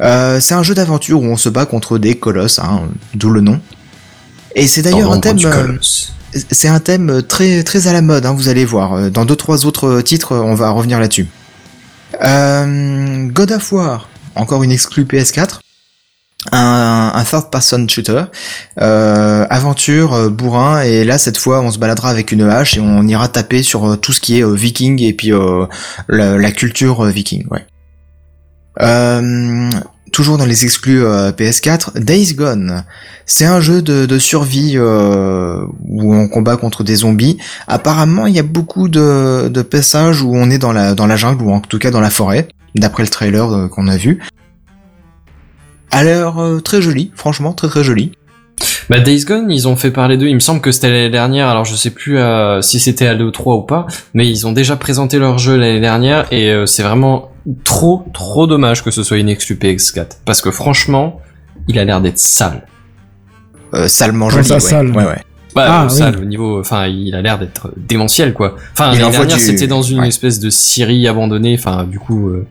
[0.00, 2.82] Euh, c'est un jeu d'aventure où on se bat contre des colosses, hein,
[3.14, 3.60] d'où le nom.
[4.54, 5.78] Et c'est d'ailleurs un thème, euh,
[6.50, 8.94] c'est un thème très très à la mode, hein, vous allez voir.
[8.94, 11.26] Euh, Dans deux trois autres titres, on va revenir là-dessus.
[12.22, 15.60] Euh, God of War, encore une exclue PS4.
[16.50, 18.24] Un, un third person shooter,
[18.80, 23.06] euh, aventure, bourrin, et là cette fois on se baladera avec une hache et on
[23.06, 25.66] ira taper sur tout ce qui est euh, viking et puis euh,
[26.08, 27.64] la, la culture viking, ouais.
[28.80, 29.70] Euh,
[30.12, 32.84] toujours dans les exclus euh, PS4, Days Gone.
[33.26, 37.38] C'est un jeu de, survie euh, où on combat contre des zombies.
[37.66, 41.60] Apparemment, il y a beaucoup de, passages où on est dans la, jungle ou en
[41.60, 44.20] tout cas dans la forêt, d'après le trailer euh, qu'on a vu.
[45.90, 48.12] Alors très joli, franchement très très joli.
[48.88, 50.26] Bah Days Gone, ils ont fait parler d'eux.
[50.26, 51.48] Il me semble que c'était l'année dernière.
[51.48, 52.18] Alors je sais plus
[52.62, 56.32] si c'était à l'E3 ou pas, mais ils ont déjà présenté leur jeu l'année dernière
[56.32, 57.31] et c'est vraiment
[57.64, 61.20] trop trop dommage que ce soit une exclu PS4 parce que franchement,
[61.68, 62.66] il a l'air d'être sale.
[63.74, 64.44] Euh, salement joli.
[64.44, 64.60] ça, ouais.
[64.60, 65.18] sale ouais, ouais.
[65.54, 65.94] Bah Ah, oui.
[65.96, 68.56] sale au niveau, enfin il a l'air d'être démentiel quoi.
[68.72, 70.08] Enfin Il l'année dernière du- c'était dans une ouais.
[70.08, 72.46] espèce de Syrie abandonnée, enfin du coup euh,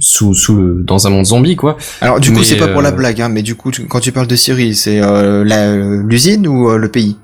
[0.00, 1.76] sous sous le, dans un monde zombie quoi.
[2.00, 4.00] Alors du coup c'est pas pour la euh, blague, hein, mais du coup tu- quand
[4.00, 7.16] tu parles de Syrie, c'est euh, l'usine ou euh, le pays?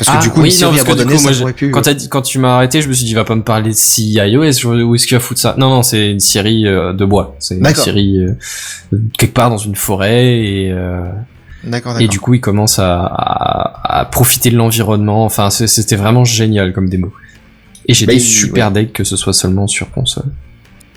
[0.00, 1.92] Parce que Ah, du coup, oui, non, parce que du coup, moi, ça quand, t'as
[1.92, 3.76] dit- quand tu m'as arrêté, je me suis dit, il va pas me parler de
[3.76, 5.54] si iOS, je- où est-ce qu'il va foutre ça?
[5.58, 7.36] Non, non, c'est une série euh, de bois.
[7.38, 11.02] C'est une série euh, quelque part dans une forêt et euh,
[11.64, 15.26] D'accord, et du coup, il commence à, à, à profiter de l'environnement.
[15.26, 17.12] Enfin, c'était vraiment génial comme démo.
[17.86, 20.24] Et j'étais Bah, super deg que ce soit seulement sur console.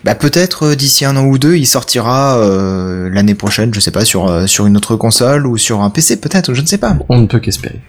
[0.05, 3.91] Bah peut-être euh, d'ici un an ou deux, il sortira euh, l'année prochaine, je sais
[3.91, 6.77] pas, sur euh, sur une autre console ou sur un PC peut-être, je ne sais
[6.77, 6.95] pas.
[7.09, 7.79] On ne peut qu'espérer.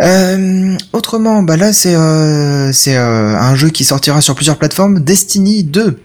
[0.00, 5.64] Euh, autrement, bah là c'est euh, euh, un jeu qui sortira sur plusieurs plateformes, Destiny
[5.64, 6.00] 2,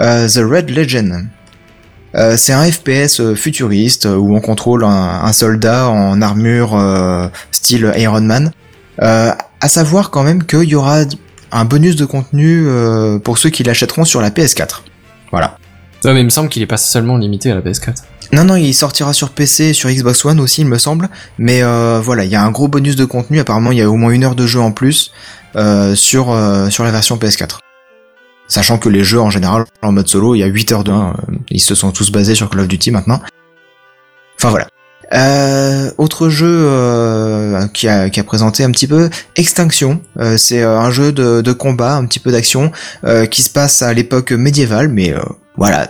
[0.00, 1.26] euh, The Red Legend.
[2.36, 6.76] C'est un FPS futuriste où on contrôle un, soldat en armure
[7.52, 8.50] style Iron Man.
[8.98, 11.02] À savoir quand même qu'il y aura
[11.52, 12.66] un bonus de contenu
[13.22, 14.80] pour ceux qui l'achèteront sur la PS4.
[15.30, 15.58] Voilà.
[16.04, 17.94] Ouais, mais il me semble qu'il est pas seulement limité à la PS4.
[18.32, 21.08] Non, non, il sortira sur PC et sur Xbox One aussi, il me semble.
[21.38, 23.40] Mais euh, voilà, il y a un gros bonus de contenu.
[23.40, 25.12] Apparemment, il y a au moins une heure de jeu en plus
[25.56, 27.58] euh, sur, euh, sur la version PS4.
[28.46, 30.92] Sachant que les jeux en général, en mode solo, il y a 8 heures de
[30.92, 31.14] 1.
[31.50, 33.20] Ils se sont tous basés sur Call of Duty maintenant.
[34.38, 34.68] Enfin voilà.
[35.14, 36.68] Euh, autre jeu
[37.72, 40.00] qui, a, qui a présenté un petit peu Extinction.
[40.36, 42.72] C'est un jeu de, de combat, un petit peu d'action,
[43.30, 45.14] qui se passe à l'époque médiévale, mais
[45.56, 45.88] voilà.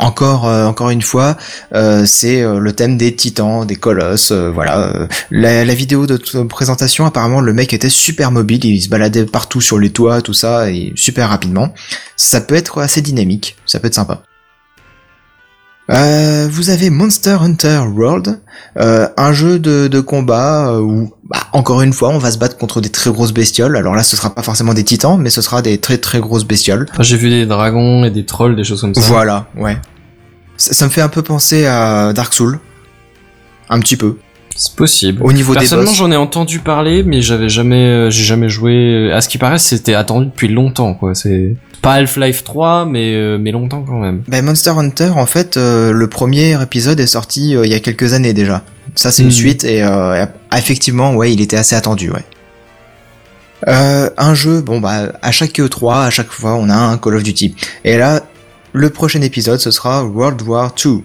[0.00, 1.36] Encore, euh, encore une fois,
[1.74, 5.06] euh, c'est euh, le thème des titans, des colosses, voilà.
[5.30, 9.78] La, vidéo de présentation, apparemment, le mec était super mobile, il se baladait partout sur
[9.78, 11.74] les toits, tout ça, et super rapidement.
[12.16, 14.22] Ça peut être assez dynamique, ça peut être sympa.
[15.88, 18.40] Vous avez Monster Hunter World,
[18.76, 22.88] un jeu de, combat où, bah, encore une fois, on va se battre contre des
[22.88, 23.76] très grosses bestioles.
[23.76, 26.44] Alors là, ce sera pas forcément des titans, mais ce sera des très très grosses
[26.44, 26.86] bestioles.
[26.90, 29.00] Enfin, J'ai vu des dragons et des trolls, des choses comme ça.
[29.00, 29.78] Voilà, ouais.
[30.56, 32.58] Ça, ça me fait un peu penser à Dark Souls.
[33.68, 34.16] Un petit peu.
[34.56, 35.22] C'est possible.
[35.22, 39.12] Au niveau des Personnellement, j'en ai entendu parler, mais j'avais jamais, euh, j'ai jamais joué.
[39.12, 41.14] À ce qui paraît, c'était attendu depuis longtemps, quoi.
[41.14, 44.22] C'est pas Half-Life 3, mais euh, mais longtemps quand même.
[44.26, 48.14] Ben, Monster Hunter, en fait, euh, le premier épisode est sorti il y a quelques
[48.14, 48.64] années déjà.
[48.94, 49.34] Ça, c'est une Mhm.
[49.34, 50.24] suite et euh,
[50.56, 52.24] effectivement, ouais, il était assez attendu, ouais.
[53.68, 57.16] Euh, un jeu, bon bah à chaque E3, à chaque fois, on a un Call
[57.16, 57.54] of Duty.
[57.84, 58.22] Et là,
[58.72, 60.98] le prochain épisode, ce sera World War 2.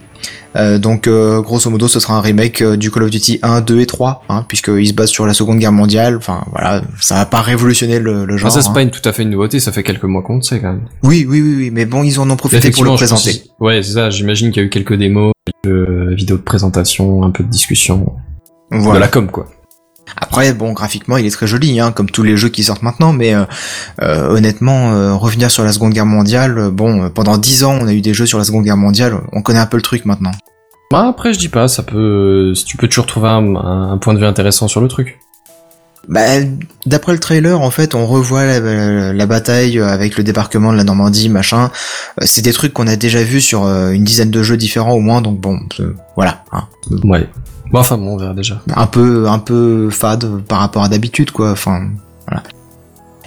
[0.55, 3.61] Euh, donc euh, grosso modo, ce sera un remake euh, du Call of Duty 1,
[3.61, 6.15] 2 et 3, hein, puisqu'il se base sur la Seconde Guerre mondiale.
[6.17, 8.51] Enfin voilà, ça va pas révolutionner le, genre.
[8.51, 8.73] ça, c'est hein.
[8.73, 10.71] pas une, tout à fait une nouveauté, ça fait quelques mois qu'on le sait quand
[10.71, 10.85] même.
[11.03, 13.39] Oui, oui, oui, oui, mais bon, ils en ont profité pour le pense présenter.
[13.39, 17.23] que- Ouais, c'est ça, j'imagine qu'il y a eu quelques démos, quelques vidéos de présentation,
[17.23, 18.13] un peu de discussion.
[18.71, 19.01] De Voilà.
[19.01, 19.47] la com, quoi.
[20.17, 23.11] Après, bon, graphiquement, il est très joli, hein, comme tous les jeux qui sortent maintenant,
[23.11, 23.43] mais euh,
[24.01, 27.93] euh, honnêtement, euh, revenir sur la Seconde Guerre mondiale, bon, pendant dix ans, on a
[27.93, 30.31] eu des jeux sur la Seconde Guerre mondiale, on connaît un peu le truc maintenant.
[30.91, 34.19] Bah, après, je dis pas, ça peut, tu peux toujours trouver un, un point de
[34.19, 35.19] vue intéressant sur le truc.
[36.07, 36.21] Bah,
[36.85, 40.77] d'après le trailer, en fait, on revoit la, la- la bataille avec le débarquement de
[40.77, 41.71] la Normandie, machin.
[42.21, 45.21] C'est des trucs qu'on a déjà vus sur une dizaine de jeux différents au moins,
[45.21, 45.59] donc bon,
[46.15, 46.43] voilà.
[46.51, 46.65] hein.
[47.03, 47.27] Ouais.
[47.71, 48.61] Bon, enfin, bon, on verra déjà.
[48.75, 51.89] un peu un peu fade par rapport à d'habitude quoi enfin
[52.27, 52.43] voilà.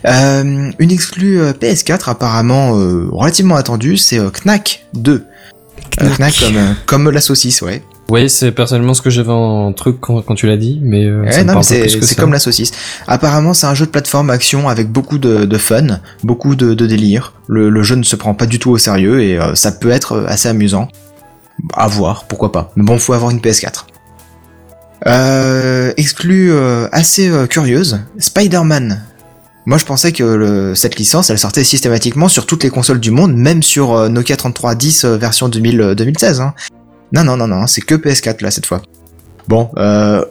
[0.07, 5.25] Euh, une exclue euh, PS4 apparemment euh, relativement attendue c'est euh, Knack 2
[6.01, 6.35] Euh, Knack.
[6.39, 10.37] Comme, comme la saucisse ouais, Oui, c'est personnellement ce que j'avais en truc quand, quand
[10.37, 12.39] tu l'as dit, mais euh, Ouais, ça me non, mais parle pas c'est comme la
[12.39, 12.71] saucisse.
[13.09, 16.87] Apparemment c'est un jeu de plateforme action avec beaucoup de, de fun beaucoup de, de
[16.87, 17.33] délire.
[17.49, 19.91] Le, le jeu ne se prend pas du tout au sérieux et euh, ça peut
[19.91, 20.87] être assez amusant.
[21.75, 22.71] À voir pourquoi pas.
[22.77, 23.87] Mais bon faut avoir une PS4
[25.07, 29.01] Euh, exclue euh, assez euh, curieuse, Spider-Man.
[29.65, 33.11] Moi je pensais que le- cette licence elle sortait systématiquement sur toutes les consoles du
[33.11, 36.41] monde, même sur euh, Nokia 3310 euh, version 2000, euh, 2016.
[36.41, 36.55] Hein.
[37.13, 38.83] Non, non, non, non, c'est que PS4 là cette fois.
[39.47, 39.71] Bon,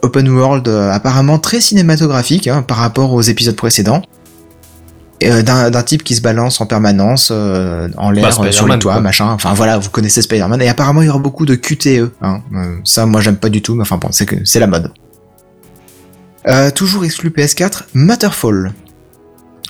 [0.03, 4.03] open world apparemment très cinématographique hein, par rapport aux épisodes précédents.
[5.23, 8.67] Euh, D'un d'un type qui se balance en permanence euh, en l'air Bah, euh, sur
[8.67, 9.01] les toits, quoi.
[9.01, 9.25] machin.
[9.31, 10.61] Enfin voilà, vous connaissez Spider-Man.
[10.61, 12.11] Et apparemment il y aura beaucoup de QTE.
[12.21, 12.41] Hein.
[12.53, 14.91] Euh, ça moi j'aime pas du tout, mais enfin bon, c'est que c'est la mode.
[16.47, 18.73] Euh, toujours exclu PS4, Matterfall.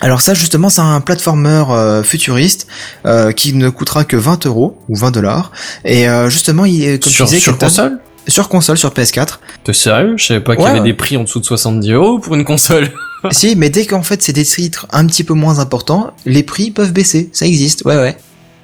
[0.02, 2.68] Alors ça justement c'est un platformer euh, futuriste
[3.06, 5.52] euh, qui ne coûtera que 20 euros ou 20 dollars
[5.86, 8.00] et euh, justement il est comme Sur, tu disais sur console?
[8.28, 10.16] Sur console sur PS4 T'es sérieux?
[10.18, 10.86] Je savais pas qu'il y avait ouais.
[10.86, 12.92] des prix en dessous de 70 euros pour une console.
[13.32, 16.72] si mais dès qu'en fait c'est des titres un petit peu moins importants les prix
[16.72, 18.16] peuvent baisser ça existe ouais ouais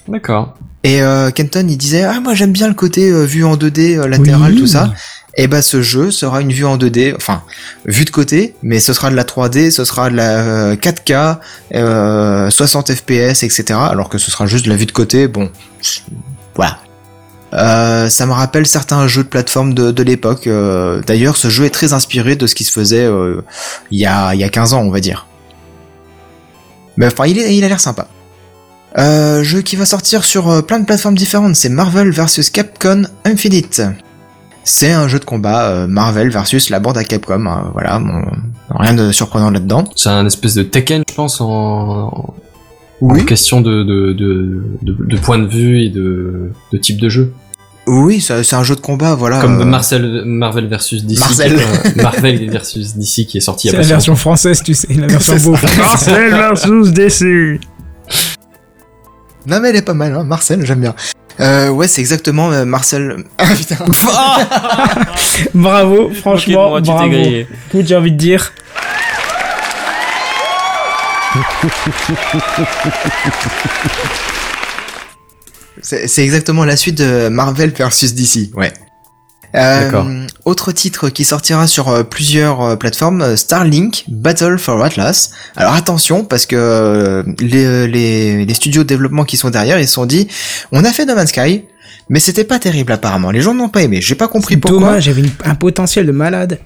[0.07, 0.53] D'accord.
[0.83, 3.97] et euh, Kenton il disait ah moi j'aime bien le côté euh, vue en 2D
[3.97, 4.59] euh, latéral Oui.
[4.59, 4.93] tout ça
[5.35, 7.41] et bah ce jeu sera une vue en 2D, enfin
[7.85, 11.39] vue de côté, mais ce sera de la 3D, ce sera de la euh, 4K,
[11.73, 13.63] euh, 60 FPS, etc.
[13.89, 15.49] Alors que ce sera juste de la vue de côté, bon,
[16.55, 16.77] voilà.
[17.53, 20.47] Euh, ça me rappelle certains jeux de plateforme de, de l'époque.
[20.47, 23.41] Euh, D'ailleurs, ce jeu est très inspiré de ce qui se faisait euh,
[23.91, 25.27] il y a y a 15 ans, on va dire.
[26.97, 28.07] Mais enfin, il, est, il a l'air sympa.
[28.97, 33.81] Jeu qui va sortir sur plein de plateformes différentes, c'est Marvel vs Capcom Infinite.
[34.63, 37.45] C'est un jeu de combat Marvel versus la bande à Capcom.
[37.47, 38.21] hein, voilà, bon,
[38.69, 39.85] rien de surprenant là-dedans.
[39.95, 42.33] C'est un espèce de Tekken, je pense, en, en
[43.01, 47.09] Oui, question de, de, de, de, de point de vue et de, de type de
[47.09, 47.33] jeu.
[47.85, 49.41] Oui, c'est un jeu de combat, voilà.
[49.41, 51.19] Comme euh, Marcel, Marvel versus DC.
[51.19, 51.59] Marcel.
[51.59, 54.87] est Marvel versus DC qui est sorti il y C'est la version française, tu sais,
[54.93, 55.57] la version beau.
[55.77, 57.59] Marcel versus DC.
[59.45, 60.95] Non mais elle est pas mal, hein, Marcel, j'aime bien.
[61.39, 63.23] Euh, ouais, c'est exactement euh, Marcel.
[63.37, 63.77] Ah putain.
[65.53, 67.11] Bravo, franchement, bravo.
[67.11, 68.53] Écoute, j'ai envie de dire.
[75.83, 78.73] C'est c'est exactement la suite de Marvel versus DC, ouais.
[79.55, 80.07] Euh, D'accord.
[80.45, 85.29] Autre titre qui sortira sur euh, plusieurs euh, plateformes, euh, Starlink Battle for Atlas.
[85.55, 89.87] Alors attention parce que euh, les, les, les studios de développement qui sont derrière, ils
[89.87, 90.27] se sont dit,
[90.71, 91.65] on a fait No Man's Sky,
[92.09, 93.29] mais c'était pas terrible apparemment.
[93.29, 94.01] Les gens n'ont pas aimé.
[94.01, 94.79] J'ai pas compris pourquoi.
[94.79, 96.59] Dommage, j'avais un potentiel de malade.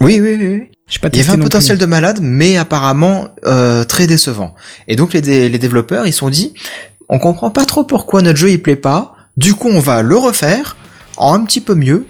[0.00, 0.46] Oui, oui, oui.
[0.48, 0.62] oui.
[0.88, 1.82] J'ai pas Il y avait un potentiel plus.
[1.84, 4.54] de malade, mais apparemment euh, très décevant.
[4.88, 6.54] Et donc les, dé- les développeurs, ils se sont dit,
[7.10, 9.14] on comprend pas trop pourquoi notre jeu il plaît pas.
[9.36, 10.76] Du coup, on va le refaire
[11.18, 12.06] en un petit peu mieux.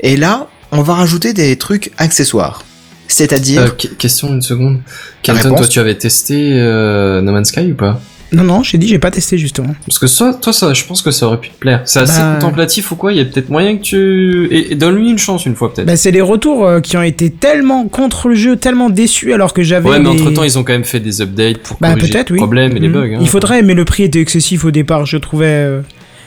[0.00, 2.64] Et là, on va rajouter des trucs accessoires.
[3.08, 4.80] C'est-à-dire, Euh, que- question une seconde.
[5.26, 8.00] Réponse toi tu avais testé euh, No Man's Sky ou pas?
[8.32, 9.74] Non, non, j'ai dit, j'ai pas testé justement.
[9.86, 11.82] Parce que ça, toi, ça, je pense que ça aurait pu te plaire.
[11.84, 13.12] C'est assez Bah- contemplatif ou quoi?
[13.12, 15.86] Il y a peut-être moyen que tu et, et donne-lui une chance une fois peut-être.
[15.86, 19.52] Bah, c'est les retours euh, qui ont été tellement contre le jeu, tellement déçus alors
[19.52, 19.88] que j'avais.
[19.88, 22.12] ouais, mais les- entre temps, ils ont quand même fait des updates pour Bah, corriger
[22.12, 22.38] peut-être, les oui.
[22.38, 22.94] problèmes et les Mhm.
[22.94, 23.14] bugs.
[23.14, 23.18] hein.
[23.20, 25.46] Il faudrait, mais le prix était excessif au départ, je trouvais.
[25.46, 25.80] euh,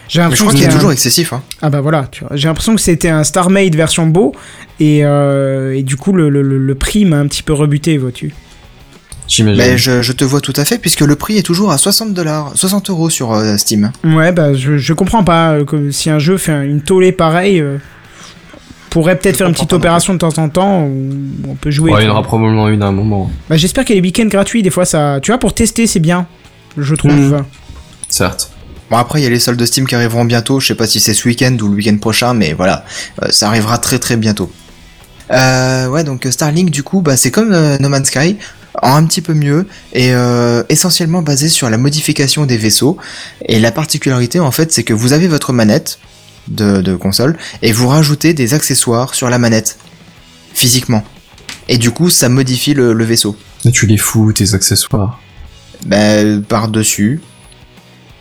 [0.07, 1.33] J'ai je l'impression crois que qu'il est un- toujours excessif.
[1.33, 1.43] Hein.
[1.61, 2.37] Ah bah voilà, tu vois.
[2.37, 4.33] j'ai l'impression que c'était un Star Made version beau
[4.79, 7.97] et, euh, et du coup le, le, le- le prix m'a un petit peu rebuté,
[7.97, 8.31] vois-tu.
[9.27, 9.61] J'imagine.
[9.61, 12.13] Mais je, je te vois tout à fait, puisque le prix est toujours à 60
[12.13, 13.91] dollars, 60 euros sur euh, Steam.
[14.03, 17.11] Ouais, bah je, je comprends pas euh, que si un jeu fait un- une tollée
[17.11, 17.77] pareille, euh,
[18.89, 21.13] pourrait peut-être faire une petite opération de temps en temps où
[21.47, 21.91] on peut jouer.
[21.91, 23.29] Ouais, il y en aura probablement une à un moment.
[23.49, 25.87] Bah j'espère qu'il y a les week-ends gratuits, des fois ça, tu vois, pour tester
[25.87, 26.25] c'est bien,
[26.77, 27.11] je trouve.
[27.11, 27.43] Mhm.
[28.09, 28.51] Certes.
[28.89, 30.87] Bon après il y a les soldes de Steam qui arriveront bientôt, je sais pas
[30.87, 32.85] si c'est ce week-end ou le week-end prochain, mais voilà,
[33.21, 34.49] euh, ça arrivera très très bientôt.
[35.29, 38.37] Euh, ouais donc Starlink du coup bah c'est comme euh, No Man's Sky,
[38.81, 42.97] un petit peu mieux et euh, essentiellement basé sur la modification des vaisseaux.
[43.47, 45.99] Et la particularité en fait c'est que vous avez votre manette
[46.47, 49.77] de, de console et vous rajoutez des accessoires sur la manette
[50.53, 51.03] physiquement.
[51.69, 53.35] Et du coup ça modifie le, le vaisseau.
[53.65, 55.19] Et tu les fous, tes accessoires.
[55.85, 57.21] Ben par dessus.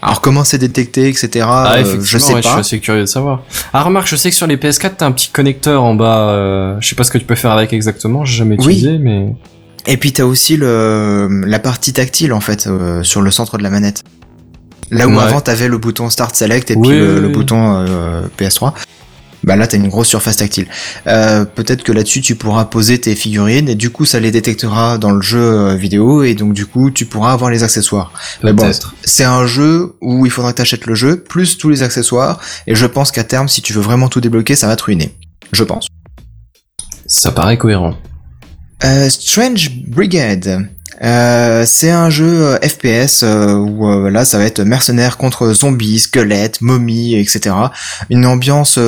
[0.03, 1.47] Alors comment c'est détecté etc.
[1.49, 2.61] Ah, euh, je sais ouais, je suis pas.
[2.61, 3.43] assez curieux de savoir.
[3.73, 6.29] Ah, remarque, je sais que sur les PS4, t'as un petit connecteur en bas.
[6.31, 8.65] euh, je sais pas ce que tu peux faire avec exactement, j'ai jamais Oui.
[8.77, 9.35] utilisé, mais.
[9.87, 13.63] Et puis t'as aussi le la partie tactile en fait euh, sur le centre de
[13.63, 14.03] la manette.
[14.91, 15.23] Là où Ouais.
[15.23, 17.33] avant t'avais le bouton Start Select et Oui, puis le, oui, le oui.
[17.33, 18.73] bouton euh, PS3.
[19.45, 20.67] Bah là t'as une grosse surface tactile.
[21.07, 24.99] Euh, Peut-être que là-dessus tu pourras poser tes figurines et du coup ça les détectera
[24.99, 28.13] dans le jeu vidéo et donc du coup tu pourras avoir les accessoires.
[28.43, 28.69] Mais bon,
[29.05, 32.75] c'est un jeu où il faudra que t'achètes le jeu plus tous les accessoires et
[32.75, 35.15] je pense qu'à terme si tu veux vraiment tout débloquer ça va te ruiner.
[35.53, 35.87] Je pense.
[37.07, 37.95] Ça paraît cohérent.
[38.85, 40.69] Euh, Strange Brigade.
[41.03, 46.61] Euh, c'est un jeu euh, FPS où là ça va être mercenaires contre zombies, squelettes,
[46.61, 47.55] momies, etc.
[48.11, 48.79] Une ambiance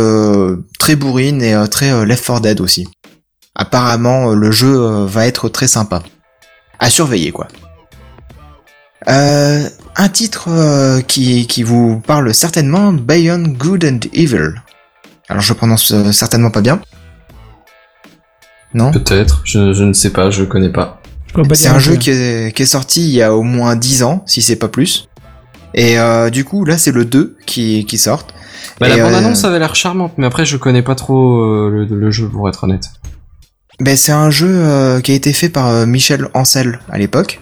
[0.78, 2.89] très bourrine et très Left 4 Dead aussi.
[3.55, 6.03] Apparemment le jeu va être très sympa.
[6.78, 7.49] À surveiller quoi.
[9.07, 14.55] Un titre qui, qui vous parle certainement, Beyond Good and Evil.
[15.28, 16.80] Alors je prononce certainement pas bien.
[18.74, 19.42] Non Peut-être.
[19.44, 21.00] Je, je ne sais pas, je connais pas.
[21.54, 24.22] C'est un jeu qui est, qui est sorti il y a au moins 10 ans,
[24.26, 25.08] si c'est pas plus.
[25.74, 28.26] Et euh, du coup, là, c'est le 2 qui, qui sort.
[28.80, 31.96] Bah, la euh, bande-annonce avait l'air charmante, mais après, je connais pas trop euh, le,
[31.96, 32.90] le jeu, pour être honnête.
[33.80, 37.40] Ben, c'est un jeu euh, qui a été fait par euh, Michel Ancel à l'époque.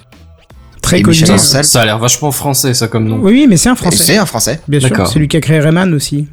[0.83, 1.17] Très connu.
[1.19, 1.65] Michel Ancel.
[1.65, 3.19] Ça a l'air vachement français, ça, comme nom.
[3.21, 4.05] Oui, oui, mais c'est un français.
[4.05, 4.61] C'est un français.
[4.69, 5.09] Bien sûr, D'accord.
[5.09, 6.29] c'est lui qui a créé Rayman aussi.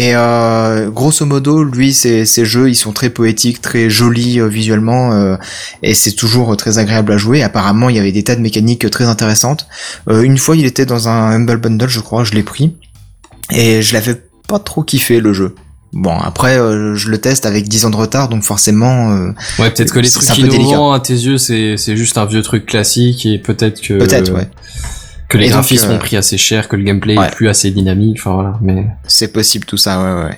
[0.00, 4.48] Et euh, grosso modo, lui, ses, ses jeux, ils sont très poétiques, très jolis euh,
[4.48, 5.36] visuellement, euh,
[5.82, 7.42] et c'est toujours euh, très agréable à jouer.
[7.42, 9.66] Apparemment, il y avait des tas de mécaniques euh, très intéressantes.
[10.08, 12.74] Euh, une fois, il était dans un Humble Bundle, je crois, je l'ai pris,
[13.52, 14.18] et je l'avais
[14.48, 15.54] pas trop kiffé le jeu.
[15.92, 19.70] Bon, après, euh, je le teste avec 10 ans de retard, donc forcément, euh, Ouais,
[19.70, 22.40] peut-être que les trucs un peu innovants à tes yeux, c'est c'est juste un vieux
[22.40, 24.48] truc classique et peut-être que peut-être, ouais.
[25.30, 27.28] Que les graphismes euh, ont pris assez cher, que le gameplay ouais.
[27.28, 28.86] est plus assez dynamique, enfin voilà, mais...
[29.06, 30.36] C'est possible tout ça, ouais, ouais.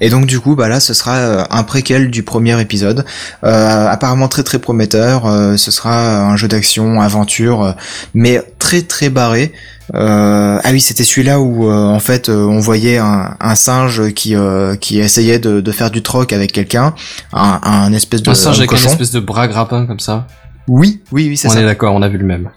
[0.00, 3.04] Et donc du coup, bah là, ce sera euh, un préquel du premier épisode,
[3.44, 5.26] euh, apparemment très très prometteur.
[5.26, 7.72] euh, ce sera un jeu d'action, aventure, euh,
[8.14, 9.52] mais très très barré.
[9.94, 14.12] Euh, ah oui, c'était celui-là où euh, en fait euh, on voyait un, un singe
[14.14, 16.94] qui euh, qui essayait de, de faire du troc avec quelqu'un,
[17.32, 18.88] un, un espèce de Un singe un avec un cochon.
[18.88, 20.26] espèce de bras grappin comme ça.
[20.66, 21.60] Oui, oui, oui, c'est On ça.
[21.60, 22.48] est d'accord, on a vu le même.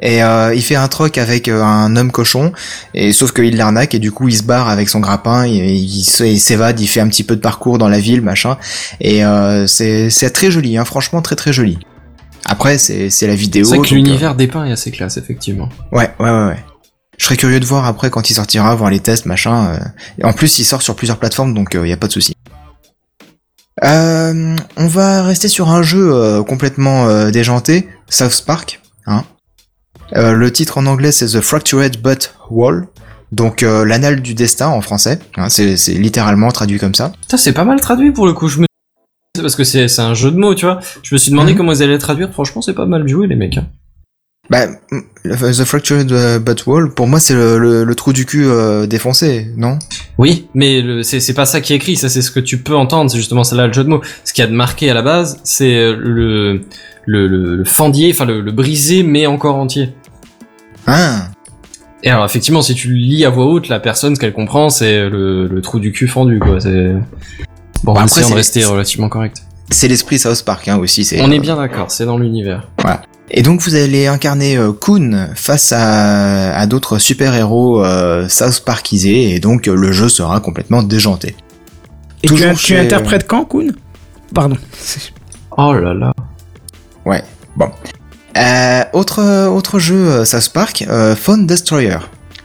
[0.00, 2.52] Et euh, il fait un troc avec euh, un homme cochon,
[2.94, 6.80] et sauf qu'il l'arnaque et du coup il se barre avec son grappin, il s'évade,
[6.80, 8.58] il fait un petit peu de parcours dans la ville, machin.
[9.00, 11.78] Et euh, c'est très joli, hein, franchement très très joli.
[12.44, 13.64] Après c'est c'est la vidéo.
[13.64, 15.68] C'est que l'univers dépeint est assez classe, effectivement.
[15.92, 16.64] euh, ouais ouais ouais ouais.
[17.16, 19.74] Je serais curieux de voir après quand il sortira, voir les tests, machin.
[19.74, 19.78] euh.
[20.18, 22.34] Et en plus il sort sur plusieurs plateformes, donc il y a pas de souci.
[23.82, 28.80] Euh, on va rester sur un jeu euh, complètement euh, déjanté, South Park.
[29.06, 29.24] Hein.
[30.16, 32.86] Euh, le titre en anglais c'est The Fractured But Wall,
[33.32, 35.18] donc euh, l'anal du destin en français.
[35.36, 37.12] Hein, c'est littéralement traduit comme ça.
[37.22, 38.48] Putain, c'est pas mal traduit pour le coup.
[38.48, 38.66] Je me...
[39.40, 40.78] Parce que c'est c'est un jeu de mots, tu vois.
[41.02, 41.58] Je me suis demandé Mhm.
[41.58, 42.30] comment ils allaient le traduire.
[42.32, 43.56] Franchement, c'est pas mal joué, les mecs.
[43.58, 43.66] hein.
[44.50, 44.66] Bah,
[45.24, 48.44] le- The Fractured euh, But Wall, pour moi c'est le, le- le trou du cul
[48.44, 49.78] euh, défoncé, non?
[50.18, 51.96] Oui, mais c'est c'est pas ça qui est écrit.
[51.96, 53.10] Ça, c'est ce que tu peux entendre.
[53.10, 54.02] C'est justement ça là le jeu de mots.
[54.24, 56.60] Ce qu'il y a de marqué à la base, c'est euh, le
[57.06, 57.90] le, le, enfin
[58.26, 59.94] le, le brisé, mais encore entier.
[60.86, 61.28] Ah,
[62.02, 64.70] Et alors effectivement, si tu le lis à voix haute, la personne ce qu'elle comprend,
[64.70, 66.60] c'est le, le trou du cul fendu, quoi.
[66.60, 66.92] C'est
[67.82, 69.38] bon, Bah, après, de rester relativement correct.
[69.70, 71.04] c'est l'esprit South Park hein, aussi.
[71.04, 71.90] c'est On est euh, bien d'accord.
[71.90, 72.68] C'est dans l'univers.
[73.30, 79.34] Et donc vous allez incarner euh, Kun face à, à d'autres super-héros euh, South Parkisés,
[79.34, 81.34] et donc euh, le jeu sera complètement déjanté.
[82.22, 83.68] Et tu, Toujours tu chez- interprètes quand, Kun
[84.34, 84.56] Pardon.
[85.56, 86.12] Oh là là.
[88.36, 91.98] Euh, autre, autre jeu euh, South Park, euh, Phone Destroyer.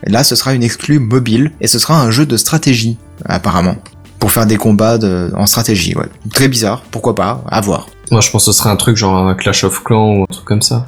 [0.06, 3.76] Et là, ce sera une exclue mobile, et ce sera un jeu de stratégie, apparemment.
[4.20, 6.06] Pour faire des combats de, en stratégie, ouais.
[6.34, 7.88] Très bizarre, pourquoi pas, à voir.
[8.12, 10.34] Moi, je pense que ce serait un truc genre un Clash of Clans ou un
[10.34, 10.88] truc comme ça.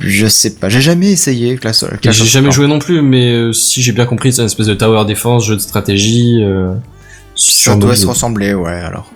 [0.00, 2.52] Je sais pas, j'ai jamais essayé Clash, Clash J'ai of jamais Clans.
[2.52, 5.44] joué non plus, mais euh, si j'ai bien compris, c'est une espèce de tower defense,
[5.46, 6.42] jeu de stratégie.
[6.42, 6.74] Euh,
[7.34, 9.10] sur Ça doit se ressembler, ouais, alors.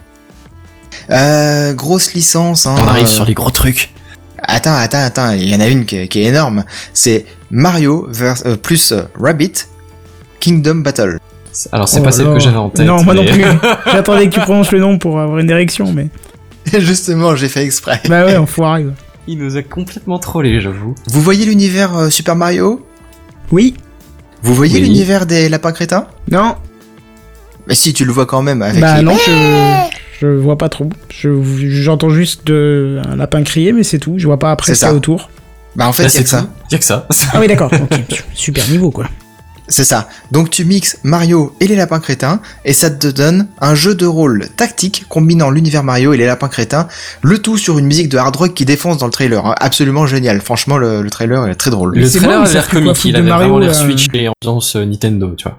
[1.11, 2.77] Euh, grosse licence, hein.
[2.79, 3.93] On arrive euh, sur les gros trucs.
[4.39, 6.65] Attends, attends, attends, il y en a une qui est, qui est énorme.
[6.93, 9.53] C'est Mario vers, euh, plus euh, Rabbit
[10.41, 11.19] Kingdom Battle.
[11.73, 12.35] Alors, c'est Oh pas celle là.
[12.35, 12.87] que j'avais en tête.
[12.87, 13.45] Non, moi non plus.
[13.91, 16.09] J'attendais que tu prononces le nom pour avoir une direction, mais.
[16.79, 18.01] Justement, j'ai fait exprès.
[18.09, 18.85] Bah ouais, enfoiré.
[18.85, 18.93] ouais.
[19.27, 20.95] Il nous a complètement trollé, j'avoue.
[21.09, 22.87] Vous voyez l'univers euh, Super Mario?
[23.51, 23.75] Oui
[24.43, 24.83] Vous voyez Oui.
[24.87, 26.07] l'univers des lapins crétins?
[26.31, 26.57] Non
[27.67, 29.97] Mais si, tu le vois quand même avec Bah les- non, je.
[30.21, 30.89] Je vois pas trop.
[31.11, 33.01] Je- J'entends juste de...
[33.07, 34.15] un lapin crier, mais c'est tout.
[34.17, 34.97] Je vois pas après C'est ce qu'il y a ça.
[34.97, 35.31] autour.
[35.75, 36.41] Bah en fait, Là, c'est c'est ça.
[36.43, 36.49] tout.
[36.73, 37.07] Y a que ça.
[37.35, 37.71] Ah oui, d'accord.
[38.35, 39.07] Super niveau, quoi.
[39.69, 40.09] C'est ça.
[40.31, 44.07] Donc tu mixes Mario et les lapins crétins et ça te donne un jeu de
[44.07, 46.87] rôle tactique combinant l'univers Mario et les lapins crétins,
[47.23, 49.45] le tout sur une musique de hard rock qui défonce dans le trailer.
[49.45, 49.57] hein.
[49.61, 50.41] Absolument génial.
[50.41, 51.97] Franchement, le, le trailer est très drôle.
[51.97, 53.75] Le trailer a l'air comique, il avait Mario, vraiment l'air euh.
[53.75, 55.59] Switch et ambiance euh, Nintendo, tu vois.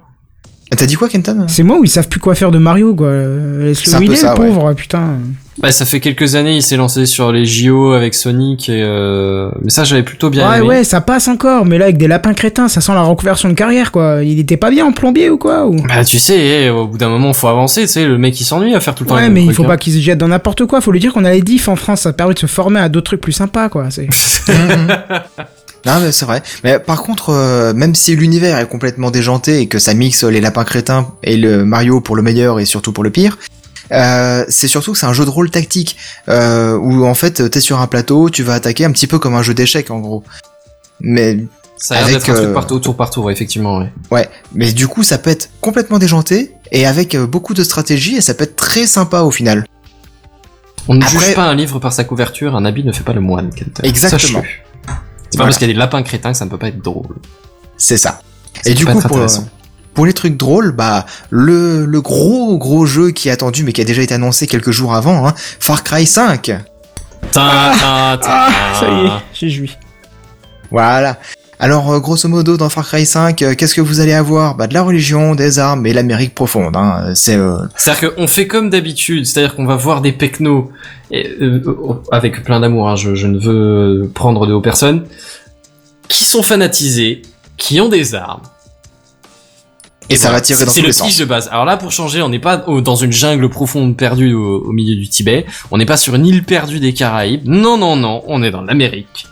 [0.75, 1.45] T'as dit quoi, Kenton?
[1.47, 3.07] C'est moi où ils savent plus quoi faire de Mario, quoi.
[3.07, 4.47] Euh, C'est Laisse-le un où peu il est, ça, le ouais.
[4.49, 5.03] pauvre, putain.
[5.59, 9.49] Bah, ça fait quelques années, il s'est lancé sur les JO avec Sonic et euh...
[9.63, 10.67] mais ça j'avais plutôt bien Ouais, aimé.
[10.67, 13.55] ouais, ça passe encore, mais là, avec des lapins crétins, ça sent la reconversion de
[13.55, 14.23] carrière, quoi.
[14.23, 15.81] Il était pas bien en plombier ou quoi ou...
[15.87, 18.43] Bah tu sais, eh, au bout d'un moment faut avancer, tu sais, le mec il
[18.43, 19.67] s'ennuie à faire tout le temps Ouais, les mêmes mais il faut hein.
[19.67, 20.79] pas qu'ils se jettent dans n'importe quoi.
[20.79, 22.89] Faut lui dire qu'on a les diffs en France, ça permet de se former à
[22.89, 23.85] d'autres trucs plus sympas, quoi.
[23.89, 24.07] C'est...
[25.87, 26.43] Non, mais c'est vrai.
[26.63, 30.41] Mais par contre, euh, même si l'univers est complètement déjanté et que ça mixe les
[30.41, 33.37] lapins crétins et le Mario pour le meilleur et surtout pour le pire,
[33.93, 35.95] euh, c'est surtout que c'est un jeu de rôle tactique
[36.27, 39.33] euh, où en fait t'es sur un plateau, tu vas attaquer un petit peu comme
[39.33, 40.23] un jeu d'échecs en gros.
[40.99, 41.37] Mais
[41.77, 43.91] Ça a avec, un truc euh, par tour par tour, ouais, effectivement, ouais.
[44.11, 48.17] ouais, mais du coup ça peut être complètement déjanté et avec euh, beaucoup de stratégie
[48.17, 49.63] et ça peut être très sympa au final.
[50.89, 53.13] On ne Après- juge pas un livre par sa couverture, un habit ne fait pas
[53.13, 53.51] le moine.
[53.83, 54.19] Exactement.
[54.19, 54.66] Sache-le.
[55.29, 55.47] C'est pas Voilà.
[55.49, 57.15] parce qu'il y a des lapins crétins que ça ne peut pas être drôle.
[57.77, 58.21] C'est ça.
[58.63, 59.07] Ça Et du pas coup être
[59.93, 63.81] pour, les trucs drôles, bah le, le gros gros jeu qui est attendu mais qui
[63.81, 66.43] a déjà été annoncé quelques jours avant, hein, Far Cry 5.
[66.43, 66.59] Ta,
[67.31, 68.17] ta, ta.
[68.21, 68.49] Ah,
[68.79, 69.75] ça y est, j'ai joui.
[70.71, 71.17] Voilà.
[71.59, 74.55] Alors, euh, grosso modo, dans Far Cry 5, euh, qu'est-ce que vous allez avoir?
[74.55, 76.75] Bah, de la religion, des armes et l'Amérique profonde.
[76.75, 77.13] Hein.
[77.15, 80.69] C'est euh, C'est-à-dire qu'on fait comme d'habitude, c'est-à-dire qu'on va voir des pecnos,
[81.09, 85.05] et, euh, euh, avec plein d'amour, hein, je, je ne veux prendre de haut personnes,
[86.09, 87.23] qui sont fanatisés,
[87.57, 88.43] qui ont des armes.
[90.09, 91.17] et, ça voilà, va tirer c'est- dans C'est tous le les pitch sens.
[91.17, 91.49] de base.
[91.51, 94.95] Alors là, pour changer, on n'est pas dans une jungle profonde perdue au, au milieu
[94.95, 97.41] du Tibet, on n'est pas sur une île perdue des Caraïbes.
[97.45, 99.25] Non, non, non, on est dans l'Amérique.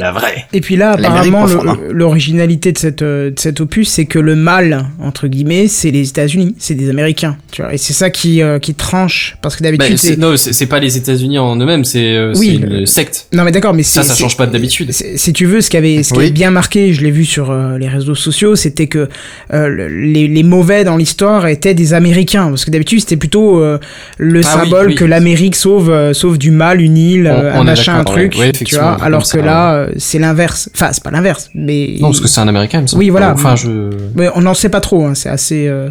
[0.00, 0.46] La vraie.
[0.52, 4.34] Et puis là, apparemment, le- l'originalité de cette euh, de cet opus, c'est que le
[4.36, 7.72] mal entre guillemets, c'est les États-Unis, c'est des Américains, tu vois.
[7.74, 10.66] Et c'est ça qui euh, qui tranche, parce que Bah, d'habitude, c'est- c'est non, c'est
[10.66, 13.26] pas les États-Unis en eux-mêmes, c'est euh, Oui, c'est une le- secte.
[13.32, 14.92] non mais d'accord, mais Ça, c'est- ça change pas d'habitude.
[14.92, 16.24] Si tu veux, ce qui avait, ce qui Oui.
[16.24, 19.08] avait bien marqué, je l'ai vu sur euh, les réseaux sociaux, c'était que
[19.52, 23.62] euh, le- les, les mauvais dans l'histoire étaient des Américains, parce que d'habitude c'était plutôt
[23.62, 23.78] euh,
[24.18, 24.94] le Ah symbole oui.
[24.94, 28.36] que l'Amérique sauve, euh, sauve du mal, une île, On- on un machin, un truc,
[28.38, 28.96] Ouais, tu vois.
[29.02, 30.70] Alors que là, euh, c'est l'inverse.
[30.74, 33.02] Enfin, c'est pas l'inverse, mais Non, parce que c'est un Américain, il me semble.
[33.02, 33.32] Oui, voilà.
[33.32, 33.90] Enfin, je.
[34.14, 35.04] mais on n'en sait pas trop.
[35.04, 35.66] Hein, c'est assez.
[35.68, 35.88] euh,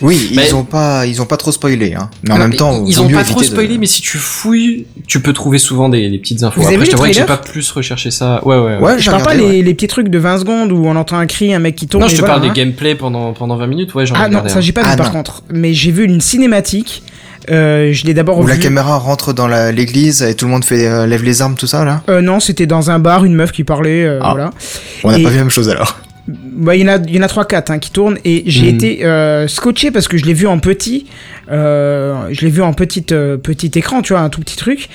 [0.00, 2.08] Oui, Mais- ils ont pas, ils ont pas trop spoilé, hein.
[2.22, 4.86] Mais en Non, même temps, ils ont pas trop de- spoilé, mais si tu fouilles,
[5.08, 6.60] tu peux trouver souvent des, des petites infos.
[6.60, 8.40] Vous Après, je t'avoue que j'ai pas plus recherché ça.
[8.46, 8.76] Ouais, ouais.
[8.76, 8.78] ouais.
[8.78, 9.62] Ouais, Je parle pas regardé, ouais.
[9.62, 12.02] les petits trucs de 20 secondes où on entend un cri, un mec qui tombe.
[12.02, 12.52] non, je te voilà, parle hein.
[12.52, 14.88] des gameplays pendant, pendant 20 minutes, ouais, j'en ai Ah non, ça j'ai pas vu
[14.92, 15.42] Ah, par contre.
[15.52, 17.02] Mais j'ai vu une cinématique.
[17.50, 18.48] Euh, je l'ai d'abord Où vu.
[18.50, 21.54] la caméra rentre dans la- l'église et tout le monde fait euh, lève les armes,
[21.54, 22.02] tout ça là.
[22.08, 24.04] Euh, non, c'était dans un bar, une meuf qui parlait.
[24.04, 24.30] euh, Ah.
[24.32, 24.50] Voilà.
[25.04, 25.98] On n'a Et- pas vu la même chose alors.
[26.26, 28.64] Bah, il y en a, il y en a 3-4 hein, qui tournent et j'ai
[28.68, 28.74] Mhm.
[28.74, 31.06] été euh, scotché parce que je l'ai vu en petit.
[31.50, 34.90] euh, je l'ai vu en petite, euh, petit écran, tu vois, un tout petit truc.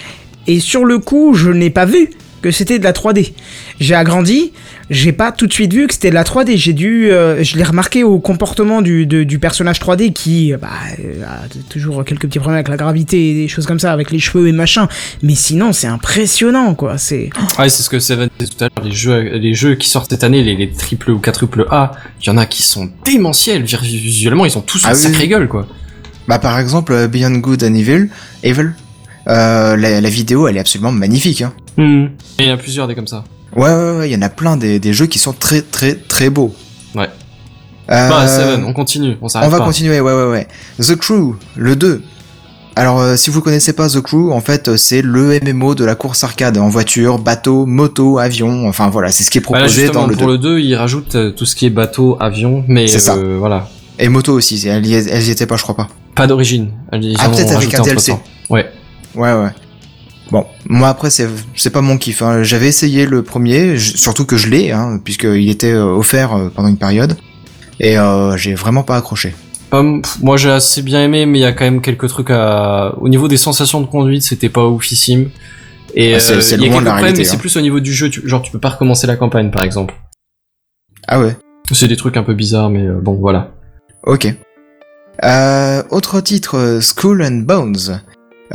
[0.45, 2.11] Et sur le coup, je n'ai pas vu
[2.43, 3.33] que c'était de la 3D.
[3.79, 4.51] J'ai agrandi,
[4.91, 6.57] j'ai pas tout de suite vu que c'était de la 3D.
[6.57, 10.57] J'ai dû, euh, je l'ai remarqué au comportement du, de- du personnage 3D qui euh,
[10.57, 13.91] bah, euh, a toujours quelques petits problèmes avec la gravité et des choses comme ça,
[13.91, 14.87] avec les cheveux et machin.
[15.23, 16.97] Mais sinon, c'est impressionnant, quoi.
[16.99, 18.85] C'est Ouais, c'est ce que Seven disait tout à l'heure.
[18.87, 22.27] Les jeux, les jeux qui sortent cette année, les, les triple ou quadruple A, il
[22.27, 23.63] y en a qui sont démentiels.
[23.63, 25.65] Visuellement, ils ont tous Ah une oui, sacrée gueule, quoi.
[26.27, 28.07] Bah par exemple Beyond Good and Evil,
[28.43, 28.71] Evil,
[29.25, 31.41] la, la vidéo elle est absolument magnifique.
[31.41, 31.53] Hein.
[31.77, 32.09] Et
[32.43, 33.23] il y en a plusieurs des comme ça.
[33.55, 35.93] Ouais ouais ouais, il y en a plein des, des jeux qui sont très très
[35.95, 36.53] très beaux.
[36.95, 37.09] Ouais.
[37.91, 39.65] Euh, Bah, Seven, on continue, on s'arrête on va pas.
[39.65, 40.47] continuer, ouais ouais ouais.
[40.79, 42.01] The Crew, le 2.
[42.75, 45.85] Alors euh, si vous connaissez pas The Crew, en fait euh, c'est le MMO de
[45.85, 49.51] la course arcade en voiture, bateau, moto, avion, enfin voilà, c'est ce qui est Bah
[49.51, 50.19] là, proposé dans le 2.
[50.19, 53.13] pour le 2, ils rajoutent euh, tout ce qui est bateau, avion, mais ça.
[53.15, 53.69] euh, voilà.
[53.99, 55.87] Et moto aussi, elles y, elles y étaient pas je crois pas.
[56.15, 56.69] Pas d'origine.
[56.91, 56.97] Ah,
[57.29, 58.15] peut-être avec un DLC.
[58.49, 58.71] Ouais.
[59.15, 59.49] Ouais, ouais.
[60.31, 62.21] Bon, moi après c'est c'est pas mon kiff.
[62.21, 62.43] Hein.
[62.43, 66.69] J'avais essayé le premier, surtout que je l'ai, hein, puisqu'il était euh, offert euh, pendant
[66.69, 67.17] une période,
[67.79, 69.35] et euh, j'ai vraiment pas accroché.
[69.71, 72.95] Hum, moi j'ai assez bien aimé, mais il y a quand même quelques trucs à.
[72.99, 75.29] Au niveau des sensations de conduite, c'était pas oufissime.
[75.93, 77.39] Et Ah, c'est- euh, y a loin de la réalité, mais c'est hein.
[77.39, 78.09] plus au niveau du jeu.
[78.09, 79.93] Tu- genre tu peux pas recommencer la campagne, par exemple.
[81.07, 81.35] Ah ouais.
[81.71, 83.51] C'est des trucs un peu bizarres, mais bon voilà.
[84.03, 84.33] Ok.
[85.23, 88.01] Euh, autre titre, Skull and Bones.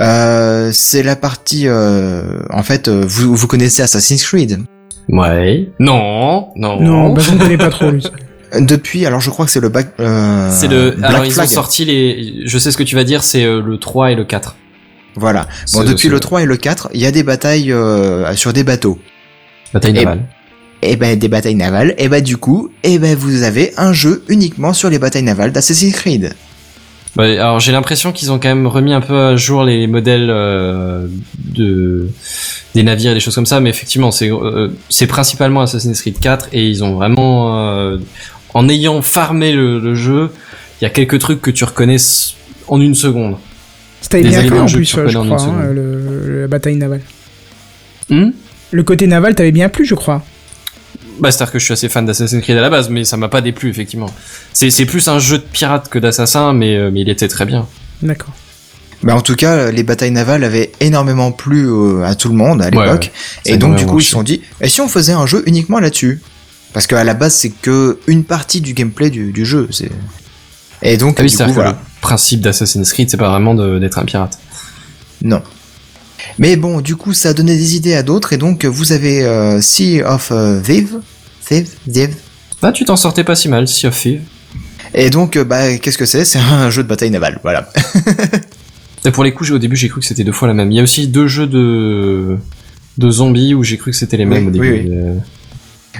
[0.00, 4.60] Euh, c'est la partie, euh, en fait, euh, vous, vous connaissez Assassin's Creed?
[5.08, 5.68] Ouais.
[5.80, 6.80] Non, non.
[6.80, 8.04] non, bah, je ne connais pas trop lui.
[8.60, 10.92] Depuis, alors je crois que c'est le bac, euh, c'est le.
[10.92, 11.46] Black Alors ils Flag.
[11.46, 12.46] ont sorti les.
[12.46, 14.56] Je sais ce que tu vas dire, c'est euh, le 3 et le 4.
[15.16, 15.46] Voilà.
[15.74, 18.64] Bon, depuis le 3 et le 4, il y a des batailles euh, sur des
[18.64, 18.98] bateaux.
[19.74, 20.22] Bataille Et- navale.
[20.80, 24.22] Et ben des batailles navales, et ben du coup, et ben vous avez un jeu
[24.28, 26.32] uniquement sur les batailles navales d'Assassin's Creed.
[27.18, 30.30] Ouais, alors j'ai l'impression qu'ils ont quand même remis un peu à jour les modèles
[30.30, 32.08] euh, de
[32.76, 36.20] des navires et des choses comme ça, mais effectivement c'est euh, c'est principalement Assassin's Creed
[36.20, 37.98] 4 et ils ont vraiment euh,
[38.54, 40.30] en ayant farmé le, le jeu,
[40.80, 41.96] il y a quelques trucs que tu reconnais
[42.68, 43.36] en une seconde.
[44.00, 47.02] C'était bien fait en plus, je en crois, hein, le, la bataille navale.
[48.10, 48.30] Hmm?
[48.70, 50.22] Le côté naval t'avait bien plu, je crois.
[51.20, 53.28] Bah c'est-à-dire que je suis assez fan d'Assassin's Creed à la base, mais ça m'a
[53.28, 54.10] pas déplu effectivement.
[54.52, 57.44] C'est c'est plus un jeu de pirate que d'assassin, mais euh, mais il était très
[57.46, 57.66] bien.
[58.02, 58.32] D'accord.
[59.02, 62.60] Mais en tout cas, les batailles navales avaient énormément plu euh, à tout le monde
[62.62, 63.12] à l'époque.
[63.46, 63.52] ouais.
[63.52, 65.78] Et donc du coup, ils se sont dit, et si on faisait un jeu uniquement
[65.78, 66.20] là-dessus?
[66.72, 69.68] Parce qu'à la base, c'est que une partie du gameplay du, du jeu.
[69.70, 69.90] C'est
[70.82, 71.70] et donc Ah oui, du coup, voilà.
[71.70, 74.38] le principe d'Assassin's Creed, c'est pas vraiment de- d'être un pirate.
[75.22, 75.42] Non.
[76.38, 79.24] Mais bon, du coup, ça a donné des idées à d'autres, et donc vous avez
[79.24, 80.98] euh, Sea of euh, Thieves,
[81.46, 82.14] Thieves, Thieves.
[82.62, 84.20] Ah, tu t'en sortais pas si mal, Sea of Thieves.
[84.94, 86.24] Et donc, euh, bah, qu'est-ce que c'est?
[86.24, 87.68] C'est un jeu de bataille navale, voilà.
[89.04, 90.70] Et pour les coups, au début, j'ai cru que c'était deux fois la même.
[90.72, 92.36] Il y a aussi deux jeux de
[92.98, 94.70] de zombies où j'ai cru que c'était les Oui, mêmes au début.
[94.72, 94.90] oui, oui.
[94.92, 95.14] Euh,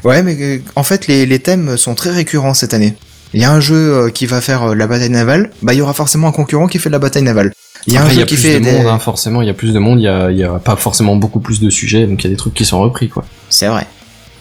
[0.04, 2.94] Ouais, mais en fait, les, les thèmes sont très récurrents cette année.
[3.34, 5.92] Il y a un jeu qui va faire la bataille navale, bah il y aura
[5.92, 7.52] forcément un concurrent qui fait de la bataille navale.
[7.86, 8.72] Il y a Après, un il y a qui plus fait de des...
[8.72, 9.40] monde, hein, forcément.
[9.42, 9.98] Il y a plus de monde.
[10.00, 12.30] Il y a, il y a pas forcément beaucoup plus de sujets, donc il y
[12.30, 13.24] a des trucs qui sont repris, quoi.
[13.48, 13.86] C'est vrai.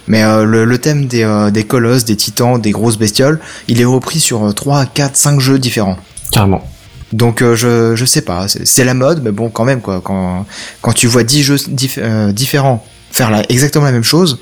[0.08, 3.80] Mais euh, le, le thème des, euh, des colosses, des titans, des grosses bestioles, il
[3.82, 5.98] est repris sur euh, 3, 4, 5 jeux différents.
[6.32, 6.66] Carrément.
[7.14, 10.02] Donc euh, je, je sais pas, c'est la mode, mais bon quand même quoi.
[10.04, 10.46] Quand,
[10.82, 14.40] quand tu vois 10 jeux dif- différents faire la, exactement la même chose,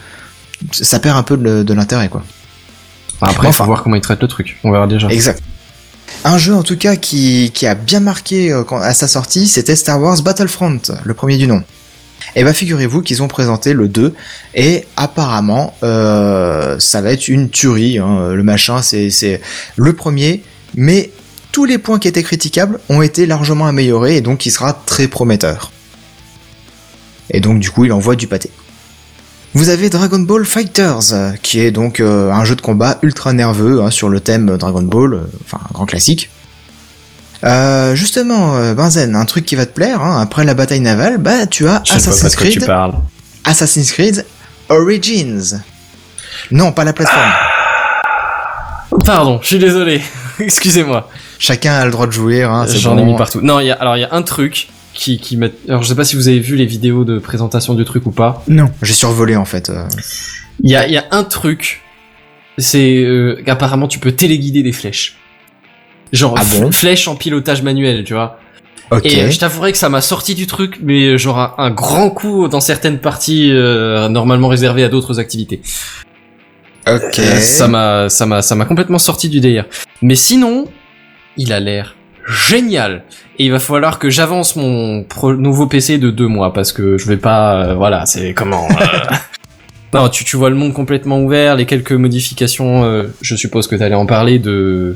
[0.72, 2.24] ça perd un peu de, de l'intérêt quoi.
[3.22, 3.64] Après, il Enfin.
[3.64, 4.58] faut voir comment ils traitent le truc.
[4.64, 5.08] On verra déjà.
[5.10, 5.42] Exact.
[6.24, 10.02] Un jeu en tout cas qui, a bien marqué euh, à sa sortie, c'était Star
[10.02, 11.64] Wars Battlefront, le premier du nom.
[12.36, 14.14] Et bah figurez-vous qu'ils ont présenté le 2
[14.56, 18.00] et apparemment euh, ça va être une tuerie.
[18.00, 18.34] hein.
[18.34, 19.42] Le machin, c'est c'est
[19.76, 20.42] le premier,
[20.76, 21.12] mais
[21.52, 25.08] tous les points qui étaient critiquables ont été largement améliorés et donc il sera très
[25.08, 25.72] prometteur.
[27.30, 28.50] Et donc du coup il envoie du pâté.
[29.56, 33.32] Vous avez Dragon Ball Fighters, euh, qui est donc euh, un jeu de combat ultra
[33.32, 36.30] nerveux hein, sur le thème Dragon Ball, euh, enfin un grand classique.
[37.45, 41.19] Euh, justement, euh, Benzen, un truc qui va te plaire, hein, après la bataille navale,
[41.19, 42.95] bah tu as Je Assassin's tu Creed, parles.
[43.45, 44.26] Assassin's Creed
[44.68, 45.61] Origins.
[46.52, 47.32] Non, pas la plateforme.
[49.06, 50.02] Pardon, je suis désolé.
[50.40, 51.10] Excusez-moi.
[51.40, 52.44] Chacun a le droit de jouer.
[52.44, 53.11] Hein, c'est J'en ai bon.
[53.11, 53.40] mis partout.
[53.41, 55.48] Non, il y a, alors il y a un truc qui, qui m'a.
[55.70, 58.12] Alors je sais pas si vous avez vu les vidéos de présentation du truc ou
[58.12, 58.44] pas.
[58.48, 58.70] Non.
[58.82, 59.70] J'ai survolé en fait.
[59.70, 59.88] euh.
[60.64, 61.84] Il y a, il y a un truc.
[62.58, 65.18] C'est euh, qu'apparemment tu peux téléguider des flèches.
[66.14, 68.40] Genre Ah bon f- flèches en pilotage manuel, tu vois.
[68.92, 69.06] Ok.
[69.06, 71.72] Et euh, je t'avouerai que ça m'a sorti du truc, mais euh, genre un, un
[71.72, 75.62] grand coup dans certaines parties euh, normalement réservées à d'autres activités.
[76.88, 77.20] ok.
[77.20, 79.66] Euh, Ça m'a, ça m'a, ça m'a complètement sorti du délire.
[80.02, 80.68] Mais sinon,
[81.36, 81.96] il a l'air
[82.28, 83.04] génial.
[83.40, 86.98] Et il va falloir que j'avance mon pro- nouveau PC de deux mois parce que
[86.98, 88.68] je vais pas, euh, voilà, c'est comment.
[88.70, 89.16] euh,
[89.94, 93.76] non, tu, tu vois le monde complètement ouvert, les quelques modifications, euh, je suppose que
[93.76, 94.96] t'allais en parler de.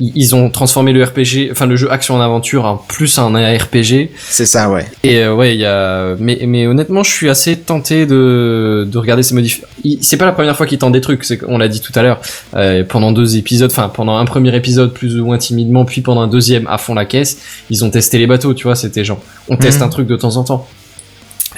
[0.00, 4.10] Ils ont transformé le RPG, enfin le jeu action en aventure en plus un RPG.
[4.28, 4.86] C'est ça, ouais.
[5.02, 6.14] Et euh, ouais, il y a.
[6.20, 9.66] Mais, mais honnêtement, je suis assez tenté de, de regarder ces modifications.
[10.00, 11.24] C'est pas la première fois qu'ils tentent des trucs.
[11.48, 12.20] On l'a dit tout à l'heure.
[12.54, 16.20] euh, pendant deux épisodes, enfin pendant un premier épisode plus ou moins timidement, puis pendant
[16.20, 17.38] un deuxième à fond la caisse,
[17.68, 18.54] ils ont testé les bateaux.
[18.54, 19.84] Tu vois, c'était genre on teste Mhm.
[19.86, 20.68] un truc de temps en temps.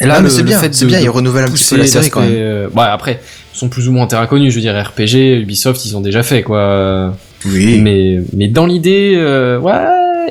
[0.00, 2.08] Et ah, mais c'est bien, fait c'est bien, ils renouvellent un petit peu la série
[2.08, 2.30] quand même.
[2.34, 3.20] euh, ouais, après,
[3.54, 4.50] ils sont plus ou moins terrain connu.
[4.50, 7.12] Je veux dire, RPG, Ubisoft, ils ont déjà fait quoi.
[7.46, 7.80] Oui.
[7.80, 9.72] Mais mais dans l'idée, euh, ouais.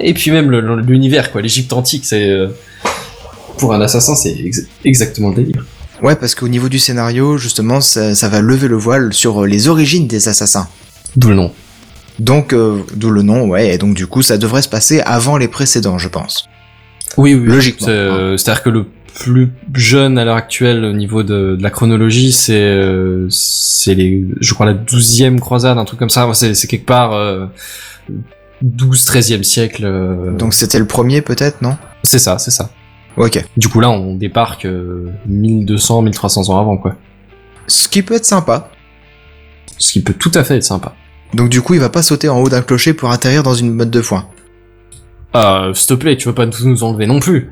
[0.02, 2.48] Et puis même l'univers quoi, l'Égypte antique, c'est euh,
[3.58, 5.66] pour un assassin, c'est ex- exactement le délire.
[6.02, 9.48] Ouais, parce qu'au niveau du scénario, justement, ça, ça va lever le voile sur euh,
[9.48, 10.70] les origines des assassins.
[11.18, 11.52] D'où le nom.
[12.20, 15.38] Donc, euh, d'où le nom, ouais, et donc du coup, ça devrait se passer avant
[15.38, 16.48] les précédents, je pense.
[17.18, 17.48] Oui, oui.
[17.48, 21.64] Logiquement, C'est, euh, C'est-à-dire que le plus jeune à l'heure actuelle au niveau de, de
[21.64, 26.30] la chronologie, c'est euh, c'est les, je crois la douzième croisade, un truc comme ça.
[26.34, 27.46] C'est c'est quelque part euh,
[28.62, 29.84] 12 13e siècle.
[29.86, 31.78] euh, Donc c'était le premier, peut-être, non?
[32.04, 32.70] C'est ça, c'est ça.
[33.18, 33.44] Ok.
[33.58, 36.96] Du coup là, on débarque euh, 1200, 1300 ans avant quoi.
[37.68, 38.70] Ce qui peut être sympa.
[39.78, 40.94] Ce qui peut tout à fait être sympa.
[41.34, 43.74] Donc du coup, il va pas sauter en haut d'un clocher pour atterrir dans une
[43.74, 44.28] motte de foin.
[45.36, 47.50] Euh, s'il te plaît, tu vas pas tout nous enlever non plus.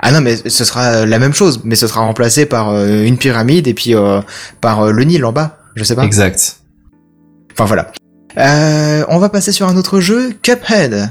[0.00, 3.18] Ah non, mais ce sera la même chose, mais ce sera remplacé par euh, une
[3.18, 4.20] pyramide et puis euh,
[4.60, 5.58] par euh, le Nil en bas.
[5.74, 6.04] Je sais pas.
[6.04, 6.56] Exact.
[7.52, 7.92] Enfin voilà.
[8.36, 11.10] Euh, on va passer sur un autre jeu, Cuphead.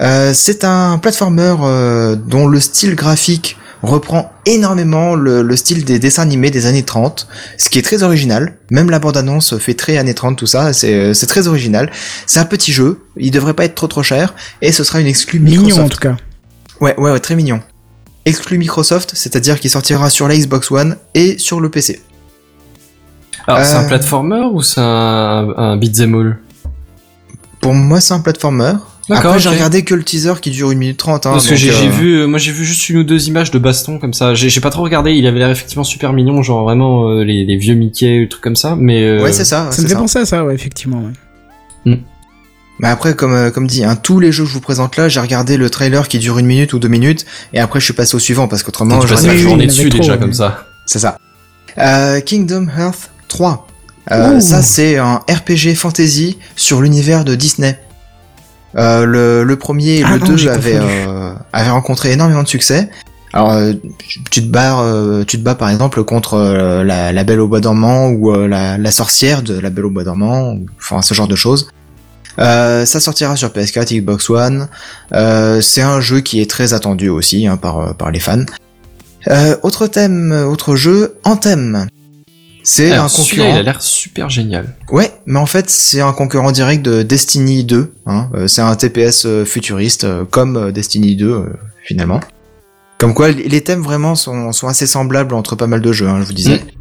[0.00, 5.98] Euh, c'est un platformer euh, dont le style graphique reprend énormément le, le style des
[5.98, 7.28] dessins animés des années 30,
[7.58, 8.54] ce qui est très original.
[8.70, 11.90] Même la bande-annonce fait très années 30, tout ça, c'est c'est très original.
[12.26, 15.06] C'est un petit jeu, il devrait pas être trop trop cher, et ce sera une
[15.06, 15.70] exclue Microsoft.
[15.70, 16.16] Mignon en tout cas.
[16.80, 17.60] Ouais, ouais, ouais, très mignon.
[18.24, 22.00] Exclu Microsoft, c'est-à-dire qu'il sortira sur la Xbox One et sur le PC.
[23.46, 23.88] Alors, c'est un Euh.
[23.88, 26.38] platformer ou c'est un, un beat'em all?
[27.60, 28.74] Pour moi, c'est un platformer.
[29.08, 31.24] D'accord, Après, j'ai regardé que le teaser qui dure 1 minute 30.
[31.24, 33.50] Hein, Parce que j'ai euh, vu, euh, moi j'ai vu juste une ou deux images
[33.50, 34.34] de baston comme ça.
[34.34, 35.14] J'ai pas trop regardé.
[35.14, 38.42] Il avait l'air effectivement super mignon, genre vraiment euh, les, les vieux Mickey, le truc
[38.42, 38.76] comme ça.
[38.78, 39.68] Mais euh, Ouais, c'est ça.
[39.70, 41.02] Ça c'est me fait penser à ça, ouais, effectivement.
[41.86, 41.98] ouais.
[42.80, 45.08] Mais après, comme, euh, comme dit, hein, tous les jeux que je vous présente là,
[45.08, 47.94] j'ai regardé le trailer qui dure une minute ou deux minutes, et après je suis
[47.94, 50.18] passé au suivant parce qu'autrement, tu j'aurais passes pas la journée dessus trop, déjà ouais.
[50.20, 50.64] comme ça.
[50.86, 51.18] C'est ça.
[51.78, 53.66] Euh, Kingdom Hearts 3.
[54.10, 57.78] Euh, ça, c'est un RPG fantasy sur l'univers de Disney.
[58.76, 62.42] Euh, le, le premier et Ah le non, 2 j'ai avaient, euh, avaient rencontré énormément
[62.42, 62.88] de succès.
[63.34, 63.72] Alors, euh,
[64.30, 66.38] tu te bats, euh, tu te bats par exemple contre
[66.84, 70.04] la, la Belle au bois dormant ou la, la sorcière de la Belle au bois
[70.04, 71.68] dormant, ou- enfin ce genre de choses.
[72.38, 74.68] Euh, ça sortira sur PS4, Xbox One.
[75.12, 78.44] Euh, c'est un jeu qui est très attendu aussi hein, par, euh, par les fans.
[79.28, 81.86] Euh, autre thème, autre jeu, Anthem.
[82.62, 83.48] C'est un concurrent.
[83.48, 84.74] il a l'air super génial.
[84.90, 87.94] Ouais, mais en fait, c'est un concurrent direct de Destiny 2.
[88.06, 88.28] Hein.
[88.46, 91.44] C'est un TPS futuriste, comme Destiny 2, euh,
[91.82, 92.20] finalement.
[92.98, 96.08] Comme quoi, les les thèmes vraiment sont, sont assez semblables entre pas mal de jeux,
[96.08, 96.56] hein, je vous disais.
[96.56, 96.77] Mm.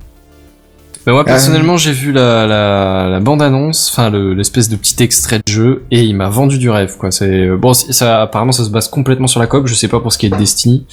[1.13, 5.37] Moi personnellement, j'ai vu la, la, la bande annonce, enfin le- l'espèce de petit extrait
[5.45, 7.11] de jeu, et il m'a vendu du rêve quoi.
[7.11, 9.67] C'est bon, c'est- ça apparemment ça se base complètement sur la coop.
[9.67, 10.85] Je sais pas pour ce qui est de Destiny,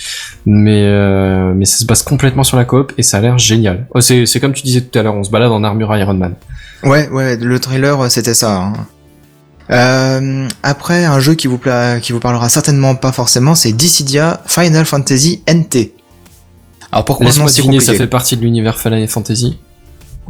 [0.47, 3.86] mais euh, mais ça se base complètement sur la coop et ça a l'air génial.
[3.95, 6.15] Oh, c'est c'est comme tu disais tout à l'heure, on se balade en armure Iron
[6.15, 6.35] Man.
[6.85, 8.53] Ouais, ouais, le trailer, euh, c'était ça.
[8.57, 8.73] hein.
[9.70, 14.43] Euh, après, un jeu qui vous, pla- qui vous parlera certainement pas forcément, c'est Dissidia
[14.47, 15.93] Final Fantasy NT.
[16.93, 19.59] Alors pourquoi non, c'est deviner, ça fait partie de l'univers Final Fantasy.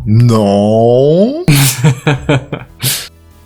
[0.06, 1.44] Non.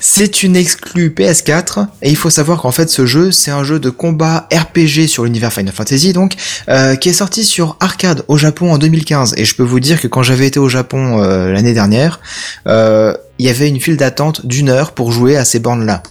[0.00, 3.80] C'est une exclue PS4 et il faut savoir qu'en fait ce jeu c'est un jeu
[3.80, 6.34] de combat RPG sur l'univers Final Fantasy donc
[6.68, 10.00] euh, qui est sorti sur arcade au Japon en 2015 et je peux vous dire
[10.00, 12.20] que quand j'avais été au Japon euh, l'année dernière
[12.68, 16.02] euh, il y avait une file d'attente d'une heure pour jouer à ces bornes là.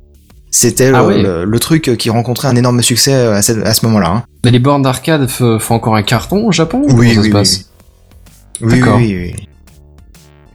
[0.52, 1.22] C'était Ah le, ouais.
[1.22, 4.10] le- le truc qui rencontrait un énorme succès à ce, à ce moment-là.
[4.10, 4.24] hein.
[4.44, 7.32] Mais les bornes d'arcade font encore un carton au Japon ou Oui, ça oui, se
[7.32, 7.66] passe?
[8.62, 8.96] Oui, oui, D'accord.
[8.98, 9.48] oui, oui.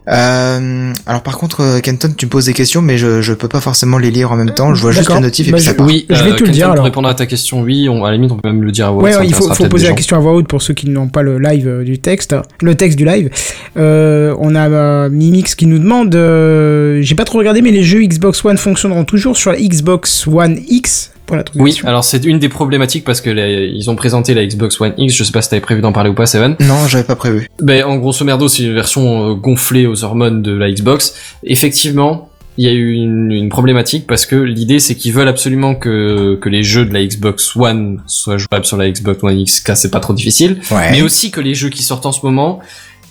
[0.08, 3.46] Euh, alors par contre, euh, Kenton, tu me poses des questions, mais je, je peux
[3.48, 4.74] pas forcément les lire en même temps.
[4.74, 5.86] Je vois juste la notif et Bah, puis ça part.
[5.86, 6.84] Oui, Je vais euh, te le dire, Pour alors.
[6.84, 8.90] répondre à ta question, oui, on, à la limite, on peut même le dire à
[8.90, 10.88] voix haute, ouais, il faut, faut poser la question à voix haute pour ceux qui
[10.90, 13.30] n'ont pas le live euh, du texte, le texte du live.
[13.76, 17.84] Euh, on a euh, Mimix qui nous demande, euh, j'ai pas trop regardé, mais les
[17.84, 21.12] jeux Xbox One fonctionneront toujours sur la Xbox One X?
[21.32, 24.44] Pour la Oui, alors c'est une des problématiques parce que les- ils ont présenté la
[24.44, 26.56] Xbox One X, je sais pas si t'avais prévu d'en parler ou pas, Seven.
[26.60, 27.48] Non, j'avais pas prévu.
[27.60, 31.14] Ben, en grosso merdo, c'est une version euh, gonflée aux hormones de la Xbox.
[31.44, 32.28] Effectivement,
[32.58, 36.38] il y a eu une, une problématique parce que l'idée c'est qu'ils veulent absolument que,
[36.40, 39.76] que les jeux de la Xbox One soient jouables sur la Xbox One X, car
[39.76, 40.58] c'est pas trop difficile.
[40.70, 40.90] Ouais.
[40.90, 42.60] mais aussi que les jeux qui sortent en ce moment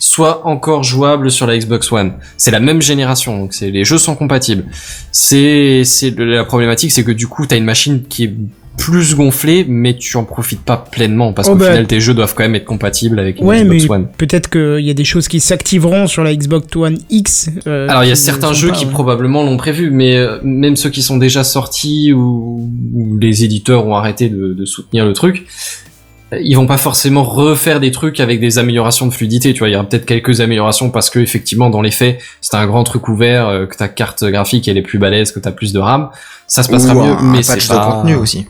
[0.04, 2.14] soient encore jouables sur la Xbox One.
[2.36, 4.66] C'est la même génération, donc c'est les jeux sont compatibles.
[5.12, 8.34] C'est c'est la problématique, c'est que du coup t'as une machine qui est
[8.78, 11.70] plus gonflée, mais tu en profites pas pleinement parce Oh qu'au bah.
[11.70, 14.08] final tes jeux doivent quand même être compatibles avec une Ouais, mais Xbox One.
[14.18, 17.50] peut-être qu'il y a des choses qui s'activeront sur la Xbox One X.
[17.68, 18.92] euh, Alors il y a certains jeux pas, qui ouais.
[18.92, 23.86] probablement l'ont prévu, mais euh, même ceux qui sont déjà sortis ou, ou les éditeurs
[23.86, 25.46] ont arrêté de, de soutenir le truc,
[26.40, 29.54] ils vont pas forcément refaire des trucs avec des améliorations de fluidité.
[29.54, 32.56] Tu vois, il y aura peut-être quelques améliorations parce que effectivement dans les faits, c'est
[32.56, 35.52] un grand truc ouvert, euh, que ta carte graphique elle est plus balèze, que t'as
[35.52, 36.10] plus de RAM,
[36.48, 37.12] ça se passera Ou mieux.
[37.12, 37.86] un, mais c'est pas...
[37.86, 38.46] de contenu aussi.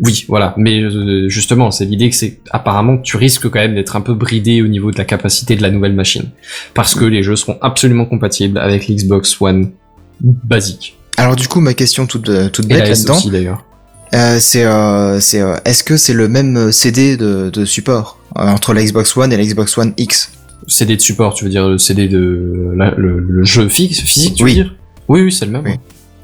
[0.00, 0.54] Oui, voilà.
[0.56, 4.14] Mais euh, justement, c'est l'idée que c'est apparemment tu risques quand même d'être un peu
[4.14, 6.30] bridé au niveau de la capacité de la nouvelle machine,
[6.74, 9.72] parce que les jeux seront absolument compatibles avec l'Xbox One
[10.20, 10.96] basique.
[11.16, 13.64] Alors du coup, ma question toute, euh, toute bête là-dedans, aussi d'ailleurs.
[14.14, 18.42] Euh, c'est, euh, c'est, euh, est-ce que c'est le même CD de, de support euh,
[18.48, 20.32] entre la Xbox One et la Xbox One X?
[20.66, 24.34] CD de support, tu veux dire le CD de la- le, le jeu fixe, physique,
[24.34, 24.50] tu Oui.
[24.56, 24.74] veux dire?
[25.08, 25.62] Oui, oui, c'est le même.
[25.64, 25.70] Oui.
[25.72, 25.80] ouais.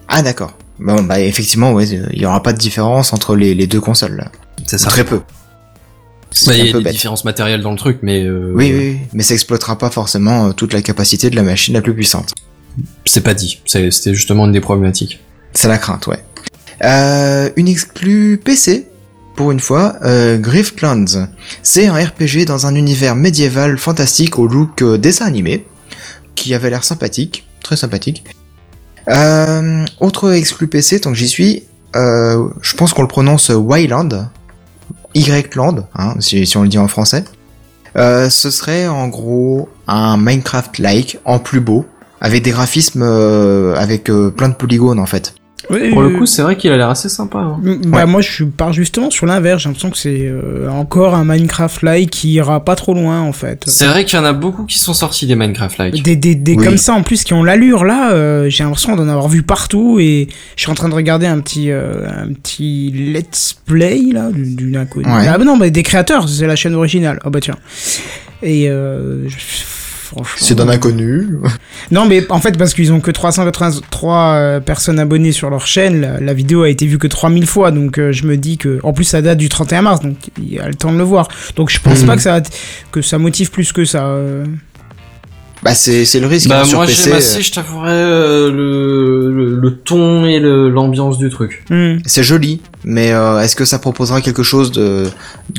[0.09, 0.53] Ah d'accord.
[0.79, 4.17] Bon, bah effectivement, ouais, il y aura pas de différence entre les, les deux consoles
[4.17, 4.31] là.
[4.67, 4.89] C'est ça.
[4.91, 5.21] Très peu.
[6.33, 6.93] C'est Bah, Il un y a peu des bête.
[6.95, 10.49] différences matérielles dans le truc, mais euh, Oui, oui, oui, mais ça exploitera pas forcément
[10.49, 12.33] euh, toute la capacité de la machine la plus puissante.
[13.05, 13.61] c'est pas dit.
[13.67, 15.21] C'est- C'était justement une des problématiques.
[15.53, 16.24] C'est la crainte, ouais.
[16.85, 18.87] Euh, une exclue PC,
[19.37, 21.29] pour une fois, euh, Griftlands.
[21.63, 25.67] C'est un RPG dans un univers médiéval fantastique au look euh, dessin animé,
[26.35, 28.25] qui avait l'air sympathique, très sympathique.
[29.09, 31.65] Euh, autre exclu PC, tant que j'y suis,
[31.97, 34.29] euh, je pense qu'on le prononce Wyland,
[35.15, 37.25] Y-Land, hein, si, si on le dit en français.
[37.97, 41.87] Euh, ce serait en gros un Minecraft-like en plus beau,
[42.21, 45.35] avec des graphismes avec plein de polygones en fait.
[45.69, 47.39] Pour le coup, c'est vrai qu'il a l'air assez sympa.
[47.39, 47.59] hein.
[47.63, 48.07] Bah Ouais.
[48.07, 52.33] moi je pars justement sur l'inverse, j'ai l'impression que c'est euh, encore un Minecraft-like qui
[52.33, 53.65] ira pas trop loin en fait.
[53.67, 56.03] C'est vrai qu'il y en a beaucoup qui sont sortis des Minecraft-like.
[56.03, 56.65] Des, des, des Oui.
[56.65, 59.99] comme ça en plus qui ont l'allure là, euh, j'ai l'impression d'en avoir vu partout
[60.01, 64.31] et je suis en train de regarder un petit euh, un petit let's play là
[64.31, 65.07] du- d'une inconnu.
[65.07, 65.27] Ouais.
[65.29, 67.19] Ah bah non, mais des créateurs, c'est la chaîne originale.
[67.25, 67.57] Oh bah tiens.
[68.43, 69.37] Et euh, je-
[70.05, 70.37] franchement.
[70.39, 71.27] C'est d'un inconnu.
[71.91, 76.01] Non, mais en fait, parce qu'ils ont que 383 euh, personnes abonnées sur leur chaîne,
[76.01, 78.79] la, la vidéo a été vue que 3000 fois, donc euh, je me dis que.
[78.83, 81.05] En plus, ça date du 31 mars, donc il y a le temps de le
[81.05, 81.29] voir.
[81.57, 82.07] Donc je pense Mhm.
[82.07, 82.43] pas que ça,
[82.93, 84.07] que ça motive plus que ça.
[84.07, 84.45] euh.
[85.65, 87.05] Bah c'est c'est le risque Bah hein, sur moi PC.
[87.05, 91.65] j'aime assez, je t'avouerais, euh, le, le, le ton et le- l'ambiance du truc.
[91.71, 91.97] Hmm.
[92.05, 95.05] C'est joli, mais euh, est-ce que ça proposera quelque chose de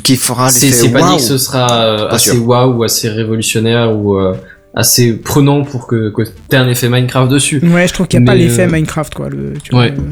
[0.03, 1.15] qui fera l'effet c'est pas dit waouh?
[1.17, 4.35] que ce sera euh, Pas assez waouh ou assez révolutionnaire ou euh,
[4.75, 7.59] assez prenant pour que, que t'aies un effet Minecraft dessus.
[7.63, 9.29] Ouais, je trouve qu'il n'y a pas Mais, l'effet euh, Minecraft, quoi.
[9.29, 9.89] Le, tu ouais.
[9.91, 10.11] vois, le-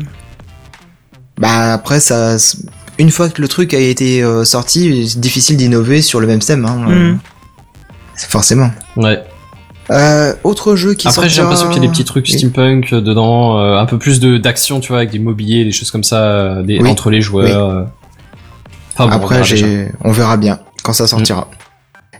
[1.37, 2.37] Bah après ça,
[2.97, 6.39] une fois que le truc a été euh, sorti, c'est difficile d'innover sur le même
[6.39, 6.65] thème.
[6.65, 7.17] Hein,
[8.15, 8.71] c'est forcément.
[8.97, 9.19] Ouais.
[9.91, 12.37] Euh, autre jeu qui Après j'ai sortira- l'impression qu'il y a des petits trucs Oui.
[12.37, 15.71] steampunk euh, dedans, euh, un peu plus de d'action, tu vois, avec des mobiliers, des
[15.73, 16.89] choses comme ça, euh, des, Oui.
[16.89, 17.69] entre les joueurs.
[17.69, 17.83] euh.
[18.93, 21.49] Enfin, bon, on Après, j'ai, on verra bien quand ça sortira.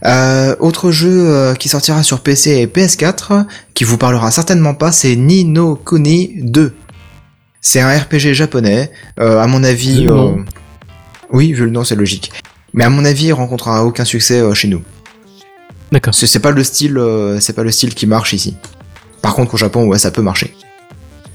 [0.06, 5.16] Euh, autre jeu qui sortira sur PC et PS4, qui vous parlera certainement pas, c'est
[5.16, 6.74] Ni no Kuni 2.
[7.62, 8.92] C'est un RPG japonais.
[9.22, 10.34] Euh, à mon avis, euh,
[11.32, 12.32] oui, vu le nom, c'est logique.
[12.74, 14.82] Mais à mon avis, il rencontrera aucun succès chez nous.
[15.94, 16.16] D'accord.
[16.16, 18.58] C'est c'est pas le style, euh, c'est pas le style qui marche ici.
[19.22, 20.56] Par contre, au Japon, ouais, ça peut marcher.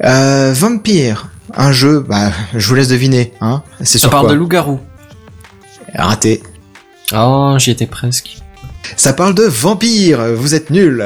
[0.03, 3.63] Euh, Vampire, un jeu, bah, je vous laisse deviner, hein.
[3.79, 4.81] C'est Ça sur parle quoi de loup-garou.
[5.95, 6.43] Raté.
[7.15, 8.39] Oh, j'y étais presque.
[8.97, 11.05] Ça parle de vampires, vous êtes nuls.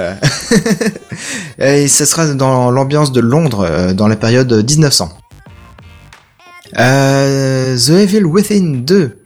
[1.58, 5.12] Et ce sera dans l'ambiance de Londres, euh, dans la période 1900.
[6.78, 9.18] Euh, The Evil Within 2,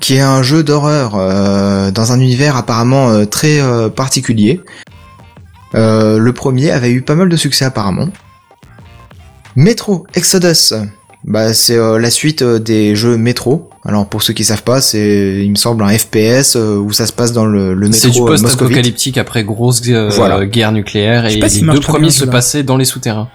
[0.00, 4.60] qui est un jeu d'horreur euh, dans un univers apparemment euh, très euh, particulier.
[5.74, 8.08] Euh, le premier avait eu pas mal de succès apparemment.
[9.56, 10.74] Metro Exodus,
[11.24, 13.68] bah, c'est euh, la suite euh, des jeux Metro.
[13.84, 17.06] Alors pour ceux qui savent pas, c'est il me semble un FPS euh, où ça
[17.06, 20.44] se passe dans le, le métro C'est du post-apocalyptique après grosse euh, Voilà.
[20.46, 23.28] guerre nucléaire et pas les deux premiers se passaient dans les souterrains.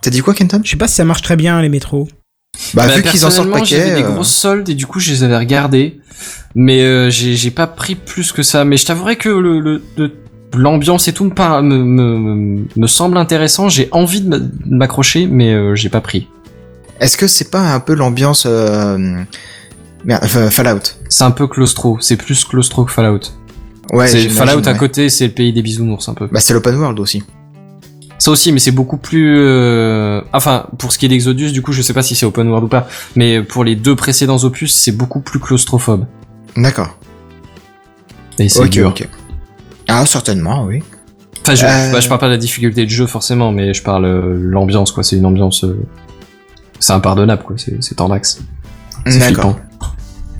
[0.00, 0.60] T'as dit quoi Kenton?
[0.64, 2.06] Je sais pas si ça marche très bien les métros.
[2.74, 3.64] Bah, Bah, vu qu'ils en sortent paquet.
[3.66, 6.00] j'avais des euh, grosses soldes et du coup je les avais regardés,
[6.54, 8.64] mais euh, j'ai pas pris plus que ça.
[8.64, 10.12] Mais je t'avouerais que le, le- le-
[10.56, 13.68] l'ambiance et tout me, me, me, me semble intéressant.
[13.68, 16.26] J'ai envie de m'a- de m'accrocher, mais euh, j'ai pas pris.
[17.00, 19.22] Est-ce que c'est pas un peu l'ambiance euh...
[20.50, 20.80] Fallout?
[21.08, 21.98] C'est un peu claustro.
[22.00, 23.20] C'est plus claustro que Fallout.
[23.92, 24.78] Ouais, Fallout à ouais.
[24.78, 26.26] côté, c'est le pays des bisounours un peu.
[26.30, 27.22] Bah c'est l'open world aussi.
[28.18, 29.36] Ça aussi, mais c'est beaucoup plus.
[29.38, 32.48] euh, Enfin, pour ce qui est d'Exodus, du coup, je sais pas si c'est open
[32.48, 36.04] world ou pas, mais pour les deux précédents opus, c'est beaucoup plus claustrophobe.
[36.56, 36.98] D'accord.
[38.40, 38.88] Et c'est Ok, dur.
[38.88, 39.08] ok.
[39.88, 40.82] Ah certainement, oui.
[41.42, 43.82] Enfin, je, Euh, bah, je parle pas de la difficulté de jeu forcément, mais je
[43.82, 45.02] parle euh, l'ambiance, quoi.
[45.04, 45.64] C'est une ambiance.
[45.64, 45.78] euh,
[46.80, 47.56] C'est impardonnable, quoi.
[47.58, 47.76] C'est.
[47.82, 47.94] C'est
[49.06, 49.58] D'accord.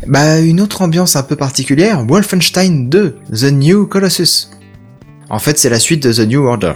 [0.07, 4.49] Bah une autre ambiance un peu particulière, Wolfenstein 2, The New Colossus.
[5.31, 6.75] En fait, c'est la suite de The New Order.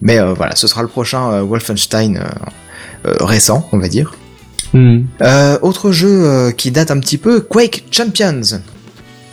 [0.00, 4.14] Mais euh, voilà, ce sera le prochain euh, Wolfenstein euh, euh, récent, on va dire.
[4.74, 8.60] Euh, autre jeu euh, qui date un petit peu, Quake Champions.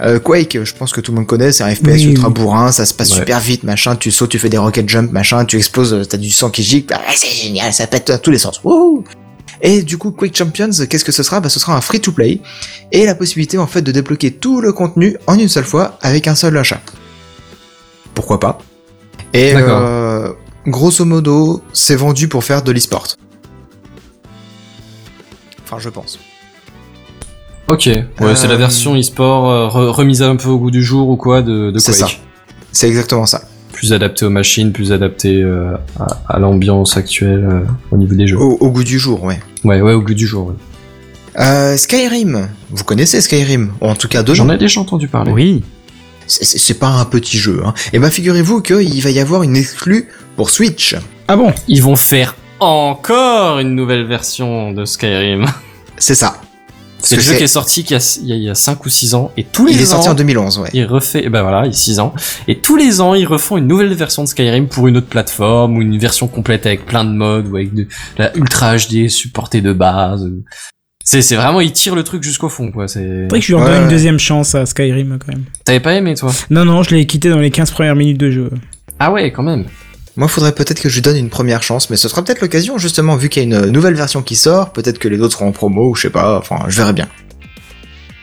[0.02, 2.34] Euh, Quake, je pense que tout le monde connaît, c'est un FPS Oui, ultra oui.
[2.34, 3.20] bourrin, ça se passe Ouais.
[3.20, 6.30] super vite, machin, tu sautes, tu fais des rocket jump, machin, tu exploses, t'as du
[6.32, 8.62] sang qui gicle, bah, c'est génial, ça pète dans tous les sens.
[8.64, 9.04] Wouhou
[9.62, 11.40] et du coup, Quake Champions, qu'est-ce que ce sera?
[11.40, 12.42] Bah, Ce sera un free-to-play,
[12.92, 16.28] et la possibilité en fait de débloquer tout le contenu en une seule fois avec
[16.28, 16.82] un seul achat.
[18.14, 18.58] Pourquoi pas?
[19.34, 20.30] Et euh,
[20.68, 23.08] grosso modo, c'est vendu pour faire de l'e-sport.
[25.64, 26.20] Enfin, je pense.
[27.68, 27.86] Ok.
[27.88, 31.10] Ouais, Euh, c'est la version e-sport euh, re- remise un peu au goût du jour
[31.10, 32.08] ou quoi de, de C'est ça.
[32.72, 33.42] C'est exactement ça.
[33.74, 37.62] Plus adapté aux machines, plus adapté euh, à, à l'ambiance actuelle euh,
[37.92, 38.38] au niveau des jeux.
[38.38, 39.40] Au, au goût du jour, ouais.
[39.64, 40.48] Ouais, ouais, au goût du jour.
[40.48, 40.54] ouais.
[41.40, 43.74] Euh, Skyrim, vous connaissez Skyrim?
[43.82, 45.32] Ou en tout cas deux J'en ai déjà entendu parler.
[45.34, 45.64] Oui.
[46.28, 47.62] C'est- pas un petit jeu.
[47.66, 47.74] Hein.
[47.94, 50.96] Et ben figurez-vous qu'il va y avoir une exclue pour Switch.
[51.28, 51.54] Ah bon?
[51.68, 55.46] Ils vont faire encore une nouvelle version de Skyrim.
[55.98, 56.42] C'est ça.
[57.00, 58.56] C'est le jeu qui est sorti il y, a, il y a- il y a
[58.56, 60.70] 5 ou 6 ans et tous les Il est ans sorti en 2011, ouais.
[60.74, 62.16] il refait et ben voilà, il y a 6 ans
[62.48, 65.78] et tous les ans ils refont une nouvelle version de Skyrim pour une autre plateforme
[65.78, 67.88] ou une version complète avec plein de modes ou avec de
[68.18, 70.28] la Ultra HD supportée de base.
[71.08, 73.62] C'est c'est vraiment ils tirent le truc jusqu'au fond quoi, c'est Faudrait que je lui
[73.62, 73.84] redonne Ouais.
[73.84, 75.44] une deuxième chance à Skyrim quand même.
[75.64, 76.32] T'avais pas aimé toi?
[76.50, 78.50] Non, non, je l'ai quitté dans les 15 premières minutes de jeu.
[79.00, 79.66] Ah ouais, quand même.
[80.18, 82.78] Moi, faudrait peut-être que je lui donne une première chance, mais ce sera peut-être l'occasion,
[82.78, 85.50] justement, vu qu'il y a une nouvelle version qui sort, peut-être que les autres seront
[85.50, 87.08] en promo, ou je sais pas, enfin, je verrai bien.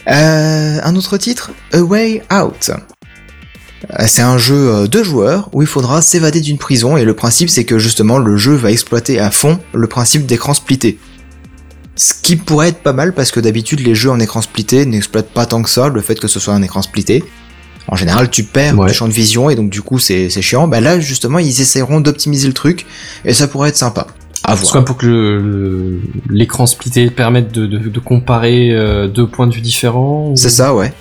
[0.09, 2.71] Euh, un autre titre, A Way Out.
[2.71, 7.15] Euh, C'est un jeu euh, de joueurs où il faudra s'évader d'une prison et le
[7.15, 10.99] principe c'est que justement le jeu va exploiter à fond le principe d'écran splitté.
[11.97, 15.31] Ce qui pourrait être pas mal parce que d'habitude les jeux en écran splitté n'exploitent
[15.31, 17.23] pas tant que ça le fait que ce soit un écran splitté.
[17.89, 18.89] En général tu perds Ouais.
[18.89, 20.69] du champ de vision et donc du coup c'est c'est chiant.
[20.69, 22.87] Bah là justement ils essaieront d'optimiser le truc
[23.25, 24.07] et ça pourrait être sympa.
[24.45, 24.67] À voir.
[24.71, 26.01] Soit pour que
[26.31, 30.31] l'écran splitté permette de, de, de comparer euh, deux points de vue différents.
[30.31, 30.93] ou- C'est ça ouais.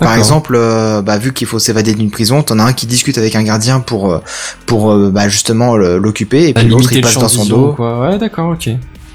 [0.00, 3.18] Par exemple, euh, bah, vu qu'il faut s'évader d'une prison, t'en as un qui discute
[3.18, 4.18] avec un gardien pour euh,
[4.64, 7.72] pour euh, bah, justement l'occuper et À puis l'autre il passe dans son dos.
[7.72, 8.00] Quoi.
[8.08, 8.70] Ouais, d'accord, ok.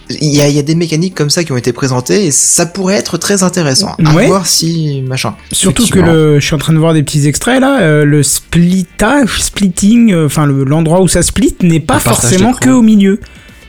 [0.09, 2.31] Il y a, il y a des mécaniques comme ça qui ont été présentées et
[2.31, 3.95] ça pourrait être très intéressant.
[4.05, 4.27] À Ouais.
[4.27, 5.35] voir si machin.
[5.51, 8.21] Surtout que le, je suis en train de voir des petits extraits là, euh, le
[8.23, 13.19] splitage, splitting, euh, enfin le- l'endroit où ça split n'est pas forcément que au milieu.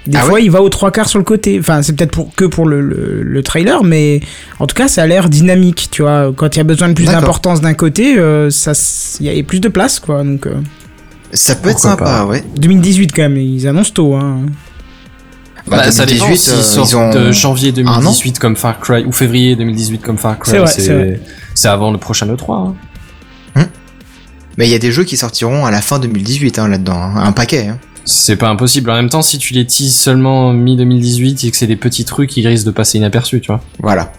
[0.07, 1.57] Des Ah fois, il va aux trois quarts sur le côté.
[1.59, 4.21] Enfin, c'est peut-être pour que pour le, le, le trailer, mais
[4.59, 5.89] en tout cas, ça a l'air dynamique.
[5.91, 8.73] Tu vois, quand il y a besoin de plus d'importance d'un côté, euh, ça,
[9.21, 10.23] il y a plus de place, quoi.
[10.23, 10.57] Donc, euh,
[11.33, 12.27] Ça peut être sympa, pas.
[12.27, 12.45] ouais.
[12.59, 14.13] 2018 quand même, ils annoncent tôt.
[14.15, 14.41] Hein.
[15.67, 17.99] Bah, ça dépend 2018, s'ils euh, sortent ils ont de janvier un an.
[18.01, 20.59] 2018 comme Far Cry ou février 2018 comme Far Cry.
[21.55, 22.75] C'est avant le prochain E3.
[23.57, 23.67] hein.
[24.57, 27.17] Mais il y a des jeux qui sortiront à la fin 2018 hein, là-dedans, hein.
[27.17, 27.69] un paquet.
[27.69, 27.79] Hein.
[28.05, 28.91] C'est pas impossible.
[28.91, 32.05] En même temps, si tu les teases seulement mi 2018 et que c'est des petits
[32.05, 33.63] trucs, ils risquent de passer inaperçus, tu vois.
[33.81, 34.13] Voilà.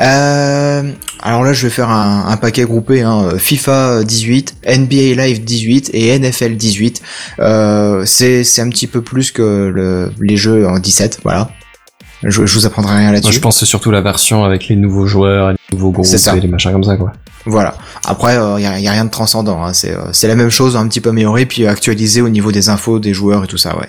[0.00, 5.44] Euh, alors là, je vais faire un, un paquet groupé hein, FIFA 18, NBA Live
[5.44, 7.02] 18 et NFL 18.
[7.40, 11.50] Euh, c'est c'est un petit peu plus que le, les jeux en 17, voilà.
[12.22, 13.32] Je, je vous apprendrai rien là-dessus.
[13.32, 16.36] je pense surtout la version avec les nouveaux joueurs, les nouveaux groupes ça.
[16.36, 17.12] et les machins comme ça, quoi.
[17.46, 17.76] Voilà.
[18.04, 19.64] Après, il y, a, y a rien de transcendant.
[19.64, 19.72] Hein.
[19.72, 22.68] C'est euh, c'est la même chose, un petit peu amélioré, puis actualisé au niveau des
[22.68, 23.88] infos, des joueurs et tout ça, ouais.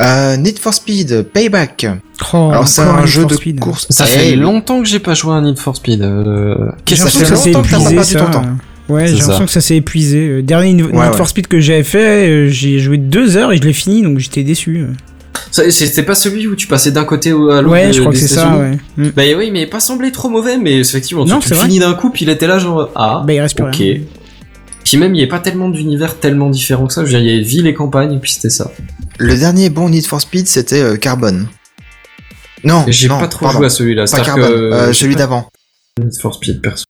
[0.00, 1.86] Euh, Need for Speed Payback.
[2.34, 3.60] Oh, Alors c'est un Need jeu de Speed.
[3.60, 3.86] course.
[3.90, 6.02] Ça Eh fait longtemps que j'ai pas joué à Need for Speed.
[6.02, 6.54] Euh...
[6.86, 8.38] J'ai Ça l'impression fait que ça s'est longtemps que t'as pas épuisé, perdu ton ça.
[8.40, 8.56] temps.
[8.88, 9.44] Ouais, j'ai l'impression ça.
[9.46, 10.18] que ça s'est épuisé.
[10.28, 11.26] Euh, Dernier Need Ouais, for ouais.
[11.26, 14.42] Speed que j'avais fait, euh, j'ai joué deux heures et je l'ai fini, donc j'étais
[14.42, 14.86] déçu.
[15.50, 18.18] Ça, C'était pas celui où tu passais d'un côté à l'autre Ouais, je crois que
[18.18, 18.78] c'est ça, ouais.
[18.96, 19.08] Mm.
[19.16, 21.78] Bah oui, mais il pas semblé trop mauvais, mais effectivement, Non, tu, c'est tu finis
[21.78, 23.74] d'un coup, puis il était là genre ah, Bah, il reste plus ok.
[23.76, 23.98] rien.
[24.84, 27.04] Puis même, il y a pas tellement d'univers tellement différents que ça.
[27.04, 28.70] Je veux dire, il y a ville et campagne, et puis c'était ça.
[29.18, 31.44] Le dernier bon Need for Speed, c'était euh, Carbon.
[32.64, 33.58] Non, J'ai pas trop pardon.
[33.58, 34.02] joué à celui-là.
[34.02, 35.48] Pas C'est-à-dire Carbon, que euh, j'ai celui d'avant.
[36.00, 36.84] Need for Speed perso.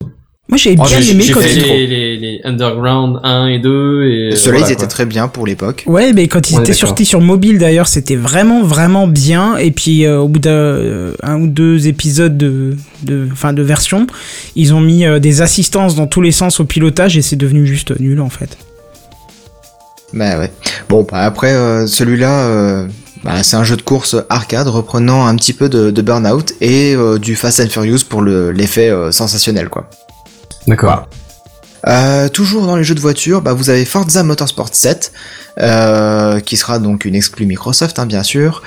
[0.49, 1.62] Moi, j'avais Oh, bien j'ai aimé j'ai quand fait il...
[1.62, 5.47] les, les, les Underground 1 et 2 et Ceux-là, voilà, ils étaient très bien pour
[5.47, 5.85] l'époque.
[5.86, 9.57] Ouais, mais quand ils On étaient sortis sur mobile d'ailleurs, c'était vraiment vraiment bien.
[9.57, 13.62] Et puis euh, au bout d'un euh, un ou deux épisodes de, de, enfin de
[13.62, 14.07] version,
[14.55, 17.66] ils ont mis euh, des assistances dans tous les sens au pilotage et c'est devenu
[17.66, 18.59] juste nul en fait.
[20.12, 20.53] Bah ouais.
[20.90, 22.86] Bon, bah après, euh, celui-là, euh,
[23.24, 26.94] bah, c'est un jeu de course arcade reprenant un petit peu de, de Burnout et
[26.94, 29.89] euh, du Fast and Furious pour le- l'effet euh, sensationnel, quoi.
[30.66, 31.09] D'accord.
[31.89, 35.12] Euh, toujours dans les jeux de voiture, bah, vous avez Forza Motorsport 7,
[35.59, 38.62] euh, qui sera donc une exclue Microsoft, hein, bien sûr.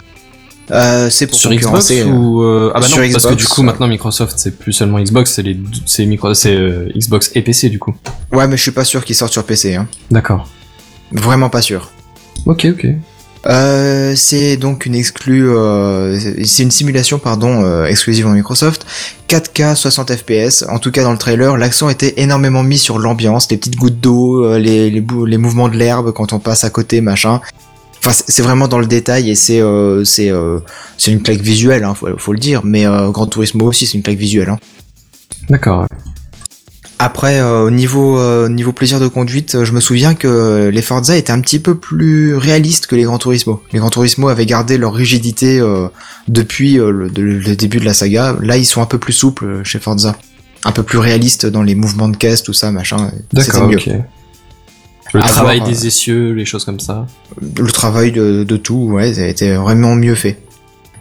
[0.67, 2.41] C'est pour Sur Xbox ou
[2.73, 5.31] ah bah sur non parce que Xbox, du coup maintenant Microsoft c'est plus seulement Xbox
[5.33, 6.57] c'est les c'est micro c'est
[6.97, 7.93] Xbox et PC du coup.
[8.31, 9.87] Ouais, mais je suis pas sûr qu'il sorte sur PC, hein.
[10.09, 10.47] D'accord.
[11.11, 11.91] Vraiment pas sûr.
[12.47, 12.87] Ok ok.
[13.47, 18.85] Euh, c'est donc une exclue, euh, c'est une simulation pardon euh, exclusive en Microsoft,
[19.29, 20.65] 4K 60 FPS.
[20.69, 23.99] En tout cas dans le trailer, l'accent était énormément mis sur l'ambiance, les petites gouttes
[23.99, 27.39] d'eau, euh, les, les, les mouvements de l'herbe quand on passe à côté, machin.
[27.99, 30.31] Enfin, c'est vraiment dans le détail et c'est euh, c'est
[30.97, 32.61] c'est une claque visuelle, hein, faut, faut le dire.
[32.63, 34.49] Mais euh, Gran Turismo aussi c'est une claque visuelle.
[34.49, 34.59] Hein.
[35.49, 35.85] D'accord.
[36.97, 40.81] Après, euh, au niveau, euh, niveau plaisir de conduite, euh, je me souviens que les
[40.81, 43.61] Forza étaient un petit peu plus réalistes que les Gran Turismo.
[43.73, 45.87] Les Gran Turismo avaient gardé leur rigidité euh,
[46.29, 48.37] depuis euh, le, de- le début de la saga.
[48.41, 50.15] Là, ils sont un peu plus souples chez Forza.
[50.63, 53.11] Un peu plus réalistes dans les mouvements de caisse, tout ça, machin.
[53.33, 53.89] D'accord ok.
[55.13, 57.05] Le À travail voir, des essieux les choses comme ça.
[57.41, 60.39] Le travail de, de tout, ouais, ça a été vraiment mieux fait.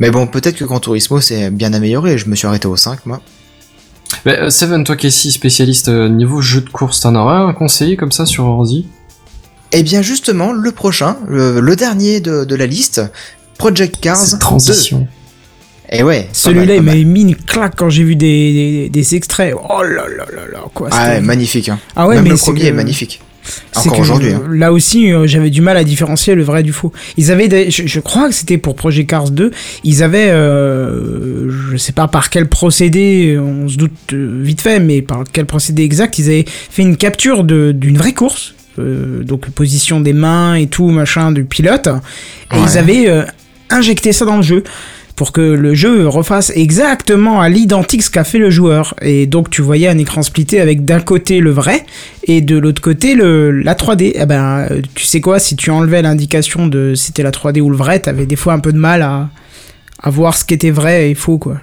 [0.01, 2.19] Mais bon, peut-être que Gran Turismo c'est bien amélioré.
[2.19, 3.21] Je me suis arrêté au 5, moi.
[4.25, 7.37] Bah, euh, Seven toi qui es si spécialiste euh, niveau jeu de course t'en aurais
[7.37, 8.87] un conseiller comme ça sur ordi
[9.73, 13.03] Eh bien, justement, le prochain, le, le dernier de, de la liste,
[13.59, 14.39] Project Cars Cette 2.
[14.39, 15.07] transition.
[15.91, 16.29] Et ouais.
[16.33, 19.55] Celui-là, il m'a mis une claque quand j'ai vu des, des, des extraits.
[19.69, 20.89] Oh là là là là, quoi.
[20.91, 21.69] Ah ouais, magnifique.
[21.69, 21.79] Hein.
[21.95, 23.21] Ah ouais, Même mais le premier que- est magnifique.
[23.73, 24.33] C'est Encore que, aujourd'hui.
[24.33, 24.43] Hein.
[24.53, 26.93] Là aussi, euh, j'avais du mal à différencier le vrai du faux.
[27.17, 29.51] Ils avaient, des- je, je crois que c'était pour Project Cars 2,
[29.85, 34.81] ils avaient, euh, je sais pas par quel procédé, on se doute euh, vite fait,
[34.81, 38.55] mais par quel procédé exact, ils avaient fait une capture d'une vraie course.
[38.79, 42.63] euh, donc position des mains et tout machin du pilote et Ouais.
[42.67, 43.25] ils avaient
[43.71, 44.65] injecté ça dans le jeu
[45.17, 48.95] pour que le jeu refasse exactement à l'identique ce qu'a fait le joueur.
[49.01, 51.87] Et donc tu voyais un écran splitté avec d'un côté le vrai
[52.25, 54.13] et de l'autre côté le, la 3D.
[54.15, 57.77] Eh ben, tu sais quoi, si tu enlevais l'indication de c'était la 3D ou le
[57.77, 59.29] vrai, t'avais des fois un peu de mal à,
[60.03, 61.59] à voir ce qui était vrai et faux, quoi.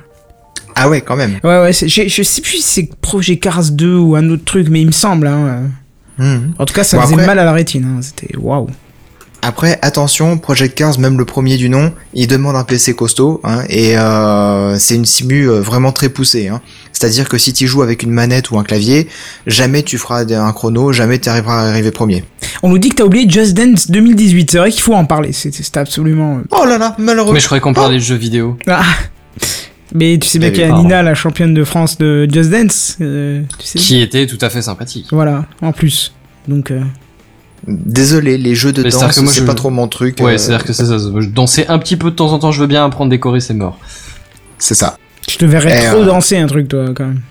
[0.76, 1.34] Ah ouais, quand même.
[1.44, 4.70] Ouais, ouais, je je sais plus si c'est Project Cars 2 ou un autre truc,
[4.70, 5.64] mais il me semble, hein.
[6.18, 6.54] Mhm.
[6.58, 8.02] En tout cas, ça Bon, faisait après- mal à la rétine, hein.
[8.02, 8.68] C'était waouh.
[9.44, 13.64] Après, attention, Project Cars, même le premier du nom, il demande un PC costaud, hein,
[13.70, 16.48] et euh, c'est une simu euh, vraiment très poussée.
[16.48, 16.62] Hein.
[16.94, 19.08] C'est-à-dire que si tu joues avec une manette ou un clavier,
[19.48, 22.24] jamais tu feras un chrono, jamais tu arriveras à arriver premier.
[22.62, 24.52] On nous dit que t'as oublié Just Dance 2018.
[24.52, 25.32] C'est vrai qu'il faut en parler.
[25.34, 26.38] C'est absolument.
[26.38, 27.34] euh, Oh là là, malheureux.
[27.34, 28.58] Mais je croyais qu'on parlait de jeux vidéo.
[28.68, 28.84] Ah.
[29.96, 30.74] Mais tu sais bien Eh qu'il y a.
[30.78, 32.98] Nina, la championne de France de Just Dance.
[33.02, 33.80] euh, tu sais.
[33.80, 35.08] Qui était tout à fait sympathique.
[35.12, 36.14] Voilà, en plus.
[36.48, 36.70] Donc.
[36.70, 36.82] euh,
[37.68, 40.18] Désolé, les jeux de Mais c'est-à-dire danse, que moi, c'est je- pas trop mon truc.
[40.20, 40.98] Ouais, euh, c'est-à-dire que c'est ça.
[40.98, 43.40] Je Danser un petit peu de temps en temps, je veux bien apprendre des chorés,
[43.40, 43.78] c'est mort.
[44.58, 44.98] c'est ça.
[45.30, 47.22] Je te verrais trop euh, danser un truc, toi, quand même.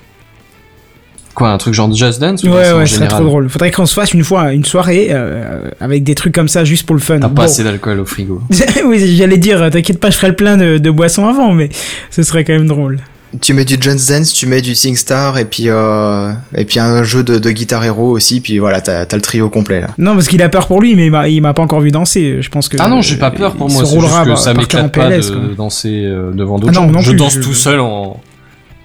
[1.35, 3.49] Quoi, un truc genre Just Dance ou Ouais, ouais, ce serait trop drôle.
[3.49, 6.87] Faudrait qu'on se fasse une fois une soirée euh, avec des trucs comme ça juste
[6.87, 7.19] pour le fun.
[7.21, 7.35] T'as Bon.
[7.35, 8.41] pas assez d'alcool au frigo.
[8.85, 11.69] oui, j'allais dire, t'inquiète pas, je ferai le plein de, de boissons avant, mais
[12.11, 12.99] ce serait quand même drôle.
[13.41, 17.05] Tu mets du Just Dance, tu mets du SingStar et puis euh, et puis un
[17.05, 19.89] jeu de, de Guitar Hero aussi, puis voilà, t'as t'as le trio complet là.
[19.99, 21.93] Non, parce qu'il a peur pour lui, mais il m'a- il m'a pas encore vu
[21.93, 22.39] danser.
[22.43, 22.77] Je pense que.
[22.81, 24.93] Ah non, j'ai pas peur pour il moi, se c'est juste roulera que ça m'éclate
[24.93, 25.55] pas PLS, de quoi.
[25.57, 26.91] danser euh, devant d'autres Ah gens.
[26.91, 28.19] non je plus, danse je- tout seul en...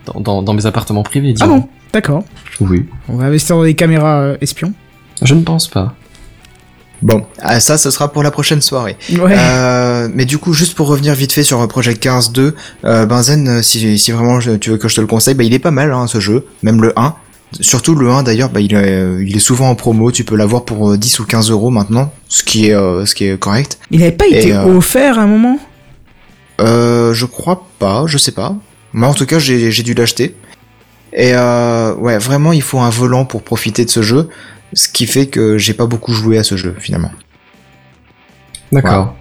[0.06, 2.24] dans, dans, dans mes appartements privés, Ah bon, d'accord.
[2.62, 2.86] Oui.
[3.10, 4.74] On va investir dans des caméras euh, espions.
[5.24, 5.96] Je ne pense pas.
[7.02, 8.96] Bon, ah, ça, ce sera pour la prochaine soirée.
[9.12, 9.36] Ouais.
[9.38, 12.56] Euh, mais du coup, juste pour revenir vite fait sur euh, Project 15 2,
[12.86, 15.44] euh, Benzen, euh, si, si vraiment je- tu veux que je te le conseille, bah,
[15.44, 17.14] il est pas mal hein, ce jeu, même le 1.
[17.62, 20.36] Surtout le 1 d'ailleurs, bah, il, est, euh, il est souvent en promo, tu peux
[20.36, 23.38] l'avoir pour euh, 10 ou 15 euros maintenant, ce qui est, euh, ce qui est
[23.40, 23.78] correct.
[23.92, 25.60] Il avait pas été Et, euh, offert à un moment?
[26.62, 28.56] Euh, je crois pas, je sais pas.
[28.94, 30.36] Moi en tout cas, j'ai j'ai dû l'acheter.
[31.14, 34.28] Et euh, ouais, vraiment, il faut un volant pour profiter de ce jeu,
[34.74, 37.12] ce qui fait que j'ai pas beaucoup joué à ce jeu finalement.
[38.72, 39.16] D'accord.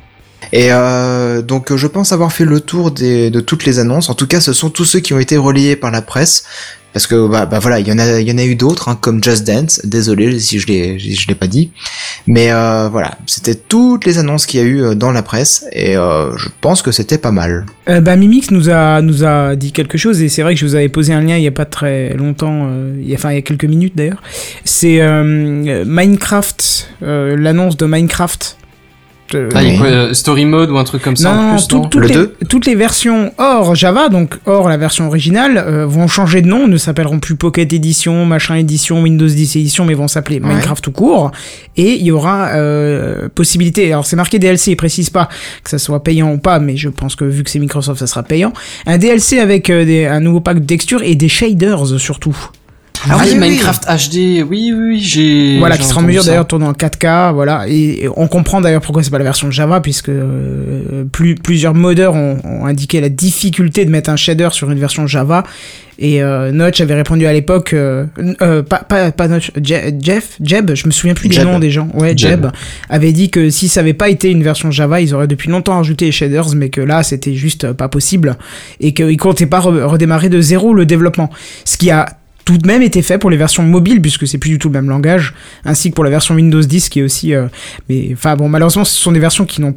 [0.53, 4.11] Et euh, donc je pense avoir fait le tour de toutes les annonces.
[4.11, 6.45] En tout cas, ce sont tous ceux qui ont été relayés par la presse.
[6.93, 8.89] Parce que bah, bah voilà, il y en a, il y en a eu d'autres,
[8.89, 9.81] hein, comme Just Dance.
[9.83, 11.73] Désolé si je l'ai, je l'ai pas dit,
[12.29, 15.67] mais euh, voilà, c'était toutes les annonces qu'il y a eu euh, dans la presse
[15.73, 17.67] et je pense que c'était pas mal.
[17.89, 20.77] Bah, Mimix nous a, nous a dit quelque chose et c'est vrai que je vous
[20.77, 22.69] avais posé un lien il y a pas très longtemps,
[23.13, 24.23] enfin il y a quelques minutes d'ailleurs.
[24.63, 28.57] C'est Minecraft, l'annonce de Minecraft.
[29.35, 29.79] Euh, Ah, Oui.
[29.79, 31.89] quoi, euh, Story Mode ou un truc comme ça non, en non, plus, tout- non
[31.89, 32.35] toutes, Le les, 2?
[32.49, 36.69] toutes les versions hors Java, donc hors la version originale, euh, vont changer de nom,
[36.69, 40.47] ne s'appelleront plus Pocket Edition, machin Edition, Windows 10 Edition, mais vont s'appeler Ouais.
[40.49, 41.33] Minecraft tout court.
[41.77, 45.29] Et il y aura euh, possibilité, alors c'est marqué DLC, il précise pas
[45.65, 48.07] que ça soit payant ou pas, mais je pense que vu que c'est Microsoft, ça
[48.07, 48.53] sera payant.
[48.87, 52.37] Un DLC avec euh, des- un nouveau pack de textures et des shaders surtout.
[53.11, 53.39] Ah oui, oui, oui.
[53.51, 55.59] Minecraft HD, oui, oui, oui, j'ai.
[55.59, 57.65] Voilà, qui sera en mesure d'ailleurs de tourner en 4K, voilà.
[57.69, 61.75] Et, et on comprend d'ailleurs pourquoi c'est pas la version Java, puisque euh, plus, plusieurs
[61.75, 65.45] modeurs ont, ont indiqué la difficulté de mettre un shader sur une version Java.
[65.99, 68.07] Et euh, Notch avait répondu à l'époque, euh,
[68.43, 71.45] euh, pas, pas, pas Notch, Je- Jeff, Jeb, je me souviens plus des Jeb.
[71.45, 71.89] noms des gens.
[71.95, 72.43] Ouais, Jeb.
[72.43, 72.47] Jeb.
[72.89, 75.79] avait dit que si ça avait pas été une version Java, ils auraient depuis longtemps
[75.79, 78.37] ajouté les shaders, mais que là c'était juste pas possible
[78.81, 81.31] et qu'ils comptaient pas re- redémarrer de zéro le développement.
[81.65, 82.07] Ce qui a
[82.45, 84.75] tout de même été fait pour les versions mobiles puisque c'est plus du tout le
[84.75, 85.35] même langage,
[85.65, 87.35] ainsi que pour la version Windows 10 qui est aussi.
[87.35, 87.47] euh,
[87.89, 89.75] mais enfin bon, malheureusement, ce sont des versions qui n'ont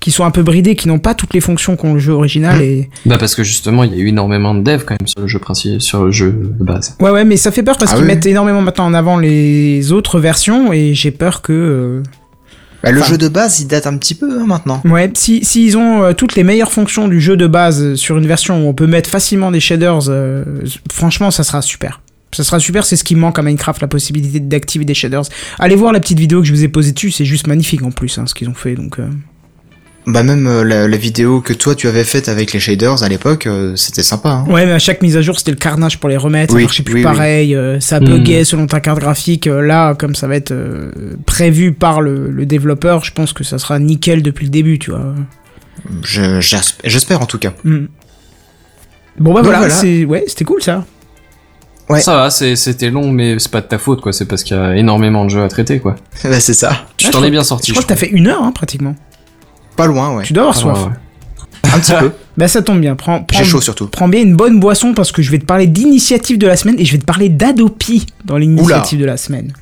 [0.00, 2.62] qui sont un peu bridées, qui n'ont pas toutes les fonctions qu'ont le jeu original
[2.62, 5.20] et Bah parce que justement, il y a eu énormément de devs quand même sur
[5.20, 6.96] le jeu principal, sur le jeu de base.
[7.00, 8.08] ouais ouais mais ça fait peur parce Ah qu'ils oui.
[8.14, 12.02] mettent énormément maintenant en avant les autres versions et j'ai peur que euh,
[12.84, 14.80] Bah, le Enfin- jeu de base, il date un petit peu hein, maintenant.
[14.84, 18.26] Ouais, si s'ils ont euh, toutes les meilleures fonctions du jeu de base sur une
[18.28, 20.44] version où on peut mettre facilement des shaders, euh,
[20.92, 22.00] franchement, ça sera super.
[22.32, 25.22] Ça sera super, c'est ce qui manque à Minecraft, la possibilité d'activer des shaders.
[25.58, 27.90] Allez voir la petite vidéo que je vous ai posée dessus, c'est juste magnifique en
[27.90, 28.74] plus, hein, ce qu'ils ont fait.
[28.74, 29.08] Donc, euh.
[30.06, 33.08] Bah même euh, la, la vidéo que toi tu avais faite avec les shaders à
[33.10, 34.30] l'époque, euh, c'était sympa.
[34.30, 34.46] Hein.
[34.50, 36.54] ouais, mais à chaque mise à jour, c'était le carnage pour les remettre.
[36.54, 37.04] Oui, ça marchait plus oui, oui.
[37.04, 38.04] pareil, euh, ça Hmm.
[38.06, 39.46] buguait selon ta carte graphique.
[39.46, 40.92] Euh, là, comme ça va être euh,
[41.26, 44.92] prévu par le, le développeur, je pense que ça sera nickel depuis le début, tu
[44.92, 45.14] vois.
[46.02, 46.40] Je-
[46.84, 47.52] J'espère en tout cas.
[47.64, 47.86] Hmm.
[49.18, 49.74] Bon bah Donc voilà, voilà.
[49.74, 50.86] c'est ouais, c'était cool ça.
[51.88, 52.00] Ouais.
[52.02, 54.12] Ça va, c'est- c'était long, mais c'est pas de ta faute, quoi.
[54.12, 55.96] C'est parce qu'il y a énormément de jeux à traiter, quoi.
[56.24, 56.72] bah c'est ça.
[56.96, 57.68] Tu Ouais, t'en je es crois- bien sorti.
[57.68, 58.94] Je crois que t'as fait une heure, hein, pratiquement.
[59.76, 60.24] Pas loin, ouais.
[60.24, 60.78] Tu dois avoir soif.
[60.84, 61.70] ouais.
[61.74, 62.10] Un petit peu.
[62.36, 63.88] Bah ça tombe bien, prends, prends, J'ai chaud surtout.
[63.88, 66.76] prends bien une bonne boisson parce que je vais te parler d'initiative de la semaine
[66.78, 69.52] et je vais te parler d'Adopi dans l'initiative de la semaine.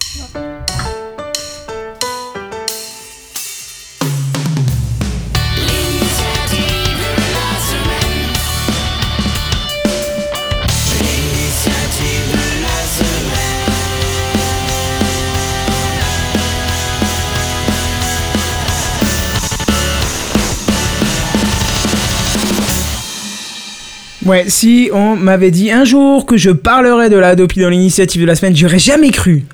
[24.27, 28.20] Ouais, si on m'avait dit un jour que je parlerais de la Adopi dans l'initiative
[28.23, 29.44] de la semaine, j'aurais jamais cru.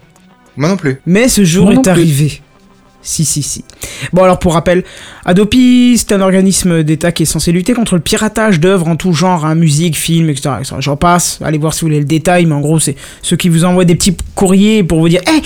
[0.57, 0.99] Moi non plus.
[1.07, 1.91] Mais ce jour Moi est plus.
[1.91, 2.41] arrivé.
[3.03, 3.65] Si, si, si.
[4.13, 4.85] Bon, alors pour rappel,
[5.25, 9.13] Adopi, c'est un organisme d'État qui est censé lutter contre le piratage d'œuvres en tout
[9.13, 10.51] genre, hein, musique, film, etc.
[10.79, 13.49] J'en passe, allez voir si vous voulez le détail, mais en gros, c'est ceux qui
[13.49, 15.43] vous envoient des petits courriers pour vous dire Hé,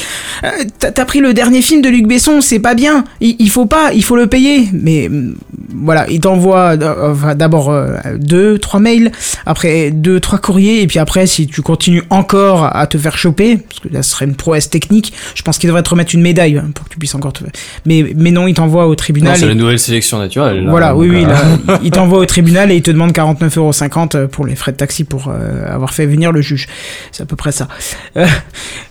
[0.78, 3.92] t'as t'as pris le dernier film de Luc Besson, c'est pas bien, il, faut pas,
[3.94, 4.68] il faut le payer.
[4.74, 5.36] Mais hum,
[5.74, 9.12] voilà, il t'envoie euh, d'abord euh, deux, trois mails,
[9.46, 13.56] après deux, trois courriers, et puis après, si tu continues encore à te faire choper,
[13.56, 16.22] parce que là, ce serait une prouesse technique, je pense qu'il devrait te remettre une
[16.22, 17.45] médaille hein, pour que tu puisses encore te.
[17.84, 19.36] Mais, mais non, il t'envoie au tribunal.
[19.36, 20.64] c'est et- la nouvelle sélection naturelle.
[20.64, 20.70] là.
[20.70, 24.46] voilà, oui, oui, euh, là, il t'envoie au tribunal et il te demande 49,50€ pour
[24.46, 26.66] les frais de taxi pour euh, avoir fait venir le juge.
[27.12, 27.68] C'est à peu près ça.
[28.16, 28.26] Euh,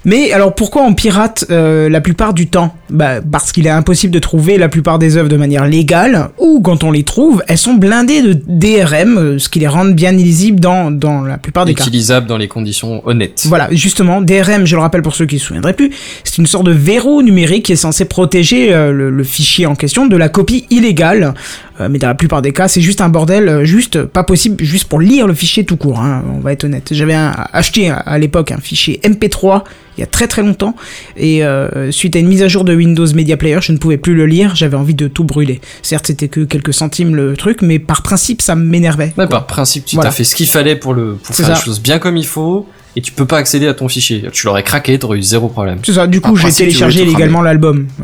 [0.03, 2.75] mais alors pourquoi on pirate euh, la plupart du temps?
[2.89, 6.61] Bah, Parce qu'il est impossible de trouver la plupart des œuvres de manière légale, ou
[6.63, 10.11] quand on les trouve, elles sont blindées de DRM, euh, ce qui les rend bien
[10.17, 11.83] illisibles dans, dans la plupart des cas.
[11.83, 13.43] utilisable dans les conditions honnêtes.
[13.47, 15.91] Voilà, justement, DRM, je le rappelle pour ceux qui se souviendraient plus,
[16.23, 19.65] c'est une sorte de verrou numérique qui est censé protéger protéger euh, le, le fichier
[19.65, 21.33] en question de la copie illégale.
[21.81, 24.63] Euh, mais dans la plupart des cas, c'est juste un bordel, euh, juste pas possible,
[24.63, 25.99] juste pour lire le fichier tout court.
[25.99, 26.87] hein, on va être honnête.
[26.91, 29.63] J'avais acheté à, à l'époque un fichier MP3
[29.97, 30.75] il y a très très longtemps
[31.15, 33.97] et euh, suite à une mise à jour de Windows Media Player, je ne pouvais
[33.97, 34.53] plus le lire.
[34.55, 35.61] J'avais envie de tout brûler.
[35.83, 39.13] Certes, c'était que quelques centimes le truc, mais par principe, ça m'énervait.
[39.17, 40.09] Ouais, par principe, tu Voilà.
[40.09, 41.53] t'as fait ce qu'il fallait pour le pour faire ça.
[41.53, 44.23] les choses bien comme il faut, et tu peux pas accéder à ton fichier.
[44.31, 45.79] Tu l'aurais craqué, t'aurais eu zéro problème.
[45.83, 46.07] C'est ça.
[46.07, 47.87] Du coup, j'ai téléchargé illégalement l'album.
[47.99, 48.03] Euh,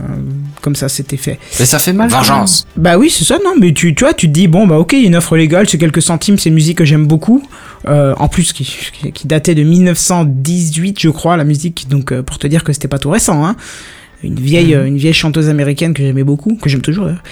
[0.61, 1.39] comme ça, c'était fait.
[1.59, 2.09] Mais ça fait mal.
[2.09, 2.68] Vengeance.
[2.77, 4.93] Bah oui, c'est ça, non, mais tu, tu vois, tu te dis, bon, bah ok,
[4.93, 7.43] il y a une offre légale, c'est quelques centimes, c'est une musique que j'aime beaucoup.
[7.88, 12.22] Euh, en plus, qui, qui, qui datait de 1918, je crois, la musique, donc euh,
[12.22, 13.55] pour te dire que c'était pas tout récent, hein.
[14.23, 17.23] Une vieille, euh, une vieille chanteuse américaine que j'aimais beaucoup, que j'aime toujours d'ailleurs.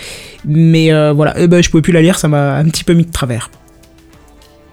[0.45, 2.94] Mais euh, voilà, eh ben, je pouvais plus la lire, ça m'a un petit peu
[2.94, 3.52] mis de travers.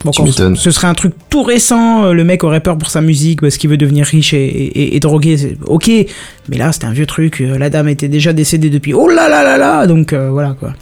[0.07, 0.57] Bon, Tu quand m'étonnes.
[0.57, 3.57] ce serait un truc tout récent, euh, le mec aurait peur pour sa musique parce
[3.57, 5.91] qu'il veut devenir riche et, et, et drogué, ok.
[6.49, 9.28] Mais là, c'était un vieux truc, euh, la dame était déjà décédée depuis oh là
[9.28, 10.73] là là là, donc euh, voilà quoi.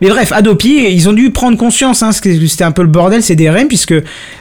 [0.00, 3.34] Mais bref, Adopi, ils ont dû prendre conscience, hein, c'était un peu le bordel, ces
[3.36, 3.94] DRM, puisque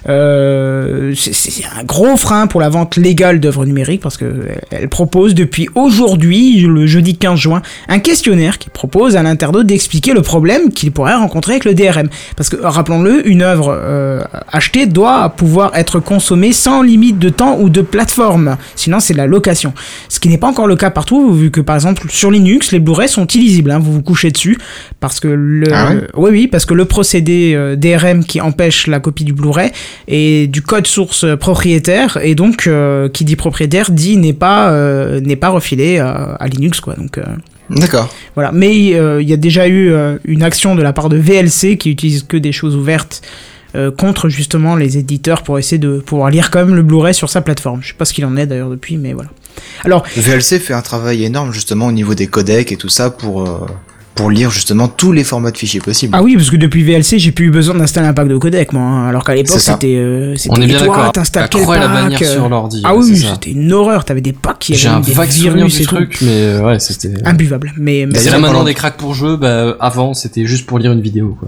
[0.08, 4.26] euh, c'est- un gros frein pour la vente légale d'œuvres numériques, parce que
[4.72, 10.14] elle propose depuis aujourd'hui, le jeudi 15 juin, un questionnaire qui propose à l'internaute d'expliquer
[10.14, 12.10] le problème qu'il pourrait rencontrer avec le DRM.
[12.36, 14.22] Parce que, rappelons-le, une œuvre euh,
[14.52, 19.28] achetée doit pouvoir être consommée sans limite de temps ou de plateforme, sinon c'est la
[19.28, 19.74] location.
[20.10, 22.80] Ce qui n'est pas encore le cas partout, vu que par exemple sur Linux, les
[22.80, 24.58] Blu-ray sont illisibles, hein, vous vous couchez dessus,
[25.00, 28.88] parce que le, Ah ouais oui oui, parce que le procédé euh, DRM qui empêche
[28.88, 29.72] la copie du Blu-ray
[30.08, 34.72] est du code source euh, propriétaire, et donc euh, qui dit propriétaire dit n'est pas
[34.72, 37.18] euh, n'est pas refilé à, à Linux quoi, donc.
[37.18, 37.24] euh,
[37.70, 38.14] D'accord.
[38.36, 39.94] voilà, mais il y a déjà eu
[40.24, 43.22] une action de la part de VLC qui utilise que des choses ouvertes
[43.98, 47.42] contre justement les éditeurs pour essayer de pouvoir lire quand même le Blu-ray sur sa
[47.42, 47.82] plateforme.
[47.84, 49.30] Je sais pas ce qu'il en est d'ailleurs depuis, mais voilà.
[49.84, 53.44] Alors, VLC fait un travail énorme justement au niveau des codecs et tout ça pour
[54.18, 56.14] pour lire justement tous les formats de fichiers possibles.
[56.16, 58.74] ah oui, parce que depuis VLC, j'ai plus eu besoin d'installer un pack de codec,
[58.74, 58.82] moi.
[58.82, 59.96] hein, alors qu'à l'époque, c'était.
[59.96, 61.12] Euh, On est bien toi, d'accord.
[61.14, 62.82] t'installes quel la pack, bannière euh, sur l'ordi.
[62.84, 64.04] Ah oui, c'était une horreur.
[64.04, 65.96] T'avais des packs qui J'ai avaient un des vague virus du et tout.
[65.96, 67.14] truc, mais euh, ouais, c'était.
[67.24, 67.74] Imbuvable.
[67.78, 70.92] Mais, mais C'est là maintenant des cracks pour jeu, bah avant c'était juste pour lire
[70.92, 71.48] une vidéo quoi.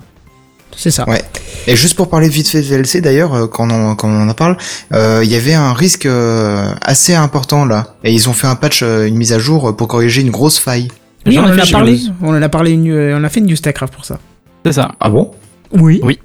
[0.76, 1.08] c'est ça.
[1.10, 1.22] Ouais.
[1.68, 4.34] Et juste pour parler vite fait de VLC d'ailleurs, euh, quand on, quand on en
[4.34, 4.58] parle,
[4.94, 7.96] euh, il y avait un risque euh, assez important là.
[8.04, 10.58] Et ils ont fait un patch, euh, une mise à jour pour corriger une grosse
[10.60, 10.88] faille.
[11.26, 11.94] Oui, on en a parlé.
[11.94, 12.14] Windows.
[12.22, 12.72] On en a parlé.
[12.72, 14.20] une- euh, On a fait une news Techcraft pour ça.
[14.66, 14.92] C'est ça.
[15.00, 15.32] Ah bon?
[15.72, 16.00] Oui.
[16.04, 16.20] Oui.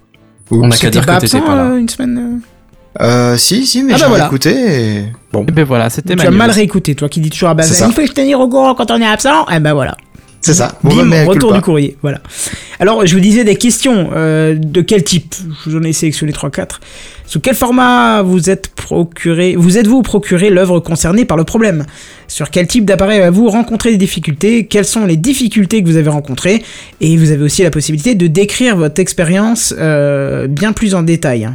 [0.51, 1.63] On a qu'à T'étais dire pas que t'étais absent pas là.
[1.71, 2.41] euh, une semaine.
[2.99, 4.27] euh Euh, si, si, mais Ah bah j'ai voilà.
[4.27, 4.51] écouté
[4.99, 5.05] et...
[5.33, 7.67] Bon, Et ben voilà, c'était Tu as mal réécouté, toi qui dis toujours à base.
[7.69, 7.87] C'est ça.
[7.89, 9.47] Il faut se tenir au courant quand on est absent.
[9.53, 9.97] Eh ben voilà.
[10.41, 10.79] c'est ça.
[10.85, 11.97] Bon, Bim, retour du courrier.
[12.03, 12.21] Voilà.
[12.79, 14.11] Alors, je vous disais des questions.
[14.15, 15.35] euh, de quel type?
[15.65, 16.79] Je vous en ai sélectionné 3-4.
[17.27, 21.87] Sous quel format vous êtes procuré Vous êtes-vous procuré l'œuvre concernée par le problème?
[22.29, 24.67] Sur quel type d'appareil avez-vous rencontré des difficultés?
[24.67, 26.63] Quelles sont les difficultés que vous avez rencontrées?
[27.01, 31.49] Et vous avez aussi la possibilité de décrire votre expérience euh, bien plus en détail.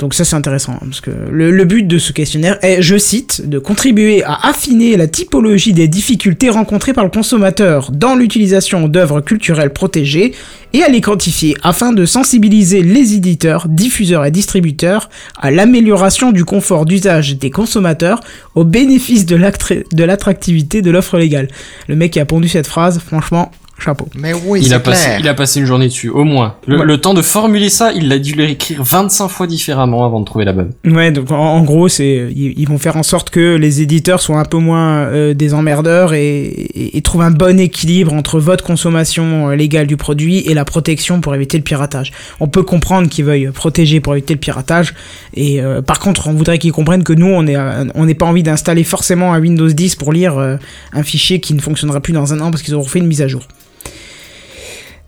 [0.00, 3.46] Donc ça c'est intéressant, hein, parce que le, but de ce questionnaire est, je cite,
[3.46, 9.20] de contribuer à affiner la typologie des difficultés rencontrées par le consommateur dans l'utilisation d'œuvres
[9.20, 10.32] culturelles protégées
[10.72, 16.46] et à les quantifier afin de sensibiliser les éditeurs, diffuseurs et distributeurs à l'amélioration du
[16.46, 18.20] confort d'usage des consommateurs
[18.54, 21.48] au bénéfice de l'attractivité de l'offre légale.
[21.88, 23.50] Le mec qui a pondu cette phrase, franchement,
[23.80, 24.08] chapeau.
[24.14, 25.20] Mais oui, Il c'est a, passé, clair.
[25.20, 26.56] il a passé une journée dessus, au moins.
[26.66, 26.84] Le, Ouais.
[26.84, 30.44] le temps de formuler ça, il a dû l'écrire 25 fois différemment avant de trouver
[30.44, 30.70] la bonne.
[30.84, 34.20] Ouais, donc en, en gros, c'est ils, ils vont faire en sorte que les éditeurs
[34.20, 38.38] soient un peu moins euh, des emmerdeurs et, et, et trouvent un bon équilibre entre
[38.40, 42.12] votre consommation euh, légale du produit et la protection pour éviter le piratage.
[42.40, 44.94] On peut comprendre qu'ils veuillent protéger pour éviter le piratage,
[45.34, 47.56] et euh, par contre, on voudrait qu'ils comprennent que nous, on est
[47.94, 50.56] on n'est pas envie d'installer forcément un Windows 10 pour lire euh,
[50.92, 53.22] un fichier qui ne fonctionnera plus dans un an parce qu'ils auront fait une mise
[53.22, 53.42] à jour.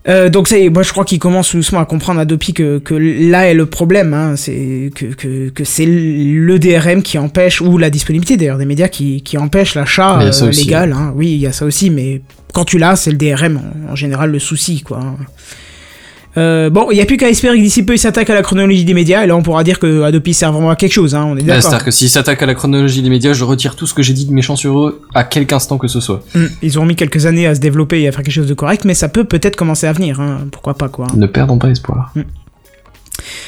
[0.09, 2.79] Euh, donc ça y est, moi je crois qu'il commence doucement à comprendre Adopi que,
[2.79, 7.61] que là est le problème, hein, c'est que, que, que c'est le DRM qui empêche,
[7.61, 10.65] ou la disponibilité d'ailleurs des médias qui, qui empêche l'achat euh, aussi.
[10.65, 10.93] légal.
[10.93, 11.12] Hein.
[11.15, 12.23] Oui, il y a ça aussi, mais
[12.53, 13.59] quand tu l'as, c'est le DRM
[13.89, 15.16] en, en général le souci, quoi.
[16.36, 18.42] Euh, bon, il n'y a plus qu'à espérer que d'ici peu il s'attaque à la
[18.42, 21.14] chronologie des médias, et là on pourra dire que Adopi sert vraiment à quelque chose,
[21.14, 21.62] hein, on est d'accord.
[21.62, 24.14] C'est-à-dire que s'ils s'attaquent à la chronologie des médias, je retire tout ce que j'ai
[24.14, 26.22] dit de méchant sur eux à quelque instant que ce soit.
[26.34, 28.54] Hum, Ils ont mis quelques années à se développer et à faire quelque chose de
[28.54, 31.06] correct, mais ça peut peut-être commencer à venir, hein, pourquoi pas, quoi.
[31.14, 32.12] Ne perdons pas espoir.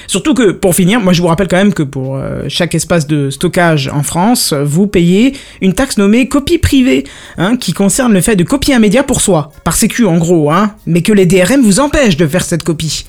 [0.06, 3.06] Surtout que, pour finir, moi je vous rappelle quand même que pour euh, chaque espace
[3.06, 7.04] de stockage en France, vous payez une taxe nommée copie privée,
[7.38, 10.50] hein, qui concerne le fait de copier un média pour soi, par sécu en gros,
[10.50, 13.06] hein, mais que les DRM vous empêchent de faire cette copie.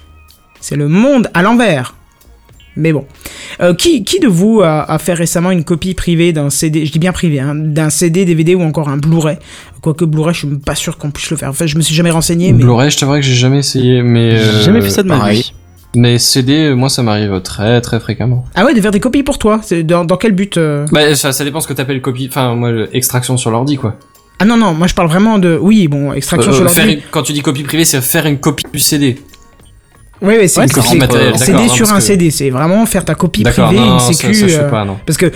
[0.61, 1.93] C'est le monde à l'envers.
[2.75, 3.05] Mais bon.
[3.61, 6.91] Euh, qui, qui de vous a, a fait récemment une copie privée d'un CD, je
[6.91, 9.37] dis bien privé, hein, d'un CD, DVD ou encore un Blu-ray?
[9.81, 11.49] Quoique Blu-ray, je suis même pas sûr qu'on puisse le faire.
[11.49, 12.63] En fait, je me suis jamais renseigné, mais.
[12.63, 14.37] Blu-ray, je t'avouerais que j'ai jamais essayé, mais.
[14.37, 15.53] J'ai euh, jamais fait ça de ma vie.
[15.95, 18.45] Mais CD, moi, ça m'arrive très très fréquemment.
[18.55, 21.15] Ah ouais, de faire des copies pour toi C'est dans, dans quel but euh Bah,
[21.15, 22.27] ça, ça dépend ce que t'appelles copie.
[22.29, 23.95] Enfin, moi, extraction sur l'ordi, quoi.
[24.39, 25.57] Ah non, non, moi je parle vraiment de.
[25.61, 26.99] Oui, bon, extraction Euh, sur faire l'ordi.
[27.01, 29.17] une- Quand tu dis copie privée, c'est faire une copie du CD.
[30.21, 30.93] Oui, oui, c'est Ouais, une c'est copie.
[30.93, 33.15] en matériel, Un d'accord, CD non, sur parce un que- CD, c'est vraiment faire ta
[33.15, 34.33] copie D'accord, privée, non, une ça, sécu.
[34.33, 34.97] ça, je fais euh, pas, non.
[35.05, 35.31] Parce que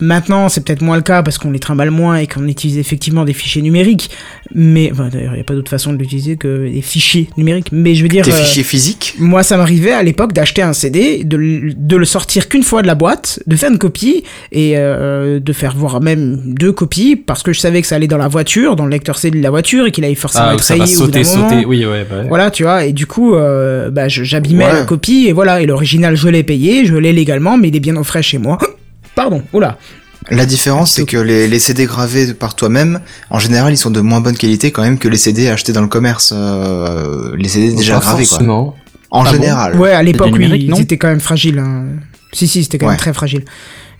[0.00, 3.24] maintenant, c'est peut-être moins le cas parce qu'on les trimballe moins et qu'on utilise effectivement
[3.24, 4.10] des fichiers numériques.
[4.54, 7.68] Mais enfin, d'ailleurs, il n'y a pas d'autre façon de l'utiliser que des fichiers numériques.
[7.72, 8.24] Mais je veux dire.
[8.24, 11.96] Tes euh, fichiers physiques Moi, ça m'arrivait à l'époque d'acheter un CD, de, le- de
[11.96, 15.74] le sortir qu'une fois de la boîte, de faire une copie et euh, de faire
[15.76, 18.84] voir même deux copies parce que je savais que ça allait dans la voiture, dans
[18.84, 21.22] le lecteur CD de la voiture et qu'il allait forcément Ah, être ça va sauter,
[21.24, 21.48] moment.
[21.50, 21.64] sauter.
[21.66, 22.18] Oui, ouais, bah.
[22.22, 22.28] ouais.
[22.28, 24.72] Voilà, tu vois, et du coup, euh, bah, je- j'abîmais Ouais.
[24.72, 27.80] la copie, et voilà, et l'original, je l'ai payé, je l'ai légalement, mais il est
[27.80, 28.58] bien au frais chez moi.
[29.18, 29.78] Pardon, oula.
[30.30, 33.00] La différence, c'est que les, les CD gravés par toi-même,
[33.30, 35.80] en général, ils sont de moins bonne qualité quand même que les CD achetés dans
[35.82, 38.28] le commerce, euh, les CD déjà Pas gravés, quoi.
[38.28, 38.76] forcément.
[39.10, 39.76] En Ah bon général.
[39.76, 41.58] Ouais, à l'époque, oui, non c'était quand même fragile.
[41.58, 41.86] hein.
[42.32, 43.44] Si, si, c'était quand même très fragile.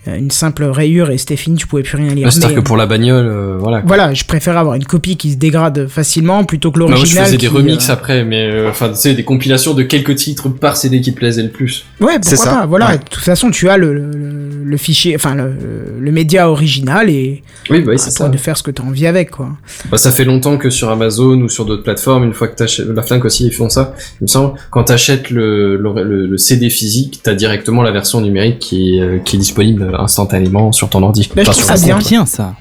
[0.06, 2.26] Euh, Une simple rayure et c'était fini, tu pouvais plus rien lire.
[2.26, 3.78] Bah, C'est-à-dire que pour la bagnole, euh, voilà.
[3.80, 3.88] quoi.
[3.88, 7.00] Voilà, je préfère avoir une copie qui se dégrade facilement plutôt que Bah, moi, je
[7.00, 7.24] l'original.
[7.24, 10.14] faisais qui, des remixes euh, après, mais euh, enfin, tu sais, des compilations de quelques
[10.14, 11.84] titres par CD qui te plaisaient le plus.
[12.00, 12.66] Ouais, C'est pourquoi ça, pas.
[12.66, 12.98] Voilà, ouais.
[12.98, 15.54] de toute façon, tu as le, le, le fichier, enfin, le,
[15.98, 18.28] le média original et Oui, bah oui, c'est toi ça.
[18.28, 19.50] de faire ce que tu as envie avec, quoi.
[19.90, 22.86] Bah, ça fait longtemps que sur Amazon ou sur d'autres plateformes, une fois que t'achètes,
[22.88, 23.94] la Fnac aussi, ils font ça.
[24.20, 28.20] Il me semble, quand t'achètes le, le, le, le CD physique, t'as directement la version
[28.20, 31.28] numérique qui est, euh, qui est disponible instantanément sur ton ordi.
[31.34, 31.98] Bah, je trouve sur ça bien.
[31.98, 32.54] bien ça.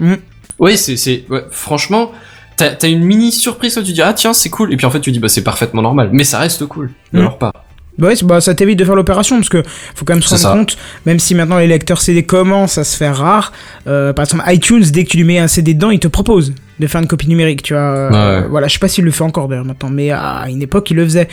[0.59, 2.11] Oui, c'est, c'est, ouais, franchement,
[2.55, 4.73] t'as, t'as une mini surprise où tu dis, ah tiens, c'est cool.
[4.73, 6.09] Et puis en fait, tu dis, bah, c'est parfaitement normal.
[6.11, 6.91] Mais ça reste cool.
[7.13, 7.21] De Mm.
[7.23, 7.53] leur part.
[7.97, 9.63] Bah ouais, c'est- bah, ça t'évite de faire l'opération parce que
[9.95, 10.53] faut quand même se rendre ça.
[10.53, 13.51] compte, même si maintenant les lecteurs CD commencent à se faire rares,
[13.87, 16.53] euh, par exemple iTunes, dès que tu lui mets un CD dedans, il te propose
[16.79, 17.81] de faire une copie numérique, tu vois.
[17.81, 18.47] euh.
[18.49, 20.97] Voilà, je sais pas s'il le fait encore d'ailleurs maintenant, mais à une époque il
[20.97, 21.27] le faisait.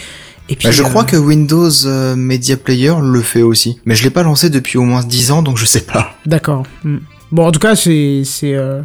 [0.48, 3.78] Et puis, Bah, je euh, crois que Windows euh, Media Player le fait aussi.
[3.86, 6.14] Mais je l'ai pas lancé depuis au moins 10 ans, donc je sais pas.
[6.26, 6.64] D'accord.
[6.82, 6.98] Hmm.
[7.32, 8.22] Bon, en tout cas, c'est.
[8.26, 8.82] c'est euh,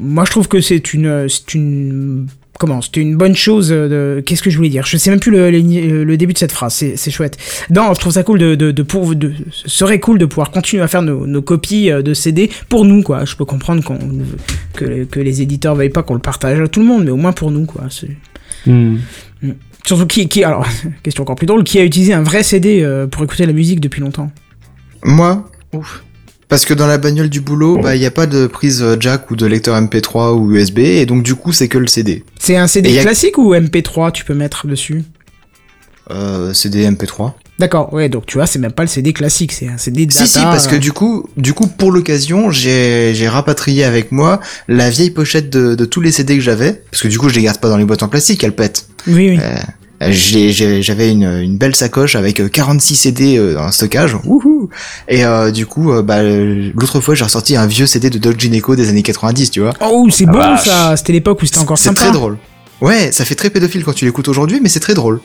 [0.00, 1.26] Moi, je trouve que c'est une.
[1.28, 2.26] C'est une.
[2.58, 4.20] Comment C'était une bonne chose de.
[4.26, 6.50] Qu'est-ce que je voulais dire Je sais même plus le, le- le début de cette
[6.50, 6.74] phrase.
[6.96, 7.36] C'est chouette.
[7.70, 8.54] Non, je trouve ça cool de.
[8.56, 12.02] de, de, pour, de serait cool de pouvoir continuer à faire nos, nos copies euh,
[12.02, 13.24] de CD pour nous, quoi.
[13.24, 13.98] Je peux comprendre qu'on,
[14.74, 17.16] que, que les éditeurs veuillent pas qu'on le partage à tout le monde, mais au
[17.16, 17.84] moins pour nous, quoi.
[17.90, 18.16] C'est-
[19.86, 20.42] Surtout qui, qui.
[20.44, 20.66] Alors,
[21.02, 21.64] question encore plus drôle.
[21.64, 24.30] Qui a utilisé un vrai CD euh, pour écouter la musique depuis longtemps?
[25.04, 25.48] Moi?
[26.48, 28.96] Parce que dans la bagnole du boulot, bah, il n'y a pas de prise euh,
[28.98, 32.24] jack ou de lecteur MP3 ou USB, et donc du coup, c'est que le CD.
[32.38, 35.04] C'est un CD Et y a- classique ou MP3 tu peux mettre dessus?
[36.10, 37.32] Euh, CD MP3.
[37.58, 40.24] D'accord, ouais, donc tu vois, c'est même pas le CD classique, c'est un CD data.
[40.24, 44.12] Si si parce que euh, du coup du coup pour l'occasion j'ai j'ai rapatrié avec
[44.12, 44.38] moi
[44.68, 47.34] la vieille pochette de, de tous les CD que j'avais parce que du coup je
[47.34, 48.86] les garde pas dans les boîtes en plastique elles pètent.
[49.08, 49.38] Oui, oui.
[49.42, 49.56] Euh,
[50.00, 54.70] j'avais une, une belle sacoche avec euh, 46 CD euh, en stockage Wouhou
[55.08, 58.18] et euh, du coup euh, bah euh, l'autre fois j'ai ressorti un vieux CD de
[58.18, 59.74] Doc Gineco des années 90 tu vois.
[59.80, 60.64] Oh, c'est bon vache.
[60.64, 62.00] ça, c'était l'époque où c'était encore C'est sympa.
[62.02, 62.38] très drôle.
[62.80, 65.20] Ouais ça fait très pédophile quand tu l'écoutes aujourd'hui mais c'est très drôle.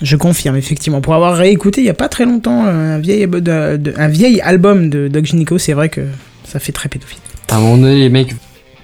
[0.00, 1.00] Je confirme, effectivement.
[1.00, 3.40] Pour avoir réécouté il y a pas très longtemps euh, un vieil, de-
[3.76, 6.02] de- un vieil album de Doc Gynéco, c'est vrai que
[6.44, 7.18] ça fait très pédophile.
[7.48, 8.32] À un moment donné, les mecs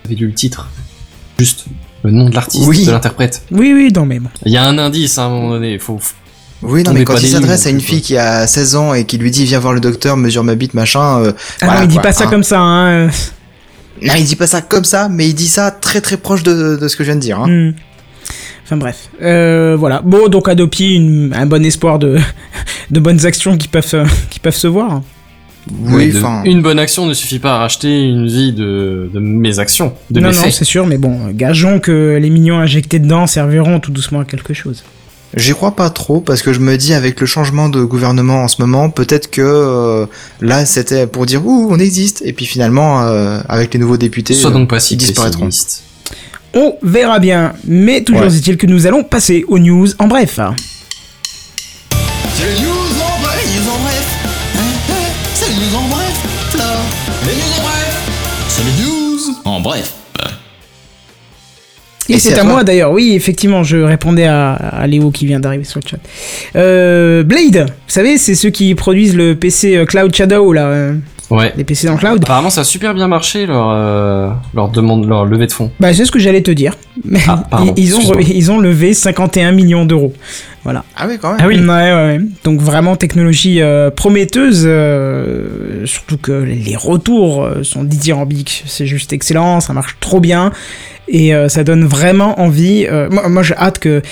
[0.04, 0.70] avaient lu le titre.
[1.38, 1.66] Juste
[2.04, 2.84] le nom de l'artiste, Oui.
[2.86, 3.42] de l'interprète.
[3.50, 4.28] Oui, oui, non, mais bon.
[4.44, 5.78] Il y a un indice à un moment donné.
[5.78, 5.98] Faut,
[6.62, 9.04] Oui non On mais quand il s'adresse à une fille qui a 16 ans et
[9.04, 11.86] qui lui dit viens voir le docteur mesure ma bite machin euh, Ah voilà, non,
[11.86, 12.30] il dit quoi, pas ça hein.
[12.30, 12.86] comme ça, hein.
[12.88, 13.08] euh,
[14.02, 16.76] Non, il dit pas ça comme ça, mais il dit ça très très proche de,
[16.76, 17.38] de ce que je viens de dire.
[17.40, 17.48] Hein.
[17.48, 17.74] hmm.
[18.64, 20.00] Enfin bref, euh, voilà.
[20.02, 22.18] Bon, donc Adopi, une- un bon espoir de,
[22.90, 25.02] de bonnes actions qui peuvent, se- qui peuvent se voir.
[25.72, 26.20] Oui, de-.
[26.48, 30.20] Une bonne action ne suffit pas à racheter une vie de, de mes actions, de
[30.20, 33.90] non, mes non, c'est sûr, mais bon, gageons que les millions injectés dedans serviront tout
[33.90, 34.84] doucement à quelque chose.
[35.36, 38.48] J'y crois pas trop parce que je me dis avec le changement de gouvernement en
[38.48, 40.06] ce moment, peut-être que euh,
[40.40, 44.34] là c'était pour dire ouh on existe et puis finalement euh, avec les nouveaux députés,
[44.34, 45.46] Sois donc pas si ils disparaîtront.
[45.46, 45.82] pessimiste.
[46.54, 48.36] On verra bien, mais toujours Ouais.
[48.36, 50.38] est-il que nous allons passer aux news en bref.
[52.36, 52.73] C'est les news
[59.64, 59.94] bref.
[62.08, 65.24] Et, Et c'est à, à moi d'ailleurs, oui, effectivement, je répondais à, à Léo qui
[65.24, 65.96] vient d'arriver sur le chat.
[66.54, 70.92] Euh, Blade, vous savez, c'est ceux qui produisent le PC euh, Cloud Shadow là.
[71.30, 71.52] Ouais.
[71.56, 72.22] des PC dans le cloud.
[72.22, 75.70] Apparemment, ça a super bien marché leur euh, leur demande, leur levée de fonds.
[75.80, 76.74] Bah, c'est ce que j'allais te dire.
[77.26, 80.12] Ah, pardon, ils, ont, ils ont levé 51 millions d'euros.
[80.64, 80.84] Voilà.
[80.96, 81.38] Ah oui, quand même.
[81.42, 81.58] Ah oui.
[81.60, 82.20] Ouais, ouais, ouais.
[82.44, 88.64] Donc vraiment technologie euh, prometteuse, euh, surtout que les retours sont dithyrambiques.
[88.66, 90.52] C'est juste excellent, ça marche trop bien
[91.08, 92.86] et euh, ça donne vraiment envie.
[92.90, 94.02] euh, moi, moi j'ai hâte que.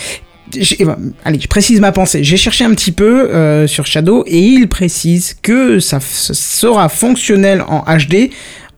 [0.79, 2.23] Eh ben, Allez, je précise ma pensée.
[2.25, 7.63] J'ai cherché un petit peu euh, sur Shadow et il précise que ça sera fonctionnel
[7.69, 8.31] en HD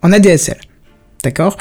[0.02, 0.58] en ADSL.
[1.22, 1.56] D'accord?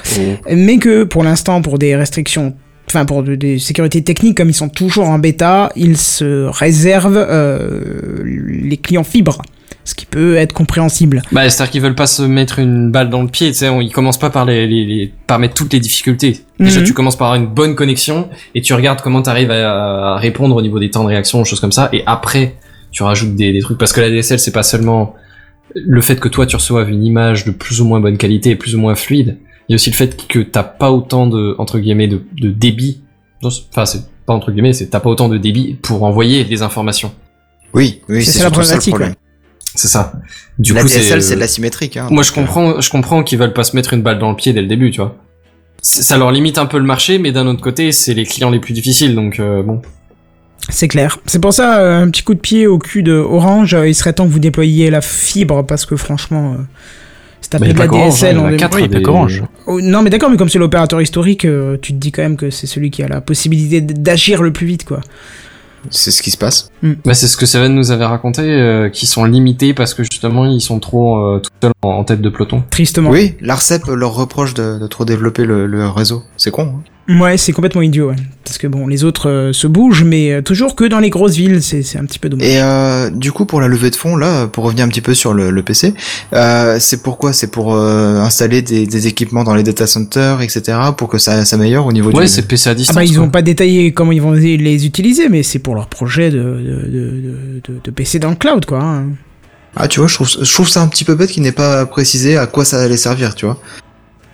[0.52, 2.54] Mais que pour l'instant, pour des restrictions,
[2.90, 7.16] enfin pour de- des sécurités techniques, comme ils sont toujours en bêta, ils se réservent
[7.18, 9.42] euh, les clients fibres,
[9.86, 11.22] ce qui peut être compréhensible.
[11.32, 13.82] Bah, c'est-à-dire qu'ils veulent pas se mettre une balle dans le pied, tu sais, on-
[13.82, 16.40] ils commencent pas par les, les, les- par mettre toutes les difficultés.
[16.60, 16.86] Déjà, Mhm.
[16.86, 20.56] tu commences par avoir une bonne connexion et tu regardes comment t'arrives à, à répondre
[20.56, 22.56] au niveau des temps de réaction, choses comme ça, et après,
[22.92, 25.16] tu rajoutes des, des trucs parce que la DSL, c'est pas seulement
[25.76, 28.56] le fait que toi tu reçoives une image de plus ou moins bonne qualité et
[28.56, 29.38] plus ou moins fluide.
[29.68, 32.50] Il y a aussi le fait que t'as pas autant de entre guillemets de, de
[32.52, 33.02] débit.
[33.44, 37.12] Enfin, c'est pas entre guillemets, c'est t'as pas autant de débit pour envoyer des informations.
[37.74, 39.14] Oui, oui, C'est c'est ça la ça le problématique, problème.
[39.76, 40.14] C'est ça.
[40.60, 41.98] Du la coup, DSL, c'est euh, de l'asymétrique.
[41.98, 44.36] Hein, moi, je comprends, je comprends qu'ils veulent pas se mettre une balle dans le
[44.36, 45.16] pied dès le début, tu vois.
[45.82, 48.50] C'est- Ça leur limite un peu le marché, mais d'un autre côté, c'est les clients
[48.52, 49.82] les plus difficiles, donc euh, bon.
[50.70, 51.18] C'est clair.
[51.26, 53.94] C'est pour ça, euh, un petit coup de pied au cul de Orange, euh, il
[53.96, 56.64] serait temps que vous déployiez la fibre, parce que franchement, euh,
[57.42, 58.76] c'est Bah, y a de la DSL hein, il y en en a deux- quatre,
[58.78, 59.44] Oui, pas des- qu'Orange.
[59.68, 62.38] Oh, non, mais d'accord, mais comme c'est l'opérateur historique, euh, tu te dis quand même
[62.38, 65.02] que c'est celui qui a la possibilité d'agir le plus vite, quoi.
[65.90, 66.70] C'est ce qui se passe.
[66.82, 70.46] Bah, c'est ce que Seven nous avait raconté, euh, qui sont limités parce que justement,
[70.46, 72.64] ils sont trop euh, tout seuls en, en tête de peloton.
[72.70, 73.10] Tristement.
[73.10, 76.24] Oui, l'ARCEP leur reproche de, de trop développer le, le réseau.
[76.38, 76.74] C'est con.
[76.78, 76.84] Hein.
[77.10, 78.16] Ouais, c'est complètement idiot, ouais.
[78.46, 81.36] Parce que bon, les autres euh, se bougent, mais euh, toujours que dans les grosses
[81.36, 82.48] villes, c'est c'est un petit peu dommage.
[82.48, 85.14] Et euh, du coup, pour la levée de fonds, là, pour revenir un petit peu
[85.14, 85.94] sur le, le PC,
[86.32, 87.34] euh, c'est pourquoi?
[87.34, 91.44] C'est pour euh, installer des, des équipements dans les data centers, etc., pour que ça
[91.44, 92.30] s'améliore au niveau Ouais, du.
[92.30, 92.96] c'est PC à Ah distance.
[92.96, 93.24] bah ils quoi.
[93.26, 96.90] ont pas détaillé comment ils vont les utiliser, mais c'est pour leur projet de, de,
[96.90, 98.82] de, de, de PC dans le cloud, quoi.
[98.82, 99.06] hein.
[99.76, 101.86] Ah, tu vois, je trouve, je trouve ça un petit peu bête qu'il n'ait pas
[101.88, 103.60] précisé à quoi ça allait servir, tu vois.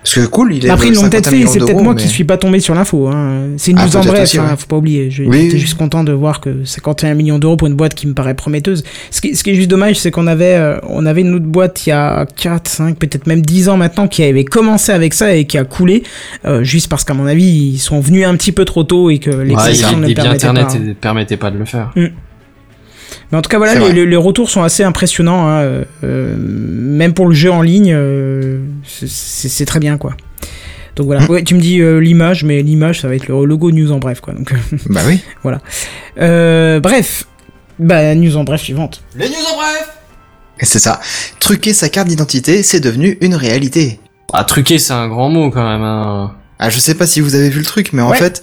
[0.01, 0.69] Parce que cool, il est.
[0.69, 3.07] Après ils l'ont peut-être fait, c'est peut-être moi qui suis suis pas tombé sur l'info.
[3.09, 3.49] Hein.
[3.57, 4.55] C'est une Ah, news en bref, aussi, hein, ouais.
[4.57, 5.03] faut pas oublier.
[5.05, 5.59] Oui, J'étais oui.
[5.59, 8.83] juste content de voir que 51 millions d'euros pour une boîte qui me paraît prometteuse.
[9.11, 11.45] Ce qui, ce qui est juste dommage, c'est qu'on avait, euh, on avait une autre
[11.45, 15.13] boîte il y a 4, 5, peut-être même 10 ans maintenant qui avait commencé avec
[15.13, 16.03] ça et qui a coulé,
[16.45, 19.19] euh, juste parce qu'à mon avis, ils sont venus un petit peu trop tôt et
[19.19, 20.75] que les Ouais, conditions ne permettaient internet pas.
[20.75, 21.91] et- permettaient pas de le faire.
[23.31, 23.93] Mais en tout cas, voilà, les, vrai.
[23.93, 25.47] les- les retours sont assez impressionnants.
[25.47, 30.15] hein, euh, euh, même pour le jeu en ligne, euh, c'est- très bien, quoi.
[30.95, 31.21] Donc voilà.
[31.21, 31.29] Mm.
[31.29, 33.99] Ouais, tu me dis euh, l'image, mais l'image, ça va être le logo news en
[33.99, 34.33] bref, quoi.
[34.33, 34.51] Donc,
[34.89, 35.19] Bah oui.
[36.19, 37.25] euh, bref.
[37.79, 39.01] Bah, news en bref suivante.
[39.15, 39.89] Les news en bref
[40.59, 40.99] Et c'est ça.
[41.39, 43.99] Truquer sa carte d'identité, c'est devenu une réalité.
[44.33, 45.81] Ah, truquer, c'est un grand mot quand même.
[45.81, 46.33] Hein.
[46.59, 48.17] Ah, je sais pas si vous avez vu le truc, mais en Ouais.
[48.17, 48.41] fait,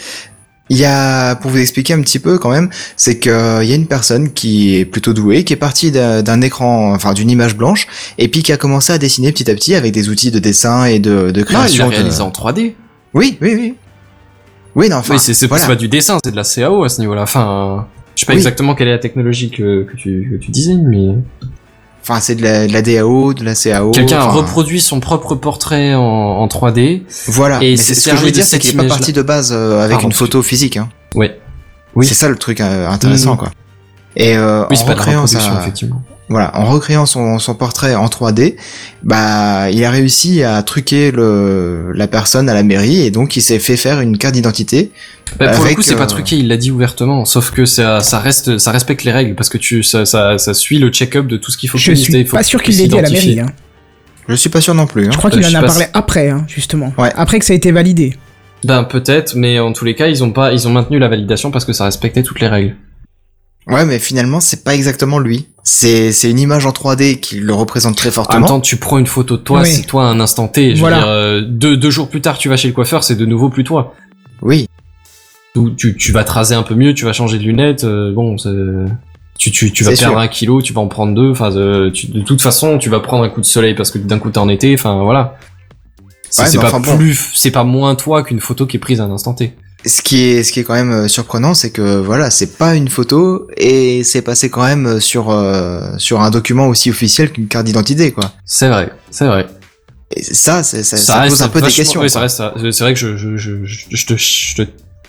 [0.68, 3.70] il y a, pour vous expliquer un petit peu quand même, c'est que euh, il
[3.70, 7.30] y a une personne qui est plutôt douée, qui est partie d'un écran, enfin d'une
[7.30, 7.86] image blanche,
[8.18, 10.84] et puis qui a commencé à dessiner petit à petit avec des outils de dessin
[10.86, 11.86] et de, de Non, il création.
[11.88, 12.74] de- réalisé en 3D.
[13.14, 13.74] Oui, oui, oui.
[14.74, 15.66] Oui, non, enfin, oui, c'est voilà.
[15.66, 17.22] pas du dessin, c'est de la CAO à ce niveau-là.
[17.22, 18.38] Enfin, je sais pas Oui.
[18.38, 21.14] exactement quelle est la technologie que, que, tu, que tu disais, mais
[22.08, 23.90] Enfin, c'est de la, de la DAO, de la CAO.
[23.90, 27.02] quelqu'un enfin, reproduit son propre portrait en, en 3D.
[27.26, 27.60] Voilà.
[27.62, 29.50] et c'est ce que je veux de dire, c'est qu'il est pas parti de base
[29.52, 30.76] euh, avec Pardon, une photo physique.
[30.76, 30.88] Hein.
[31.16, 31.40] Ouais.
[31.96, 32.06] Oui.
[32.06, 33.36] C'est ça le truc euh, intéressant, Mhm.
[33.38, 33.50] quoi.
[34.14, 36.02] Et euh, Oui, en c'est pas de recréant reproduction, sa, effectivement.
[36.28, 38.56] Voilà, en recréant son, son portrait en 3D,
[39.04, 43.42] bah, il a réussi à truquer le, la personne à la mairie et donc il
[43.42, 44.90] s'est fait faire une carte d'identité.
[45.38, 47.24] Bah, pour le coup, c'est euh, pas truqué, il l'a dit ouvertement.
[47.24, 50.52] Sauf que ça, ça reste, ça respecte les règles parce que tu, ça, ça, ça
[50.54, 52.76] suit le check-up de tout ce qu'il faut Je suis il faut pas sûr qu'il
[52.76, 53.40] l'ait dit à la mairie.
[53.40, 53.46] Hein.
[54.28, 55.06] Je suis pas sûr non plus.
[55.06, 55.10] Hein.
[55.12, 56.92] Je crois Euh, qu'il en a parlé si- après, hein, justement.
[56.98, 57.12] Ouais.
[57.14, 58.16] Après que ça a été validé.
[58.64, 61.52] Ben peut-être, mais en tous les cas, ils ont pas, ils ont maintenu la validation
[61.52, 62.74] parce que ça respectait toutes les règles.
[63.68, 65.48] Ouais, mais finalement, c'est pas exactement lui.
[65.68, 68.46] C'est c'est une image en 3D qui le représente très En même fortement.
[68.46, 69.66] temps, tu prends une photo de toi, Oui.
[69.68, 70.76] c'est toi à un instant T.
[70.76, 70.96] Je Voilà.
[70.98, 73.26] veux dire, euh, deux, deux jours plus tard, tu vas chez le coiffeur, c'est de
[73.26, 73.94] nouveau plus toi.
[74.42, 74.68] Oui.
[75.56, 78.12] Ou tu, tu vas te raser un peu mieux, tu vas changer de lunettes, euh,
[78.12, 78.48] bon, c'est...
[79.38, 80.18] Tu, tu, tu vas perdre sûr.
[80.18, 83.00] un kilo, tu vas en prendre deux, enfin, euh, tu- de toute façon, tu vas
[83.00, 85.36] prendre un coup de soleil parce que d'un coup t'es en été, enfin, voilà.
[86.30, 86.96] C'est Ouais, pas enfin, bon.
[86.96, 89.52] plus, c'est pas moins toi qu'une photo qui est prise à un instant T.
[89.84, 92.74] Ce qui est ce qui est quand même euh, surprenant, c'est que voilà, c'est pas
[92.74, 97.46] une photo et c'est passé quand même sur euh, sur un document aussi officiel qu'une
[97.46, 98.32] carte d'identité, quoi.
[98.44, 99.46] C'est vrai, c'est vrai.
[100.16, 102.00] Et ça, ça, ça reste pose un peu des questions.
[102.00, 104.62] Oui, ça reste, ça- c'est vrai que je, je, je, je, je te, je te,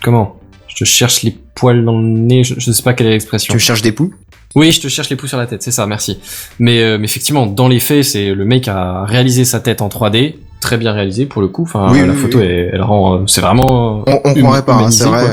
[0.04, 0.40] comment?
[0.68, 3.52] Je te cherche les poils dans le nez, je, je sais pas quelle est l'expression.
[3.52, 4.14] Tu cherches des poux?
[4.56, 6.20] Oui, je te cherche les pouces sur la tête, c'est ça, merci.
[6.60, 9.88] Mais, euh, mais effectivement, dans les faits, c'est le mec a réalisé sa tête en
[9.90, 11.64] 3D, très bien réalisé pour le coup.
[11.64, 12.46] Enfin, Oui, la oui, photo, oui.
[12.46, 14.04] Elle, elle rend, euh, c'est vraiment.
[14.08, 15.28] On, on hum- croirait pas, hein, c'est vrai.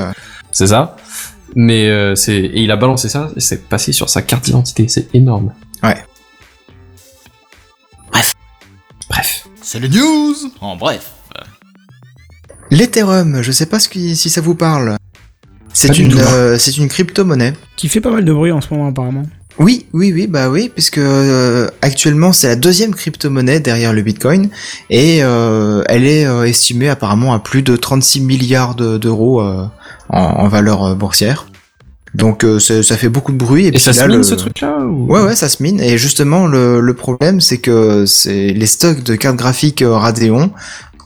[0.53, 0.97] C'est ça.
[1.57, 4.89] Mais euh, c'est et il a balancé ça et c'est passé sur sa carte d'identité,
[4.89, 5.53] c'est énorme.
[5.83, 5.97] Ouais.
[9.11, 9.47] Bref.
[9.63, 11.13] C'est les news En bref.
[12.71, 14.97] L'Ethereum, je sais pas ce qui, si ça vous parle.
[15.73, 17.53] C'est une, euh, c'est une crypto-monnaie.
[17.77, 19.25] Qui fait pas mal de bruit en ce moment, apparemment.
[19.59, 24.48] Oui, oui, oui, bah oui, puisque euh, actuellement c'est la deuxième crypto-monnaie derrière le Bitcoin
[24.90, 29.64] et euh, elle est euh, estimée apparemment à plus de 36 milliards de- d'euros euh,
[30.09, 31.47] en, en valeur euh, boursière.
[32.14, 34.35] Donc euh, ça fait beaucoup de bruit et, Et puis ça se mine le- ce
[34.35, 35.06] truc-là ou...
[35.12, 35.81] Ouais, ouais, ça se mine.
[35.81, 40.51] Et justement, le, le problème, c'est que c'est les stocks de cartes graphiques Radeon,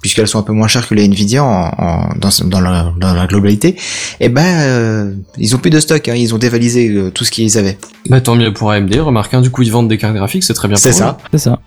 [0.01, 3.15] puisqu'elles sont un peu moins chères que les Nvidia en, en- dans, dans, la, dans
[3.15, 3.77] la globalité,
[4.21, 6.07] et ben, euh, ils ont plus de stock.
[6.09, 7.79] Hein, ils ont dévalisé euh, tout ce qu'ils avaient.
[8.09, 10.55] Bah tant mieux pour AMD, remarque, hein, du coup ils vendent des cartes graphiques, c'est
[10.55, 11.19] très bien C'est pour ça.
[11.21, 11.27] eux.
[11.33, 11.59] C'est ça.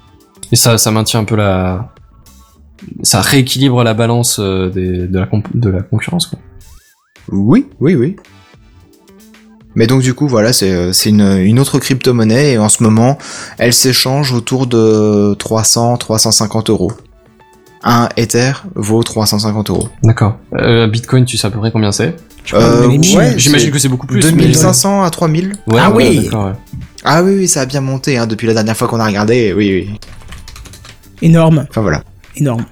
[0.51, 1.93] Et ça, ça maintient un peu la...
[3.03, 6.39] Ça rééquilibre la balance euh, des, de, la comp- de la concurrence, quoi.
[7.31, 8.15] Oui, oui, oui.
[9.75, 13.17] Mais donc du coup, voilà, c'est c'est une, une autre crypto-monnaie et en ce moment,
[13.57, 16.91] elle s'échange autour de 300-350 euros.
[17.83, 19.89] Un Ether vaut 350 euros.
[20.03, 20.37] D'accord.
[20.55, 22.15] Euh, Bitcoin, tu sais à peu près combien c'est
[22.53, 24.19] ouais, J'imagine que c'est beaucoup plus.
[24.21, 25.53] 2500 à 3000.
[25.67, 26.29] mais- Ouais, Ah ouais, oui.
[27.03, 29.53] Ah oui, oui, ça a bien monté hein, depuis la dernière fois qu'on a regardé.
[29.53, 29.99] Oui, oui.
[31.23, 32.03] Énorme, Enfin voilà.
[32.35, 32.65] énorme.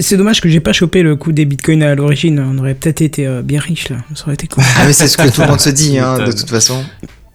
[0.00, 2.40] C'est dommage que j'ai pas chopé le coup des bitcoins à l'origine.
[2.40, 3.96] On aurait peut-être été euh, bien riche là.
[4.14, 4.64] Ça aurait été cool.
[4.78, 6.82] Ah mais c'est ce que tout le monde se dit, hein, de toute façon.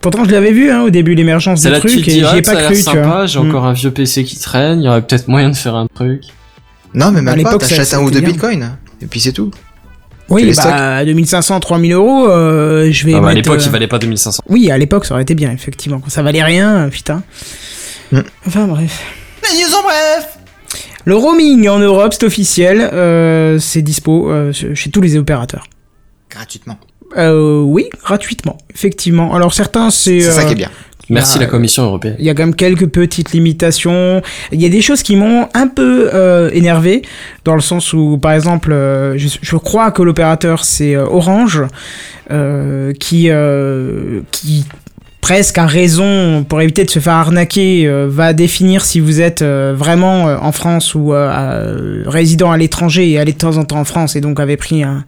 [0.01, 2.11] Pourtant, je l'avais vu hein, au début l'émergence C'est du là que tu truc te
[2.11, 2.75] et j'y ah, ai pas cru.
[2.75, 3.25] tu sympa, vois.
[3.25, 3.49] j'ai Mm.
[3.49, 6.21] encore un vieux PC qui traîne, il y aurait peut-être moyen de faire un truc.
[6.93, 8.77] Non, mais À même pas, l'époque, ça- t'achètes un ou deux bitcoins.
[9.01, 9.51] Et puis c'est tout.
[10.29, 13.13] Oui, les bah 2500, 3000 euros, euh, je vais.
[13.13, 14.43] Ah bah, à l'époque, euh, il valait pas 2500.
[14.49, 15.99] Oui, à l'époque, ça aurait été bien, effectivement.
[15.99, 17.23] Quand ça valait rien, euh, putain.
[18.11, 18.19] Mm.
[18.45, 19.03] Enfin bref.
[19.43, 20.37] Les news en bref
[21.05, 22.81] Le roaming en Europe, c'est officiel.
[22.81, 25.65] euh, c'est dispo euh, chez tous les opérateurs.
[26.29, 26.77] Gratuitement.
[27.15, 29.33] Euh, oui, gratuitement, effectivement.
[29.33, 30.19] Alors certains, c'est.
[30.19, 30.71] C'est ça qui est bien.
[31.09, 32.15] Merci la Commission européenne.
[32.19, 34.21] Il y a quand même quelques petites limitations.
[34.51, 37.01] Il y a des choses qui m'ont un peu euh, énervé,
[37.45, 41.63] dans le sens où, par exemple, euh, je, je crois que l'opérateur c'est euh, Orange,
[42.31, 44.65] euh, qui, euh, qui
[45.21, 49.41] presque a raison pour éviter de se faire arnaquer, euh, va définir si vous êtes
[49.41, 53.57] euh, vraiment euh, en France ou euh, euh, résident à l'étranger et allé de temps
[53.57, 55.03] en temps en France et donc avait pris un.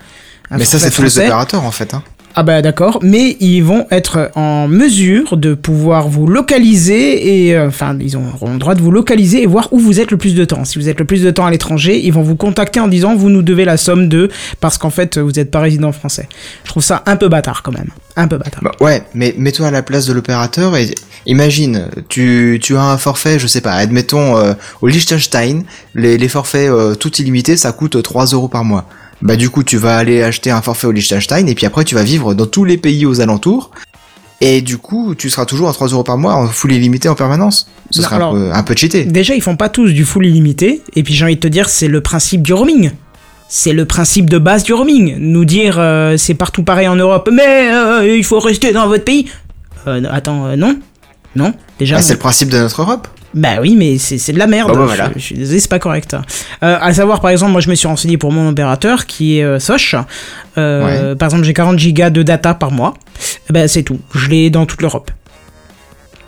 [0.51, 1.93] un Mais ça, c'est tous les opérateurs en fait.
[1.93, 2.03] Hein.
[2.35, 7.67] Ah bah d'accord, mais ils vont être en mesure de pouvoir vous localiser et euh,
[7.67, 10.35] enfin ils auront le droit de vous localiser et voir où vous êtes le plus
[10.35, 10.63] de temps.
[10.63, 13.15] Si vous êtes le plus de temps à l'étranger, ils vont vous contacter en disant
[13.15, 14.29] vous nous devez la somme de
[14.59, 16.29] parce qu'en fait vous n'êtes pas résident français.
[16.63, 18.61] Je trouve ça un peu bâtard quand même, un peu bâtard.
[18.63, 20.93] Bah, ouais, mais mets-toi à la place de l'opérateur et
[21.25, 25.63] imagine, tu, tu as un forfait, je sais pas, admettons euh, au Liechtenstein,
[25.95, 28.85] les, les forfaits euh, tout illimités, ça coûte 3 euros par mois.
[29.21, 31.95] Bah du coup, tu vas aller acheter un forfait au Liechtenstein et puis après tu
[31.95, 33.71] vas vivre dans tous les pays aux alentours.
[34.41, 37.15] Et du coup, tu seras toujours à 3 euros par mois en full illimité en
[37.15, 37.67] permanence.
[37.91, 39.03] Ce Non, sera alors- un, peu, un peu cheaté.
[39.03, 41.67] Déjà ils font pas tous du full illimité et puis j'ai envie de te dire
[41.67, 42.91] c'est le principe du roaming.
[43.49, 45.17] C'est le principe de base du roaming.
[45.19, 49.03] Nous dire euh, c'est partout pareil en Europe, mais euh, il faut rester dans votre
[49.03, 49.25] pays.
[49.87, 50.77] Euh, attends, non
[51.35, 53.07] Non Déjà Bah, c'est le principe de notre Europe.
[53.33, 54.69] Bah oui, mais c'est c'est de la merde.
[54.69, 55.11] Bah, bah, Je- voilà.
[55.15, 56.15] je, suis désolé, c'est pas correct.
[56.63, 59.43] Euh, à savoir, par exemple, moi je me suis renseigné pour mon opérateur qui est
[59.43, 59.95] euh, Soch.
[60.57, 62.95] Euh, Par exemple, j'ai 40 gigas de data par mois.
[63.49, 63.99] Ben c'est tout.
[64.15, 65.11] Je l'ai dans toute l'Europe.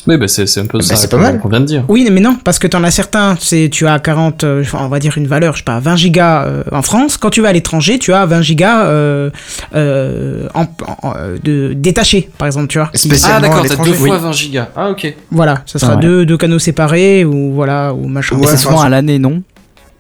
[0.08, 1.40] Oui, bah c'est c'est un peu Bah, ça c'est pas qu'on mal.
[1.40, 1.84] qu'on vient de dire.
[1.88, 4.88] Oui, mais non, parce que t'en as certains, c'est tu as 40, euh, enfin, on
[4.88, 7.18] va dire une valeur, je sais pas, 20 gigas euh, en France.
[7.18, 9.30] Quand tu vas à l'étranger, tu as 20 gigas euh,
[9.76, 10.64] euh, en,
[11.04, 12.90] en- euh, de détachés, par exemple, tu vois.
[12.94, 14.70] Spécialement Ah d'accord, t'as deux fois 20 gigas.
[14.76, 15.14] Ah ok.
[15.32, 16.02] Voilà, ça sera Ah ouais.
[16.02, 18.36] deux, deux canaux séparés ou voilà ou machin.
[18.38, 19.42] Ouais, c'est souvent à l'année, non?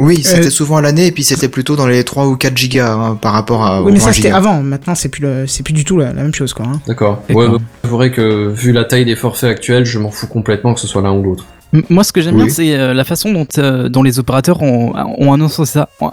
[0.03, 2.57] Oui, c'était Euh, souvent à l'année et puis c'était plutôt dans les 3 ou 4
[2.57, 4.61] gigas hein, par rapport à Oui, mais ça 20 c'était avant.
[4.64, 6.65] Maintenant, c'est plus le, c'est plus du tout la, la même chose, quoi.
[6.65, 6.82] hein.
[6.88, 7.22] D'accord.
[7.30, 10.80] Ouais, bah, j'avouerais que vu la taille des forfaits actuels, je m'en fous complètement que
[10.80, 11.45] ce soit l'un ou l'autre.
[11.90, 12.44] Moi, ce que j'aime Oui.
[12.45, 16.11] bien, c'est euh, la façon dont, euh, dont les opérateurs ont, ont annoncé ça, ont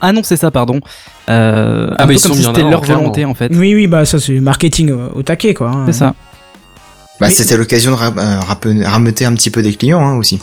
[0.00, 0.80] annoncé ça, pardon.
[1.28, 3.02] Euh, Ah un peu ils comme si c'était leur clairement.
[3.02, 3.50] volonté, en fait.
[3.54, 5.70] Oui, oui, bah ça c'est marketing au taquet, quoi.
[5.70, 5.82] hein.
[5.86, 6.14] C'est ça.
[7.20, 8.12] Bah, Mais- c'était l'occasion de ra-
[8.88, 10.40] rameuter un petit peu des clients hein, aussi.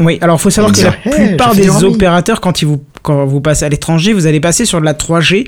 [0.00, 3.64] Oui, alors faut savoir que la plupart des opérateurs, quand ils vous, quand vous passez
[3.64, 5.46] à l'étranger, vous allez passer sur de la 3G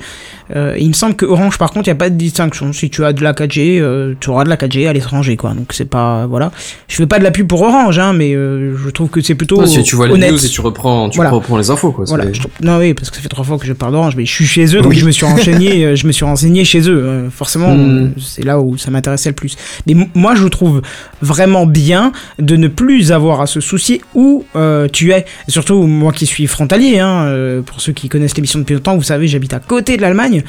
[0.55, 2.73] Euh, il me semble que Orange, par contre, il n'y a pas de distinction.
[2.73, 5.51] Si tu as de la 4G, euh, tu auras de la 4G à l'étranger, quoi.
[5.53, 6.51] Donc c'est pas, voilà.
[6.87, 9.35] Je fais pas de la pub pour Orange, hein, mais euh, je trouve que c'est
[9.35, 10.31] plutôt si tu vois les honnête.
[10.31, 11.31] news et tu reprends, tu Voilà.
[11.31, 12.05] reprends les infos, quoi.
[12.07, 12.25] Voilà,
[12.61, 14.45] non oui, parce que ça fait trois fois que je parle d'Orange, mais je suis
[14.45, 17.29] chez eux, donc je me suis renseigné, je me suis renseigné chez eux.
[17.31, 17.79] forcément, Mm.
[18.05, 19.55] euh, c'est là où ça m'intéressait le plus.
[19.87, 20.81] Mais moi, je trouve
[21.21, 24.43] vraiment bien de ne plus avoir à se soucier où
[24.91, 25.25] tu es.
[25.47, 29.27] Surtout moi qui suis frontalier, hein, pour ceux qui connaissent l'émission depuis longtemps, vous savez,
[29.27, 30.40] j'habite à côté de l'Allemagne,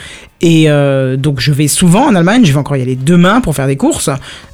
[0.43, 2.45] et euh, donc je vais souvent en Allemagne.
[2.45, 4.11] Je vais encore y aller demain pour faire des courses.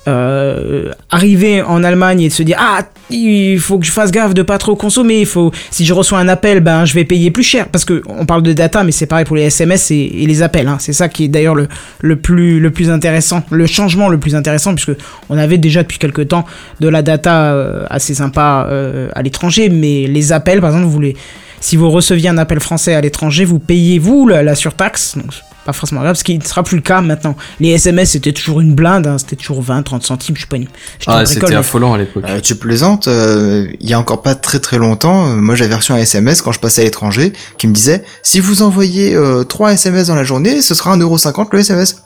[0.06, 4.42] Euh, arriver en Allemagne et se dire ah il faut que je fasse gaffe de
[4.42, 7.42] pas trop consommer il faut si je reçois un appel ben je vais payer plus
[7.42, 10.42] cher parce que on parle de data mais c'est pareil pour les SMS et, les
[10.42, 10.76] appels hein.
[10.78, 11.68] c'est ça qui est d'ailleurs le,
[12.00, 14.98] le plus le plus intéressant le changement le plus intéressant puisque
[15.28, 16.46] on avait déjà depuis quelques temps
[16.80, 18.66] de la data euh, assez sympa
[19.14, 21.16] à l'étranger mais les appels par exemple vous les
[21.60, 25.16] si vous receviez un appel français à l'étranger vous payez vous la, la surtaxe?
[25.16, 27.36] Donc c'est pas forcément grave, ce qui ne sera plus le cas maintenant.
[27.60, 30.56] Les SMS c'était toujours une blinde, hein, c'était toujours 20, 30 centimes, je suis pas
[30.56, 30.66] une.
[31.06, 32.24] Ah, c'était mais- affolant à l'époque.
[32.26, 35.74] Euh, tu plaisantes, euh, il y a encore pas très très longtemps, euh, moi j'avais
[35.74, 39.44] reçu un SMS quand je passais à l'étranger qui me disait si vous envoyez euh,
[39.44, 42.02] 3 SMS dans la journée, ce sera 1,50€ le SMS.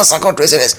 [0.00, 0.76] 1,50€ le SMS.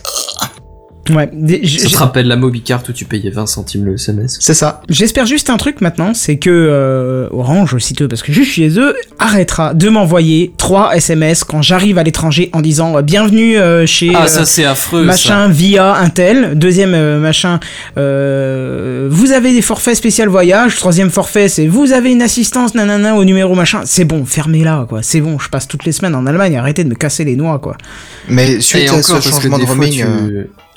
[1.09, 3.95] Ouais, des- j- Ça j- te rappelle la Mobicart où tu payais 20 centimes le
[3.95, 4.81] SMS C'est ça.
[4.89, 8.79] J'espère juste un truc maintenant, c'est que euh, Orange, je parce que je suis chez
[8.79, 13.85] eux, arrêtera de m'envoyer 3 SMS quand j'arrive à l'étranger en disant euh, bienvenue euh,
[13.85, 15.03] chez Ah, euh, ça c'est affreux.
[15.03, 17.59] machin via un tel, deuxième euh, machin,
[17.97, 23.15] euh, vous avez des forfaits spécial voyage, troisième forfait c'est vous avez une assistance nanana
[23.15, 26.25] au numéro machin, c'est bon, fermez-la quoi, c'est bon, je passe toutes les semaines en
[26.25, 27.75] Allemagne, arrêtez de me casser les noix quoi.
[28.29, 30.03] Mais suite Et à encore ce changement de roaming,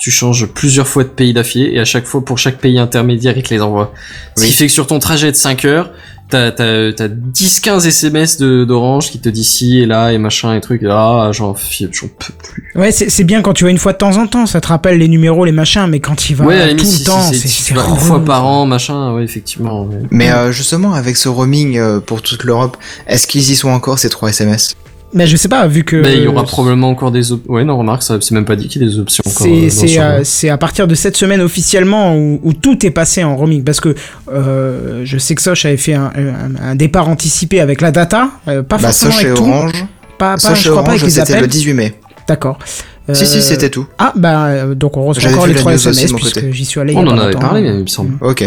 [0.02, 2.78] tu, tu changes plusieurs fois de pays d'affilée et à chaque fois pour chaque pays
[2.78, 3.92] intermédiaire il te les envoie.
[4.36, 4.48] Ce Oui.
[4.48, 5.90] qui fait que sur ton trajet de 5 heures,
[6.28, 10.54] t'as t'as t'as 10-15 SMS de d'Orange qui te dit ci et là et machin
[10.54, 10.60] et.
[10.74, 12.72] Et là, j'en j'en peux plus.
[12.74, 14.68] Ouais, c'est c'est bien quand tu vas une fois de temps en temps, ça te
[14.68, 17.38] rappelle les numéros, les machins, mais quand il va ouais, tout le si, temps, si,
[17.38, 19.84] c'est si tu c'est vas une fois par an, machin, ouais, effectivement.
[19.84, 19.96] ouais.
[20.10, 22.76] mais euh, justement avec ce roaming euh, pour toute l'Europe,
[23.06, 24.74] est-ce qu'ils y sont encore ces 3 SMS
[25.14, 25.96] Mais je sais pas, vu que.
[25.96, 27.52] Mais il y aura probablement encore des options.
[27.52, 29.46] Ouais, non, remarque, ça, c'est même pas dit qu'il y ait des options encore.
[29.46, 30.20] euh, C'est ce euh, genre.
[30.24, 33.80] c'est à partir de cette semaine officiellement où, où tout est passé en roaming parce
[33.80, 33.94] que
[34.32, 38.30] euh, je sais que Soch avait fait un, un- un départ anticipé avec la data,
[38.48, 39.72] euh, pas Bah forcément avec tout, Orange,
[40.18, 41.42] pas, pas je crois pas Orange avec les c'était appels.
[41.42, 41.94] le 18 mai.
[42.26, 42.58] D'accord.
[42.64, 43.84] Si Euh, si c'était tout.
[43.98, 46.12] Ah bah euh, donc on reçoit J'avais encore les la 3 news aussi de SMS
[46.12, 46.94] puisque j'y suis allé.
[46.96, 48.12] On a en pas avait parlé, mais il me semble.
[48.20, 48.44] Ok.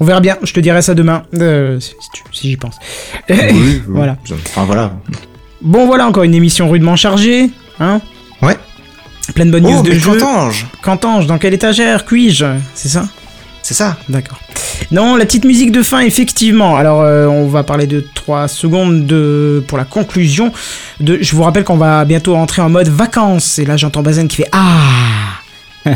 [0.00, 0.36] On verra bien.
[0.42, 2.76] Je te dirai ça demain euh, si, j'y pense.
[3.28, 4.16] oui, Voilà.
[4.46, 4.92] Enfin voilà.
[5.62, 8.00] Bon voilà encore une émission rudement chargée, hein.
[8.40, 8.56] Ouais.
[9.34, 10.12] Plein de bonnes news Oh, de mais jeux.
[10.18, 13.04] Cantange Cantange, dans quelle étagère Puis-je C'est ça?
[13.62, 13.98] C'est ça.
[14.08, 14.40] D'accord.
[14.90, 16.76] Non, la petite musique de fin, effectivement.
[16.76, 19.62] Alors, euh, on va parler de 3 secondes de...
[19.68, 20.50] pour la conclusion.
[20.98, 21.18] De...
[21.20, 23.58] Je vous rappelle qu'on va bientôt entrer en mode vacances.
[23.58, 24.80] Et là, j'entends Bazen qui fait Ah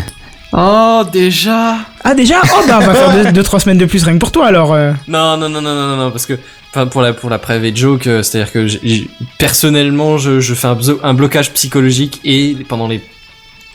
[0.56, 4.18] Oh, déjà Ah, déjà Oh, bah, on va faire 2-3 semaines de plus rien que
[4.18, 4.72] pour toi, alors.
[4.72, 4.93] euh.
[5.09, 6.39] Non, non, non, non, non, non, non, parce que,
[6.70, 10.55] enfin, pour la, pour la private joke, euh, c'est-à-dire que j'ai- j'ai- personnellement, je, je
[10.55, 13.01] fais un, bzo- un blocage psychologique et pendant les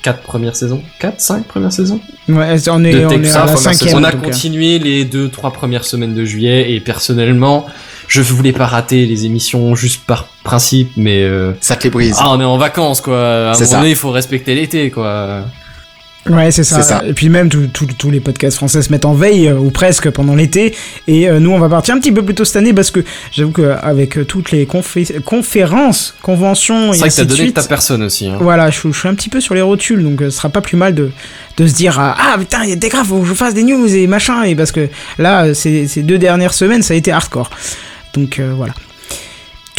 [0.03, 1.99] 4 premières saisons, 4, 5 premières saisons
[2.29, 3.95] Ouais, on est, de on est à la cinquième.
[3.97, 4.25] on a donc, euh.
[4.29, 7.65] continué les 2-3 premières semaines de juillet et personnellement,
[8.07, 12.15] je voulais pas rater les émissions juste par principe, mais euh, Ça te les brise.
[12.19, 13.19] ah, on est en vacances, quoi.
[13.19, 13.77] À un C'est moment ça.
[13.79, 15.43] donné, il faut respecter l'été, quoi.
[16.29, 17.01] Ouais, c'est ça.
[17.07, 20.35] Et puis même, tous- les podcasts français se mettent en veille, euh, ou presque, pendant
[20.35, 20.75] l'été.
[21.07, 23.03] Et euh, nous, on va partir un petit peu plus tôt cette année, parce que
[23.31, 27.43] j'avoue qu'avec euh, toutes les confé- conférences, conventions et C'est vrai que t'as donné de
[27.45, 27.55] suite...
[27.55, 28.37] ta personne aussi, hein.
[28.39, 30.77] Voilà, je, je suis un petit peu sur les rotules, donc ce sera pas plus
[30.77, 31.11] mal de,
[31.57, 33.63] de se dire Ah putain, il y a des graves, faut que je fasse des
[33.63, 34.87] news et machin, et parce que
[35.17, 37.49] là, ces, ces deux dernières semaines, ça a été hardcore.
[38.13, 38.73] Donc euh, voilà.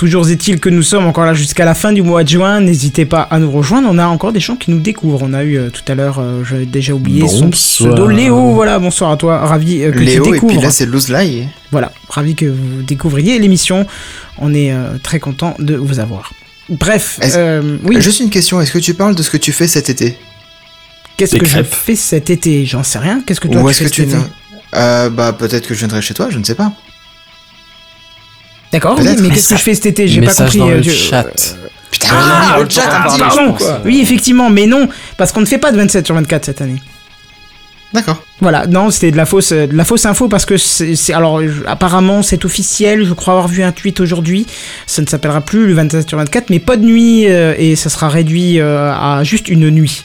[0.01, 2.62] Toujours est-il que nous sommes encore là jusqu'à la fin du mois de juin.
[2.62, 3.86] N'hésitez pas à nous rejoindre.
[3.93, 5.20] On a encore des gens qui nous découvrent.
[5.22, 8.55] On a eu euh, tout à l'heure, euh, j'ai déjà oublié son pseudo Léo.
[8.55, 9.40] Voilà, bonsoir à toi.
[9.40, 10.55] Ravi euh, que Léo tu et découvres.
[10.55, 11.48] puis là c'est Lie.
[11.70, 13.86] Voilà, ravi que vous découvriez l'émission.
[14.39, 16.32] On est euh, très content de vous avoir.
[16.70, 18.01] Bref, euh, oui.
[18.01, 20.16] Juste une question, est-ce que tu parles de ce que tu fais cet été?
[21.18, 22.64] Qu'est-ce que je fais cet été?
[22.64, 23.22] J'en sais rien.
[23.27, 24.24] Qu'est-ce que toi Ou tu est-ce fais que cet tu été?
[24.77, 26.72] euh, bah peut-être que je viendrai chez toi, je ne sais pas.
[28.72, 30.06] D'accord, oui, mais qu'est-ce que je fais cet été?
[30.09, 30.59] J'ai pas compris.
[30.59, 31.24] dans euh, le chat.
[31.90, 33.80] Putain, Ah, le le chat, pardon, quoi.
[33.84, 36.80] Oui, effectivement, mais non, parce qu'on ne fait pas de 27 sur 24 cette année.
[37.92, 38.22] D'accord.
[38.40, 41.12] Voilà, non, c'était de la fausse, euh, de la fausse info parce que c'est, c'est-
[41.12, 43.05] alors je- apparemment c'est officiel.
[43.05, 44.47] Je crois avoir vu un tweet aujourd'hui.
[44.86, 47.90] Ça ne s'appellera plus le 27 sur 24, mais pas de nuit euh, et ça
[47.90, 50.05] sera réduit euh, à juste une nuit.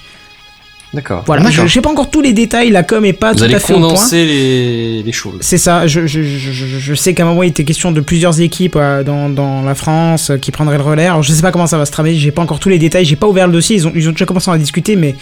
[0.95, 1.23] D'accord.
[1.25, 3.55] Voilà, je sais pas encore tous les détails, la com est pas Vous tout allez
[3.55, 3.89] à fait au point.
[3.89, 5.35] condenser les, les choses.
[5.41, 8.77] C'est ça, je, je, je, sais qu'à un moment il était question de plusieurs équipes
[8.77, 11.05] euh, dans, dans la France euh, qui prendraient le relais.
[11.07, 13.03] Alors je sais pas comment ça va se tramer, j'ai pas encore tous les détails,
[13.03, 15.15] j'ai pas ouvert le dossier, ils ont, ils ont déjà commencé à en discuter, mais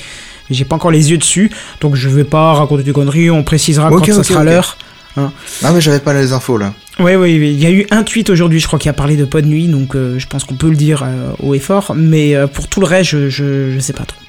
[0.52, 1.50] j'ai pas encore les yeux dessus,
[1.82, 4.78] donc je vais pas raconter des conneries, on précisera quand ça ok, sera l'heure.
[5.18, 5.32] Ah
[5.74, 6.74] mais j'avais pas les infos là.
[7.00, 9.26] Oui, oui, il y a eu un tweet aujourd'hui, je crois, qui a parlé de
[9.26, 12.36] Pod Nuit, donc euh, je pense qu'on peut le dire euh, haut et fort, mais
[12.36, 14.20] euh, pour tout le reste, je, je, je sais pas trop.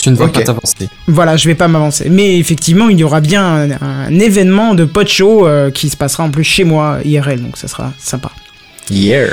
[0.00, 0.34] Tu ne vas Ok.
[0.34, 0.88] pas t'avancer.
[1.08, 2.08] Voilà, je vais pas m'avancer.
[2.08, 5.96] Mais effectivement, il y aura bien un, un événement de pod show euh, qui se
[5.96, 8.30] passera en plus chez moi IRL, donc ça sera sympa.
[8.90, 9.26] Yeah.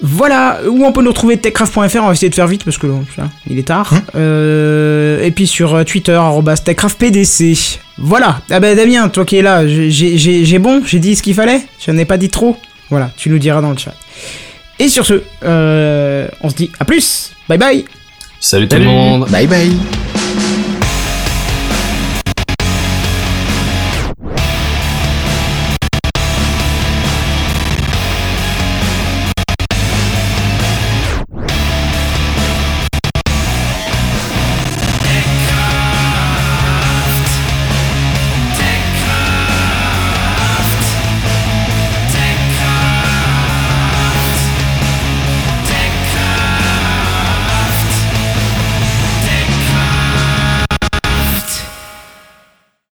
[0.00, 2.86] Voilà, où on peut nous retrouver techcraft.fr, on va essayer de faire vite parce que
[2.86, 3.92] là, il est tard.
[4.14, 7.80] Euh, et puis sur euh, Twitter, arrobas techcraftpdc.
[7.98, 11.62] Voilà, ah ben Damien, toi qui es là, j'ai- bon, j'ai dit ce qu'il fallait,
[11.84, 12.56] je n'ai pas dit trop.
[12.90, 13.94] Voilà, tu nous diras dans le chat.
[14.78, 17.84] Et sur ce, euh, on se dit à plus, bye bye
[18.40, 19.28] Salut tout le monde.
[19.30, 20.07] Bye bye.